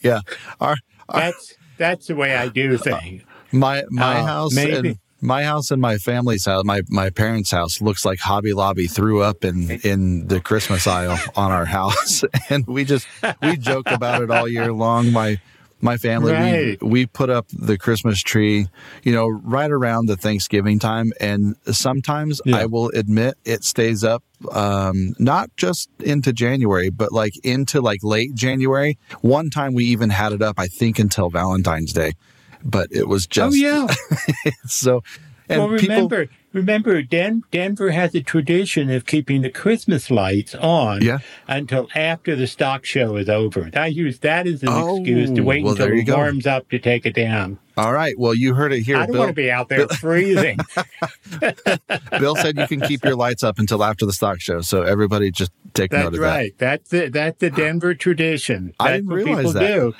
yeah. 0.00 0.20
Our, 0.60 0.76
our 1.08 1.20
That's 1.20 1.54
that's 1.76 2.06
the 2.06 2.14
way 2.14 2.36
I 2.36 2.48
do 2.48 2.78
things. 2.78 3.22
My 3.50 3.82
my 3.90 4.20
Uh, 4.20 4.24
house 4.26 4.54
maybe. 4.54 4.88
and 4.90 4.98
my 5.20 5.42
house 5.42 5.70
and 5.72 5.80
my 5.82 5.96
family's 5.98 6.44
house, 6.46 6.64
my 6.64 6.82
my 6.88 7.10
parents' 7.10 7.50
house 7.50 7.80
looks 7.80 8.04
like 8.04 8.20
Hobby 8.20 8.52
Lobby 8.52 8.86
threw 8.86 9.22
up 9.22 9.44
in 9.44 9.70
in 9.82 10.28
the 10.28 10.40
Christmas 10.40 10.86
aisle 10.86 11.18
on 11.34 11.50
our 11.50 11.64
house, 11.78 12.22
and 12.50 12.64
we 12.68 12.84
just 12.84 13.06
we 13.42 13.56
joke 13.56 13.90
about 13.90 14.22
it 14.22 14.30
all 14.30 14.46
year 14.46 14.72
long. 14.72 15.10
My 15.12 15.40
my 15.84 15.96
family 15.98 16.32
Right. 16.32 16.82
we, 16.82 16.88
we 16.90 17.06
put 17.06 17.30
up 17.30 17.46
the 17.52 17.78
Christmas 17.78 18.20
tree, 18.22 18.66
you 19.02 19.12
know, 19.12 19.28
right 19.28 19.70
around 19.70 20.06
the 20.06 20.16
Thanksgiving 20.16 20.78
time, 20.78 21.12
and 21.20 21.54
sometimes 21.70 22.40
Yeah. 22.44 22.56
I 22.56 22.66
will 22.66 22.88
admit 22.94 23.34
it 23.44 23.62
stays 23.64 24.02
up, 24.02 24.24
um, 24.50 25.14
not 25.18 25.54
just 25.56 25.88
into 26.00 26.32
January, 26.32 26.90
but 26.90 27.12
like 27.12 27.34
into 27.44 27.80
like 27.80 28.02
late 28.02 28.34
January. 28.34 28.98
One 29.20 29.50
time 29.50 29.74
we 29.74 29.84
even 29.84 30.10
had 30.10 30.32
it 30.32 30.42
up, 30.42 30.58
I 30.58 30.66
think, 30.66 30.98
until 30.98 31.30
Valentine's 31.30 31.92
Day, 31.92 32.14
but 32.64 32.88
it 32.90 33.06
was 33.06 33.26
just 33.26 33.52
Oh 33.52 33.54
yeah. 33.54 33.86
so. 34.66 35.02
And 35.48 35.60
well, 35.60 35.78
people, 35.78 36.08
remember, 36.54 37.02
Den- 37.02 37.42
Denver 37.50 37.90
has 37.90 38.14
a 38.14 38.22
tradition 38.22 38.88
of 38.90 39.04
keeping 39.04 39.42
the 39.42 39.50
Christmas 39.50 40.10
lights 40.10 40.54
on 40.54 41.02
Yeah. 41.02 41.18
until 41.46 41.88
after 41.94 42.34
the 42.34 42.46
stock 42.46 42.86
show 42.86 43.16
is 43.16 43.28
over. 43.28 43.68
I 43.76 43.88
use 43.88 44.20
that 44.20 44.46
as 44.46 44.62
an 44.62 44.70
Oh, 44.70 44.96
excuse 44.96 45.30
to 45.32 45.42
wait 45.42 45.62
well, 45.64 45.72
until 45.72 45.92
it 45.92 46.04
go. 46.04 46.16
warms 46.16 46.46
up 46.46 46.70
to 46.70 46.78
take 46.78 47.04
it 47.04 47.14
down. 47.14 47.58
all 47.76 47.92
right. 47.92 48.14
Well, 48.16 48.34
you 48.34 48.54
heard 48.54 48.72
it 48.72 48.82
here. 48.82 48.96
I 48.96 49.00
don't 49.00 49.12
Bill, 49.12 49.20
want 49.22 49.30
to 49.30 49.34
be 49.34 49.50
out 49.50 49.68
there 49.68 49.88
freezing. 49.88 50.58
Bill 52.18 52.36
said 52.36 52.56
you 52.56 52.66
can 52.66 52.80
keep 52.80 53.04
your 53.04 53.16
lights 53.16 53.42
up 53.42 53.58
until 53.58 53.82
after 53.82 54.06
the 54.06 54.12
stock 54.12 54.40
show. 54.40 54.60
So 54.60 54.82
everybody 54.82 55.30
just 55.30 55.50
take 55.74 55.92
note 55.92 56.04
That's 56.12 56.16
of 56.16 56.20
right. 56.22 56.54
That's 56.58 56.90
the 56.90 57.08
that's 57.08 57.38
the 57.40 57.50
Denver 57.62 57.94
tradition. 57.94 58.72
I 58.78 58.92
didn't 58.92 59.08
realize 59.10 59.36
people 59.38 59.52
that. 59.54 59.66
do. 59.74 59.92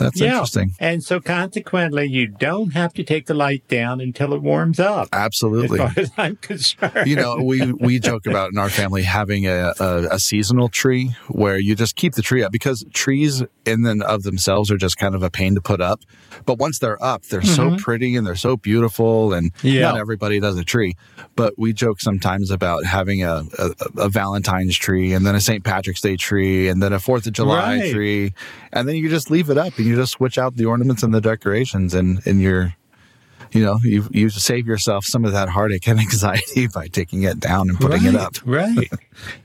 That. 0.00 0.04
That's 0.06 0.20
yeah. 0.20 0.32
interesting. 0.32 0.72
And 0.80 1.02
so 1.02 1.20
consequently, 1.20 2.06
you 2.06 2.26
don't 2.26 2.72
have 2.72 2.92
to 2.94 3.04
take 3.04 3.26
the 3.26 3.34
light 3.34 3.66
down 3.68 4.00
until 4.00 4.34
it 4.34 4.42
warms 4.42 4.80
up. 4.80 5.08
Absolutely. 5.12 5.80
As 5.80 5.94
far 5.94 6.02
as 6.02 6.10
I'm 6.16 6.36
concerned. 6.36 7.06
you 7.06 7.16
know, 7.16 7.36
we 7.42 7.72
we 7.72 7.98
joke 8.00 8.26
about 8.26 8.50
in 8.52 8.58
our 8.58 8.68
family 8.70 9.02
having 9.02 9.46
a, 9.46 9.72
a, 9.78 10.08
a 10.12 10.18
seasonal 10.18 10.68
tree 10.68 11.14
where 11.28 11.58
you 11.58 11.74
just 11.74 11.94
keep 11.96 12.14
the 12.14 12.22
tree 12.22 12.42
up 12.42 12.50
because 12.52 12.84
trees 12.92 13.42
in 13.64 13.86
and 13.86 14.02
of 14.02 14.24
themselves 14.24 14.70
are 14.70 14.76
just 14.76 14.96
kind 14.96 15.14
of 15.14 15.22
a 15.22 15.30
pain 15.30 15.54
to 15.54 15.60
put 15.60 15.80
up. 15.80 16.00
But 16.46 16.58
once 16.58 16.78
they're 16.78 17.02
up, 17.02 17.22
they're 17.24 17.42
so 17.42 17.68
mm-hmm. 17.68 17.76
pretty 17.76 18.16
and 18.16 18.26
they're 18.26 18.34
so 18.34 18.56
beautiful. 18.56 19.32
And 19.32 19.52
Yeah. 19.62 19.82
not 19.82 19.98
everybody 19.98 20.40
does 20.40 20.58
a 20.58 20.64
tree, 20.64 20.94
but 21.36 21.54
we 21.56 21.72
joke 21.72 22.00
sometimes 22.00 22.50
about 22.50 22.84
having 22.84 23.22
a, 23.22 23.44
a, 23.58 23.70
a 23.96 24.08
Valentine's 24.08 24.76
tree 24.76 25.12
and 25.12 25.26
then 25.26 25.34
a 25.34 25.40
St. 25.40 25.62
Patrick's 25.64 26.00
Day 26.00 26.16
tree 26.16 26.68
and 26.68 26.82
then 26.82 26.92
a 26.92 26.98
Fourth 26.98 27.26
of 27.26 27.32
July 27.32 27.78
Right. 27.78 27.92
tree, 27.92 28.34
and 28.72 28.88
then 28.88 28.96
you 28.96 29.08
just 29.08 29.30
leave 29.30 29.50
it 29.50 29.58
up 29.58 29.76
and 29.78 29.86
you 29.90 29.96
just 29.96 30.12
switch 30.12 30.38
out 30.38 30.56
the 30.56 30.64
ornaments 30.66 31.02
and 31.02 31.12
the 31.12 31.20
decorations 31.20 31.92
and 31.94 32.24
and 32.26 32.40
you're 32.40 32.74
you 33.52 33.64
know, 33.64 33.78
you 33.82 34.08
you 34.12 34.30
save 34.30 34.66
yourself 34.68 35.04
some 35.04 35.24
of 35.24 35.32
that 35.32 35.48
heartache 35.48 35.88
and 35.88 35.98
anxiety 36.06 36.68
by 36.68 36.86
taking 36.86 37.24
it 37.24 37.40
down 37.40 37.68
and 37.68 37.78
putting 37.80 38.04
it 38.04 38.14
up. 38.14 38.34
Right. 38.44 38.88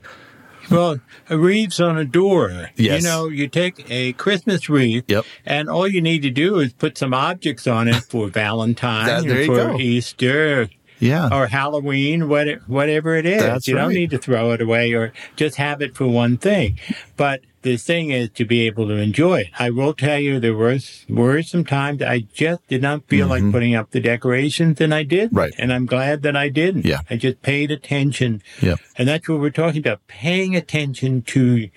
well, 0.70 1.00
a 1.28 1.36
wreath's 1.38 1.80
on 1.80 1.98
a 1.98 2.04
door. 2.04 2.70
Yes. 2.76 3.02
You 3.02 3.08
know, 3.08 3.28
you 3.28 3.48
take 3.48 3.84
a 3.90 4.12
Christmas 4.14 4.68
wreath, 4.68 5.04
Yep. 5.08 5.24
and 5.44 5.68
all 5.68 5.88
you 5.88 6.00
need 6.00 6.22
to 6.22 6.30
do 6.30 6.58
is 6.60 6.72
put 6.72 6.96
some 6.98 7.14
objects 7.14 7.66
on 7.66 7.88
it 7.88 7.96
for 8.04 8.28
Valentine, 8.42 9.06
That- 9.06 9.24
there 9.24 9.38
or 9.38 9.40
you 9.40 9.46
for 9.46 9.54
go. 9.72 9.78
Easter, 9.78 10.68
Yeah. 11.00 11.28
or 11.32 11.46
Halloween, 11.48 12.28
what, 12.28 12.46
whatever 12.68 13.16
it 13.16 13.26
is. 13.26 13.42
That's 13.42 13.66
you 13.68 13.74
don't 13.74 13.92
need 13.92 14.10
to 14.10 14.18
throw 14.18 14.52
it 14.52 14.60
away 14.60 14.92
or 14.92 15.12
just 15.36 15.56
have 15.56 15.82
it 15.82 15.96
for 15.96 16.06
one 16.06 16.36
thing. 16.36 16.78
But 17.16 17.40
the 17.66 17.76
thing 17.76 18.10
is 18.10 18.30
to 18.30 18.44
be 18.44 18.60
able 18.66 18.86
to 18.86 18.94
enjoy 18.94 19.40
it. 19.40 19.48
I 19.58 19.70
will 19.70 19.92
tell 19.92 20.20
you, 20.20 20.38
there 20.38 20.54
was 20.54 21.04
were 21.08 21.42
some 21.42 21.64
times 21.64 22.00
I 22.00 22.20
just 22.20 22.66
did 22.68 22.80
not 22.80 23.08
feel 23.08 23.26
like 23.26 23.50
putting 23.50 23.74
up 23.74 23.90
the 23.90 24.00
decorations, 24.00 24.80
and 24.80 24.94
I 24.94 25.02
did. 25.02 25.30
Mm-hmm. 25.30 25.36
Right. 25.36 25.54
And 25.58 25.72
I'm 25.72 25.84
glad 25.84 26.22
that 26.22 26.36
I 26.36 26.48
didn't. 26.48 26.86
Yeah. 26.86 27.00
I 27.10 27.16
just 27.16 27.42
paid 27.42 27.72
attention. 27.72 28.40
Yep. 28.62 28.78
And 28.96 29.08
that's 29.08 29.28
what 29.28 29.40
we're 29.40 29.50
talking 29.50 29.80
about 29.80 30.06
paying 30.06 30.54
attention 30.54 31.22
to 31.22 31.68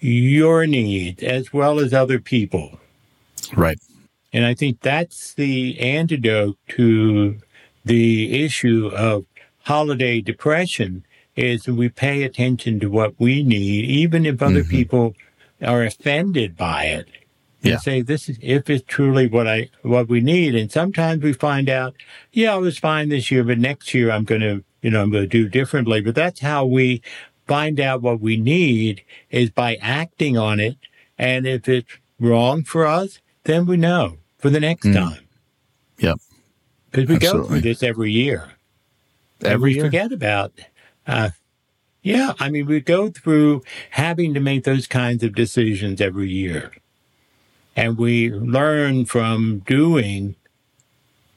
your 0.00 0.66
needs 0.66 1.22
as 1.22 1.52
well 1.52 1.78
as 1.78 1.92
other 1.92 2.18
people. 2.18 2.80
Right. 3.54 3.78
And 4.32 4.46
I 4.46 4.54
think 4.54 4.80
that's 4.80 5.34
the 5.34 5.78
antidote 5.78 6.56
to 6.70 7.36
the 7.84 8.44
issue 8.44 8.90
of 8.94 9.26
holiday 9.64 10.22
depression 10.22 11.04
is 11.36 11.66
we 11.66 11.88
pay 11.88 12.22
attention 12.22 12.80
to 12.80 12.90
what 12.90 13.14
we 13.18 13.42
need, 13.42 13.84
even 13.84 14.24
if 14.24 14.40
other 14.40 14.64
people 14.64 15.14
are 15.62 15.82
offended 15.82 16.56
by 16.56 16.84
it. 16.84 17.06
And 17.62 17.72
Yeah. 17.72 17.78
say 17.78 18.02
this 18.02 18.28
is 18.28 18.38
if 18.42 18.68
it's 18.68 18.84
truly 18.86 19.26
what 19.26 19.46
I 19.48 19.70
what 19.82 20.08
we 20.08 20.20
need. 20.20 20.54
And 20.54 20.70
sometimes 20.70 21.22
we 21.22 21.32
find 21.32 21.68
out, 21.70 21.94
yeah, 22.32 22.54
I 22.54 22.58
was 22.58 22.78
fine 22.78 23.08
this 23.08 23.30
year, 23.30 23.42
but 23.44 23.58
next 23.58 23.94
year 23.94 24.10
I'm 24.10 24.24
gonna 24.24 24.60
you 24.82 24.90
know, 24.90 25.00
I'm 25.02 25.10
gonna 25.10 25.26
do 25.26 25.48
differently. 25.48 26.02
But 26.02 26.14
that's 26.14 26.40
how 26.40 26.66
we 26.66 27.00
find 27.46 27.80
out 27.80 28.02
what 28.02 28.20
we 28.20 28.36
need 28.36 29.02
is 29.30 29.48
by 29.50 29.76
acting 29.76 30.36
on 30.36 30.60
it. 30.60 30.76
And 31.18 31.46
if 31.46 31.68
it's 31.68 31.90
wrong 32.20 32.64
for 32.64 32.84
us, 32.86 33.20
then 33.44 33.64
we 33.66 33.76
know 33.78 34.18
for 34.38 34.50
the 34.50 34.60
next 34.60 34.92
time. 34.92 35.20
Yep. 35.98 36.18
Because 36.90 37.08
we 37.08 37.18
go 37.18 37.44
through 37.44 37.60
this 37.60 37.82
every 37.82 38.12
year. 38.12 38.50
And 39.40 39.48
Every 39.52 39.70
we 39.70 39.74
year. 39.76 39.84
forget 39.84 40.12
about. 40.12 40.52
Uh, 41.06 41.30
yeah, 42.04 42.34
I 42.38 42.50
mean, 42.50 42.66
we 42.66 42.80
go 42.80 43.08
through 43.08 43.62
having 43.90 44.34
to 44.34 44.40
make 44.40 44.64
those 44.64 44.86
kinds 44.86 45.24
of 45.24 45.34
decisions 45.34 46.00
every 46.00 46.28
year. 46.28 46.70
And 47.74 47.96
we 47.98 48.30
learn 48.30 49.06
from 49.06 49.62
doing 49.66 50.36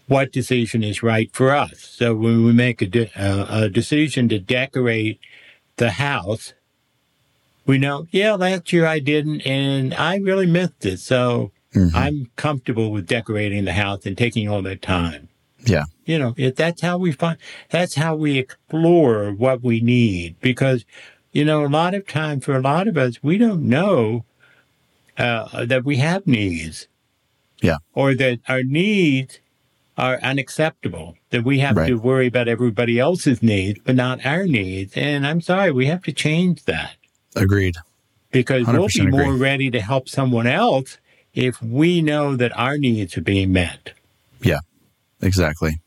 what 0.08 0.32
decision 0.32 0.84
is 0.84 1.02
right 1.02 1.30
for 1.34 1.56
us. 1.56 1.80
So 1.80 2.14
when 2.14 2.44
we 2.44 2.52
make 2.52 2.82
a, 2.82 2.86
de- 2.86 3.12
uh, 3.20 3.64
a 3.64 3.70
decision 3.70 4.28
to 4.30 4.40
decorate 4.40 5.20
the 5.78 5.92
house, 5.92 6.54
we 7.66 7.78
know, 7.78 8.08
yeah, 8.12 8.34
last 8.34 8.72
year 8.74 8.86
I 8.86 9.00
didn't, 9.00 9.42
and 9.42 9.94
I 9.94 10.18
really 10.18 10.46
missed 10.46 10.86
it. 10.86 11.00
So 11.00 11.52
Mhm. 11.74 11.92
I'm 11.94 12.32
comfortable 12.36 12.92
with 12.92 13.08
decorating 13.08 13.66
the 13.66 13.74
house 13.74 14.06
and 14.06 14.18
taking 14.18 14.48
all 14.50 14.62
that 14.64 14.82
time 14.82 15.27
Yeah. 15.66 15.86
you 16.06 16.18
know 16.20 16.34
it, 16.38 16.56
that's 16.56 16.82
how 16.82 16.98
we 16.98 17.12
find 17.12 17.38
that's 17.70 17.96
how 17.96 18.16
we 18.16 18.38
explore 18.38 19.32
what 19.32 19.64
we 19.64 19.82
need 19.82 20.36
because 20.40 20.86
you 21.32 21.44
know 21.44 21.66
a 21.66 21.68
lot 21.68 21.94
of 21.94 22.08
time 22.08 22.40
for 22.40 22.56
a 22.56 22.62
lot 22.62 22.88
of 22.88 22.96
us 22.98 23.22
we 23.24 23.38
don't 23.38 23.64
know 23.64 24.24
uh, 25.18 25.66
that 25.66 25.84
we 25.84 25.98
have 25.98 26.28
needs 26.28 26.88
Yeah. 27.62 27.78
or 27.94 28.14
that 28.16 28.40
our 28.48 28.64
needs 28.64 29.40
are 29.98 30.20
unacceptable 30.22 31.16
that 31.32 31.44
we 31.44 31.58
have 31.60 31.76
Right. 31.76 31.88
to 31.88 31.96
worry 31.96 32.28
about 32.28 32.48
everybody 32.48 33.00
else's 33.00 33.42
needs 33.42 33.80
but 33.84 33.96
not 33.96 34.24
our 34.26 34.46
needs 34.46 34.94
and 34.96 35.26
i'm 35.26 35.42
sorry 35.42 35.72
we 35.72 35.88
have 35.88 36.04
to 36.04 36.12
change 36.14 36.66
that 36.66 36.96
Agreed. 37.36 37.76
because 38.32 38.68
we'll 38.68 38.88
100% 38.88 39.06
be 39.06 39.08
more 39.08 39.22
agree. 39.22 39.40
ready 39.40 39.72
to 39.72 39.82
help 39.82 40.08
someone 40.08 40.46
else 40.48 41.00
if 41.34 41.62
we 41.64 42.02
know 42.02 42.36
that 42.36 42.56
our 42.58 42.78
needs 42.78 43.18
are 43.18 43.22
being 43.22 43.52
met 43.52 43.92
Yeah. 44.44 44.60
Exactly. 45.22 45.82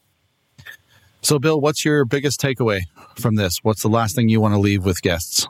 So, 1.22 1.38
Bill, 1.38 1.60
what's 1.60 1.84
your 1.84 2.04
biggest 2.04 2.40
takeaway 2.40 2.80
from 3.14 3.36
this? 3.36 3.58
What's 3.62 3.82
the 3.82 3.88
last 3.88 4.16
thing 4.16 4.28
you 4.28 4.40
want 4.40 4.54
to 4.54 4.58
leave 4.60 4.84
with 4.84 5.02
guests? 5.02 5.46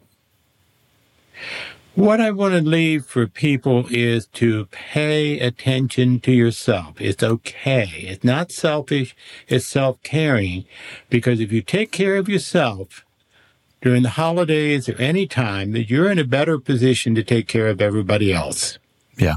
What 1.94 2.20
I 2.20 2.30
want 2.30 2.54
to 2.54 2.60
leave 2.60 3.04
for 3.04 3.26
people 3.26 3.86
is 3.90 4.26
to 4.34 4.66
pay 4.66 5.38
attention 5.40 6.20
to 6.20 6.32
yourself. 6.32 7.00
It's 7.00 7.22
okay. 7.22 7.88
It's 8.08 8.24
not 8.24 8.52
selfish. 8.52 9.16
It's 9.48 9.66
self-caring 9.66 10.64
because 11.08 11.40
if 11.40 11.50
you 11.50 11.62
take 11.62 11.90
care 11.90 12.16
of 12.16 12.28
yourself 12.28 13.04
during 13.82 14.02
the 14.02 14.10
holidays 14.10 14.88
or 14.88 14.96
any 14.96 15.26
time, 15.26 15.72
that 15.72 15.90
you're 15.90 16.10
in 16.10 16.18
a 16.18 16.24
better 16.24 16.58
position 16.58 17.14
to 17.14 17.24
take 17.24 17.48
care 17.48 17.68
of 17.68 17.80
everybody 17.80 18.32
else. 18.32 18.78
Yeah. 19.16 19.34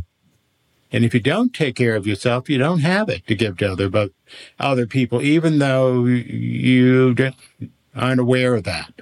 And 0.93 1.03
if 1.03 1.13
you 1.13 1.19
don't 1.19 1.53
take 1.53 1.75
care 1.75 1.95
of 1.95 2.05
yourself, 2.05 2.49
you 2.49 2.59
don't 2.59 2.81
have 2.81 3.09
it 3.09 3.25
to 3.25 3.35
give 3.35 3.57
to 3.57 3.71
other 3.71 3.89
but 3.89 4.11
other 4.59 4.85
people, 4.85 5.23
even 5.23 5.57
though 5.57 6.05
you 6.05 7.15
aren't 7.95 8.19
aware 8.19 8.53
of 8.53 8.63
that. 8.65 9.01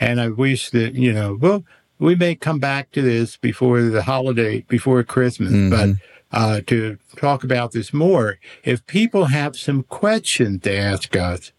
And 0.00 0.20
I 0.20 0.28
wish 0.28 0.70
that 0.70 0.94
you 0.94 1.12
know, 1.12 1.38
well, 1.40 1.64
we 2.00 2.16
may 2.16 2.34
come 2.34 2.58
back 2.58 2.90
to 2.92 3.02
this 3.02 3.36
before 3.36 3.82
the 3.82 4.02
holiday, 4.02 4.64
before 4.68 5.02
Christmas, 5.04 5.70
but 5.70 5.90
uh, 6.32 6.60
to 6.66 6.98
talk 7.16 7.44
about 7.44 7.72
this 7.72 7.92
more. 7.92 8.38
If 8.64 8.86
people 8.86 9.26
have 9.26 9.56
some 9.56 9.84
questions 9.84 10.62
to 10.62 10.76
ask 10.76 11.16
us, 11.16 11.52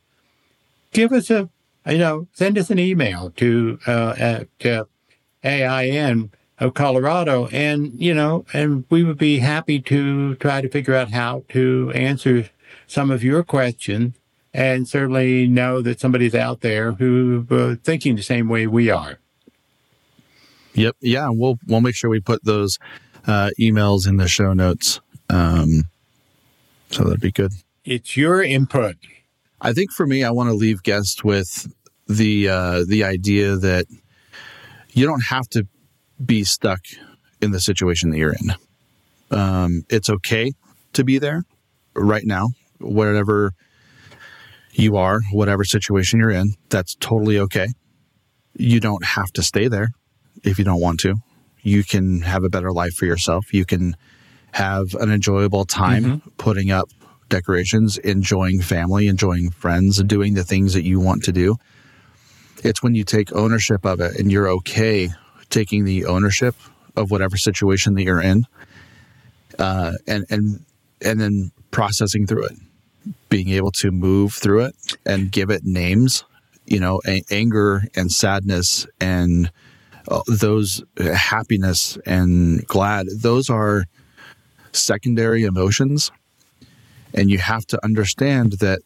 give 0.91 1.11
us 1.11 1.29
a, 1.29 1.49
you 1.87 1.97
know, 1.97 2.27
send 2.33 2.57
us 2.57 2.69
an 2.69 2.79
email 2.79 3.31
to 3.37 3.79
uh, 3.87 4.13
at 4.17 4.65
uh, 4.65 4.85
AIN 5.43 6.31
of 6.59 6.73
Colorado, 6.73 7.47
and 7.47 7.93
you 7.99 8.13
know, 8.13 8.45
and 8.53 8.85
we 8.89 9.03
would 9.03 9.17
be 9.17 9.39
happy 9.39 9.79
to 9.81 10.35
try 10.35 10.61
to 10.61 10.69
figure 10.69 10.93
out 10.93 11.11
how 11.11 11.43
to 11.49 11.91
answer 11.95 12.49
some 12.87 13.11
of 13.11 13.23
your 13.23 13.43
questions, 13.43 14.15
and 14.53 14.87
certainly 14.87 15.47
know 15.47 15.81
that 15.81 15.99
somebody's 15.99 16.35
out 16.35 16.61
there 16.61 16.93
who 16.93 17.45
uh, 17.49 17.75
thinking 17.83 18.15
the 18.15 18.23
same 18.23 18.49
way 18.49 18.67
we 18.67 18.89
are. 18.89 19.19
Yep. 20.73 20.95
Yeah. 21.01 21.29
We'll 21.29 21.57
we'll 21.67 21.81
make 21.81 21.95
sure 21.95 22.09
we 22.09 22.19
put 22.19 22.43
those 22.43 22.77
uh, 23.27 23.51
emails 23.59 24.07
in 24.07 24.17
the 24.17 24.27
show 24.27 24.53
notes. 24.53 24.99
Um, 25.29 25.83
So 26.91 27.03
that'd 27.03 27.19
be 27.21 27.31
good. 27.31 27.51
It's 27.85 28.17
your 28.17 28.41
input. 28.41 28.95
I 29.61 29.73
think 29.73 29.91
for 29.91 30.07
me, 30.07 30.23
I 30.23 30.31
want 30.31 30.49
to 30.49 30.55
leave 30.55 30.83
guests 30.83 31.23
with 31.23 31.71
the 32.07 32.49
uh, 32.49 32.83
the 32.87 33.03
idea 33.03 33.55
that 33.57 33.85
you 34.93 35.05
don't 35.05 35.23
have 35.25 35.47
to 35.49 35.67
be 36.23 36.43
stuck 36.43 36.81
in 37.41 37.51
the 37.51 37.59
situation 37.59 38.09
that 38.09 38.17
you're 38.17 38.33
in. 38.33 38.53
Um, 39.31 39.83
it's 39.89 40.09
okay 40.09 40.53
to 40.93 41.03
be 41.03 41.19
there 41.19 41.43
right 41.95 42.25
now, 42.25 42.49
whatever 42.79 43.53
you 44.73 44.97
are, 44.97 45.21
whatever 45.31 45.63
situation 45.63 46.19
you're 46.19 46.31
in. 46.31 46.55
That's 46.69 46.95
totally 46.95 47.39
okay. 47.39 47.67
You 48.53 48.79
don't 48.79 49.05
have 49.05 49.31
to 49.33 49.43
stay 49.43 49.67
there 49.67 49.89
if 50.43 50.57
you 50.59 50.65
don't 50.65 50.81
want 50.81 50.99
to. 51.01 51.15
You 51.61 51.83
can 51.83 52.21
have 52.21 52.43
a 52.43 52.49
better 52.49 52.71
life 52.71 52.93
for 52.93 53.05
yourself. 53.05 53.53
You 53.53 53.65
can 53.65 53.95
have 54.53 54.95
an 54.95 55.11
enjoyable 55.11 55.65
time 55.65 56.03
mm-hmm. 56.03 56.29
putting 56.37 56.71
up 56.71 56.89
decorations, 57.27 57.97
enjoying 57.99 58.61
family, 58.61 59.07
enjoying 59.07 59.51
friends, 59.51 59.99
and 59.99 60.09
doing 60.09 60.33
the 60.33 60.43
things 60.43 60.73
that 60.73 60.83
you 60.83 60.99
want 60.99 61.23
to 61.23 61.31
do. 61.31 61.57
It's 62.63 62.81
when 62.81 62.95
you 62.95 63.03
take 63.03 63.33
ownership 63.33 63.85
of 63.85 63.99
it 63.99 64.19
and 64.19 64.31
you're 64.31 64.49
okay 64.49 65.09
taking 65.49 65.85
the 65.85 66.05
ownership 66.05 66.55
of 66.95 67.11
whatever 67.11 67.37
situation 67.37 67.95
that 67.95 68.03
you're 68.03 68.21
in, 68.21 68.45
uh, 69.57 69.93
and 70.07 70.25
and 70.29 70.65
and 71.01 71.19
then 71.19 71.51
processing 71.71 72.27
through 72.27 72.45
it, 72.45 72.57
being 73.29 73.49
able 73.49 73.71
to 73.71 73.91
move 73.91 74.33
through 74.33 74.61
it 74.65 74.75
and 75.05 75.31
give 75.31 75.49
it 75.49 75.63
names. 75.63 76.23
You 76.65 76.79
know, 76.79 77.01
a- 77.07 77.23
anger 77.31 77.83
and 77.95 78.11
sadness 78.11 78.85
and 79.01 79.51
uh, 80.07 80.21
those 80.27 80.83
happiness 80.97 81.97
and 82.05 82.65
glad. 82.67 83.07
Those 83.15 83.49
are 83.49 83.85
secondary 84.71 85.43
emotions 85.43 86.11
and 87.13 87.29
you 87.29 87.37
have 87.37 87.65
to 87.67 87.83
understand 87.83 88.53
that 88.53 88.81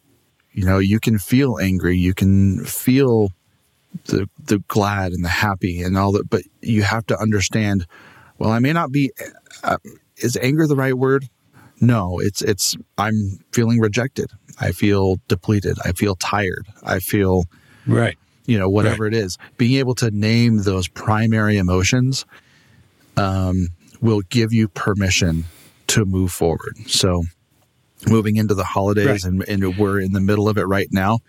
you 0.52 0.66
know 0.66 0.78
you 0.78 1.00
can 1.00 1.18
feel 1.18 1.58
angry 1.60 1.98
you 1.98 2.14
can 2.14 2.64
feel 2.66 3.32
the 4.06 4.30
the 4.46 4.60
glad 4.68 5.12
and 5.12 5.24
the 5.24 5.30
happy 5.30 5.82
and 5.82 5.98
all 5.98 6.12
that 6.12 6.30
but 6.30 6.42
you 6.62 6.82
have 6.84 7.06
to 7.06 7.18
understand 7.20 7.86
well 8.38 8.52
i 8.52 8.60
may 8.60 8.74
not 8.74 8.92
be 8.92 9.12
uh, 9.64 9.78
is 10.18 10.38
anger 10.38 10.68
the 10.68 10.76
right 10.76 10.98
word? 10.98 11.30
No 11.82 12.20
it's 12.20 12.42
it's 12.42 12.78
i'm 12.98 13.40
feeling 13.52 13.80
rejected. 13.80 14.32
I 14.60 14.72
feel 14.72 15.18
depleted. 15.28 15.78
I 15.84 15.94
feel 15.94 16.16
tired. 16.16 16.68
I 16.84 17.00
feel 17.00 17.46
right. 17.88 18.18
you 18.46 18.58
know 18.58 18.70
whatever 18.70 19.06
right. 19.06 19.14
it 19.14 19.18
is. 19.18 19.38
Being 19.58 19.80
able 19.80 19.96
to 19.96 20.12
name 20.12 20.60
those 20.64 20.88
primary 20.88 21.58
emotions 21.58 22.26
um, 23.18 23.70
will 24.02 24.22
give 24.30 24.54
you 24.54 24.68
permission 24.68 25.46
to 25.88 26.06
move 26.06 26.32
forward. 26.32 26.78
So 26.88 27.24
moving 28.08 28.38
into 28.38 28.54
the 28.54 28.64
holidays 28.64 29.26
right. 29.26 29.34
and, 29.50 29.64
and 29.64 29.78
we're 29.78 30.00
in 30.00 30.14
the 30.14 30.22
middle 30.22 30.48
of 30.48 30.58
it 30.58 30.64
right 30.64 30.90
now 30.92 31.20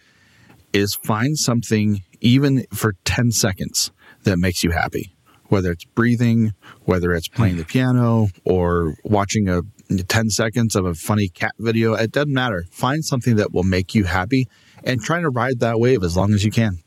is 0.73 0.95
find 0.95 1.39
something 1.39 2.03
even 2.25 2.65
for 2.73 2.95
10 3.05 3.31
seconds 3.31 3.93
that 4.25 4.39
makes 4.39 4.65
you 4.65 4.73
happy 4.73 5.15
whether 5.49 5.71
it's 5.71 5.85
breathing 5.85 6.53
whether 6.85 7.13
it's 7.13 7.29
playing 7.29 7.57
the 7.57 7.65
piano 7.65 8.29
or 8.45 8.95
watching 9.05 9.49
a 9.49 9.63
10 10.09 10.31
seconds 10.31 10.75
of 10.75 10.87
a 10.87 10.95
funny 10.95 11.29
cat 11.29 11.53
video. 11.59 11.93
It 11.93 12.11
doesn't 12.11 12.33
matter. 12.33 12.65
Find 12.71 13.05
something 13.05 13.37
that 13.37 13.53
will 13.53 13.65
make 13.65 13.95
you 13.95 14.05
happy 14.05 14.49
and 14.83 15.01
try 15.01 15.21
to 15.21 15.29
ride 15.29 15.61
that 15.61 15.79
wave 15.79 16.03
as 16.03 16.17
long 16.17 16.33
as 16.33 16.43
you 16.43 16.51
can. 16.51 16.79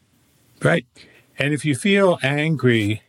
Right. 0.63 0.85
And 1.37 1.53
if 1.53 1.63
you 1.63 1.75
feel 1.75 2.17
angry 2.23 3.03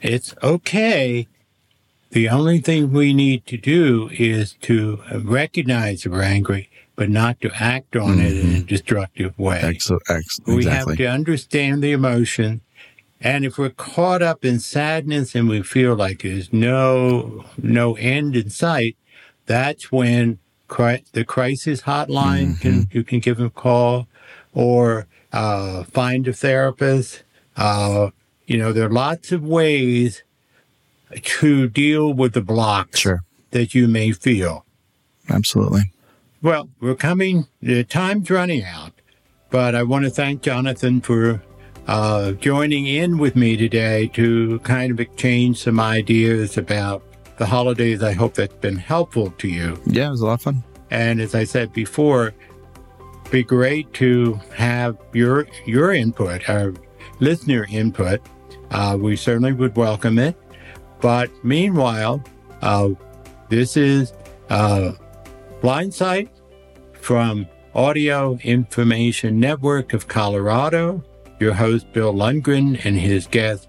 it's 0.00 0.34
okay. 0.42 1.26
The 2.10 2.28
only 2.28 2.60
thing 2.60 2.92
we 2.92 3.12
need 3.12 3.46
to 3.46 3.56
do 3.56 4.08
is 4.12 4.54
to 4.62 5.02
recognize 5.12 6.06
we're 6.06 6.22
angry, 6.22 6.70
but 6.98 7.08
not 7.08 7.40
to 7.40 7.48
act 7.54 7.94
on 7.94 8.16
mm-hmm. 8.16 8.26
it 8.26 8.32
in 8.32 8.38
a 8.38 8.54
mm-hmm. 8.54 8.66
destructive 8.66 9.38
way. 9.38 9.60
Excellent. 9.62 10.02
Excellent. 10.08 10.58
We 10.58 10.64
have 10.64 10.96
to 10.96 11.06
understand 11.06 11.80
the 11.80 11.92
emotion. 11.92 12.60
And 13.20 13.44
if 13.44 13.56
we're 13.56 13.70
caught 13.70 14.20
up 14.20 14.44
in 14.44 14.58
sadness 14.58 15.36
and 15.36 15.48
we 15.48 15.62
feel 15.62 15.94
like 15.94 16.22
there's 16.22 16.52
no, 16.52 17.44
no 17.56 17.94
end 17.94 18.34
in 18.34 18.50
sight, 18.50 18.96
that's 19.46 19.92
when 19.92 20.40
cri- 20.66 21.04
the 21.12 21.24
crisis 21.24 21.82
hotline 21.82 22.54
mm-hmm. 22.56 22.62
can, 22.62 22.88
you 22.90 23.04
can 23.04 23.20
give 23.20 23.36
them 23.36 23.46
a 23.46 23.50
call 23.50 24.08
or, 24.52 25.06
uh, 25.32 25.84
find 25.84 26.26
a 26.26 26.32
therapist. 26.32 27.22
Uh, 27.56 28.10
you 28.48 28.58
know, 28.58 28.72
there 28.72 28.86
are 28.86 28.92
lots 28.92 29.30
of 29.30 29.44
ways 29.44 30.24
to 31.22 31.68
deal 31.68 32.12
with 32.12 32.32
the 32.32 32.42
blocks 32.42 32.98
sure. 32.98 33.20
that 33.52 33.72
you 33.72 33.86
may 33.86 34.10
feel. 34.10 34.64
Absolutely. 35.30 35.92
Well, 36.40 36.68
we're 36.78 36.94
coming, 36.94 37.48
the 37.60 37.82
time's 37.82 38.30
running 38.30 38.62
out, 38.62 38.92
but 39.50 39.74
I 39.74 39.82
want 39.82 40.04
to 40.04 40.10
thank 40.10 40.40
Jonathan 40.40 41.00
for 41.00 41.42
uh, 41.88 42.32
joining 42.32 42.86
in 42.86 43.18
with 43.18 43.34
me 43.34 43.56
today 43.56 44.06
to 44.14 44.60
kind 44.60 44.92
of 44.92 45.00
exchange 45.00 45.60
some 45.60 45.80
ideas 45.80 46.56
about 46.56 47.02
the 47.38 47.46
holidays. 47.46 48.04
I 48.04 48.12
hope 48.12 48.34
that's 48.34 48.54
been 48.54 48.76
helpful 48.76 49.32
to 49.32 49.48
you. 49.48 49.80
Yeah, 49.84 50.06
it 50.06 50.10
was 50.10 50.20
a 50.20 50.26
lot 50.26 50.34
of 50.34 50.42
fun. 50.42 50.62
And 50.92 51.20
as 51.20 51.34
I 51.34 51.42
said 51.42 51.72
before, 51.72 52.32
be 53.32 53.42
great 53.42 53.92
to 53.94 54.34
have 54.54 54.96
your 55.12 55.48
your 55.66 55.92
input, 55.92 56.48
our 56.48 56.72
listener 57.18 57.66
input. 57.68 58.20
Uh, 58.70 58.96
we 59.00 59.16
certainly 59.16 59.52
would 59.52 59.76
welcome 59.76 60.20
it. 60.20 60.36
But 61.00 61.30
meanwhile, 61.44 62.22
uh, 62.62 62.90
this 63.48 63.76
is 63.76 64.12
uh, 64.50 64.92
Blindsight 65.60 66.30
from 66.92 67.46
Audio 67.74 68.38
Information 68.42 69.40
Network 69.40 69.92
of 69.92 70.08
Colorado. 70.08 71.02
Your 71.40 71.54
host, 71.54 71.92
Bill 71.92 72.12
Lundgren, 72.12 72.84
and 72.84 72.96
his 72.96 73.26
guest, 73.26 73.68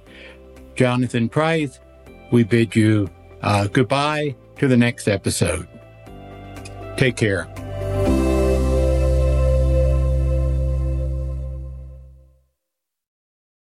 Jonathan 0.75 1.29
Price. 1.29 1.79
We 2.31 2.43
bid 2.43 2.75
you 2.75 3.09
uh, 3.41 3.67
goodbye 3.67 4.35
to 4.57 4.67
the 4.67 4.77
next 4.77 5.07
episode. 5.07 5.67
Take 6.97 7.15
care. 7.15 7.47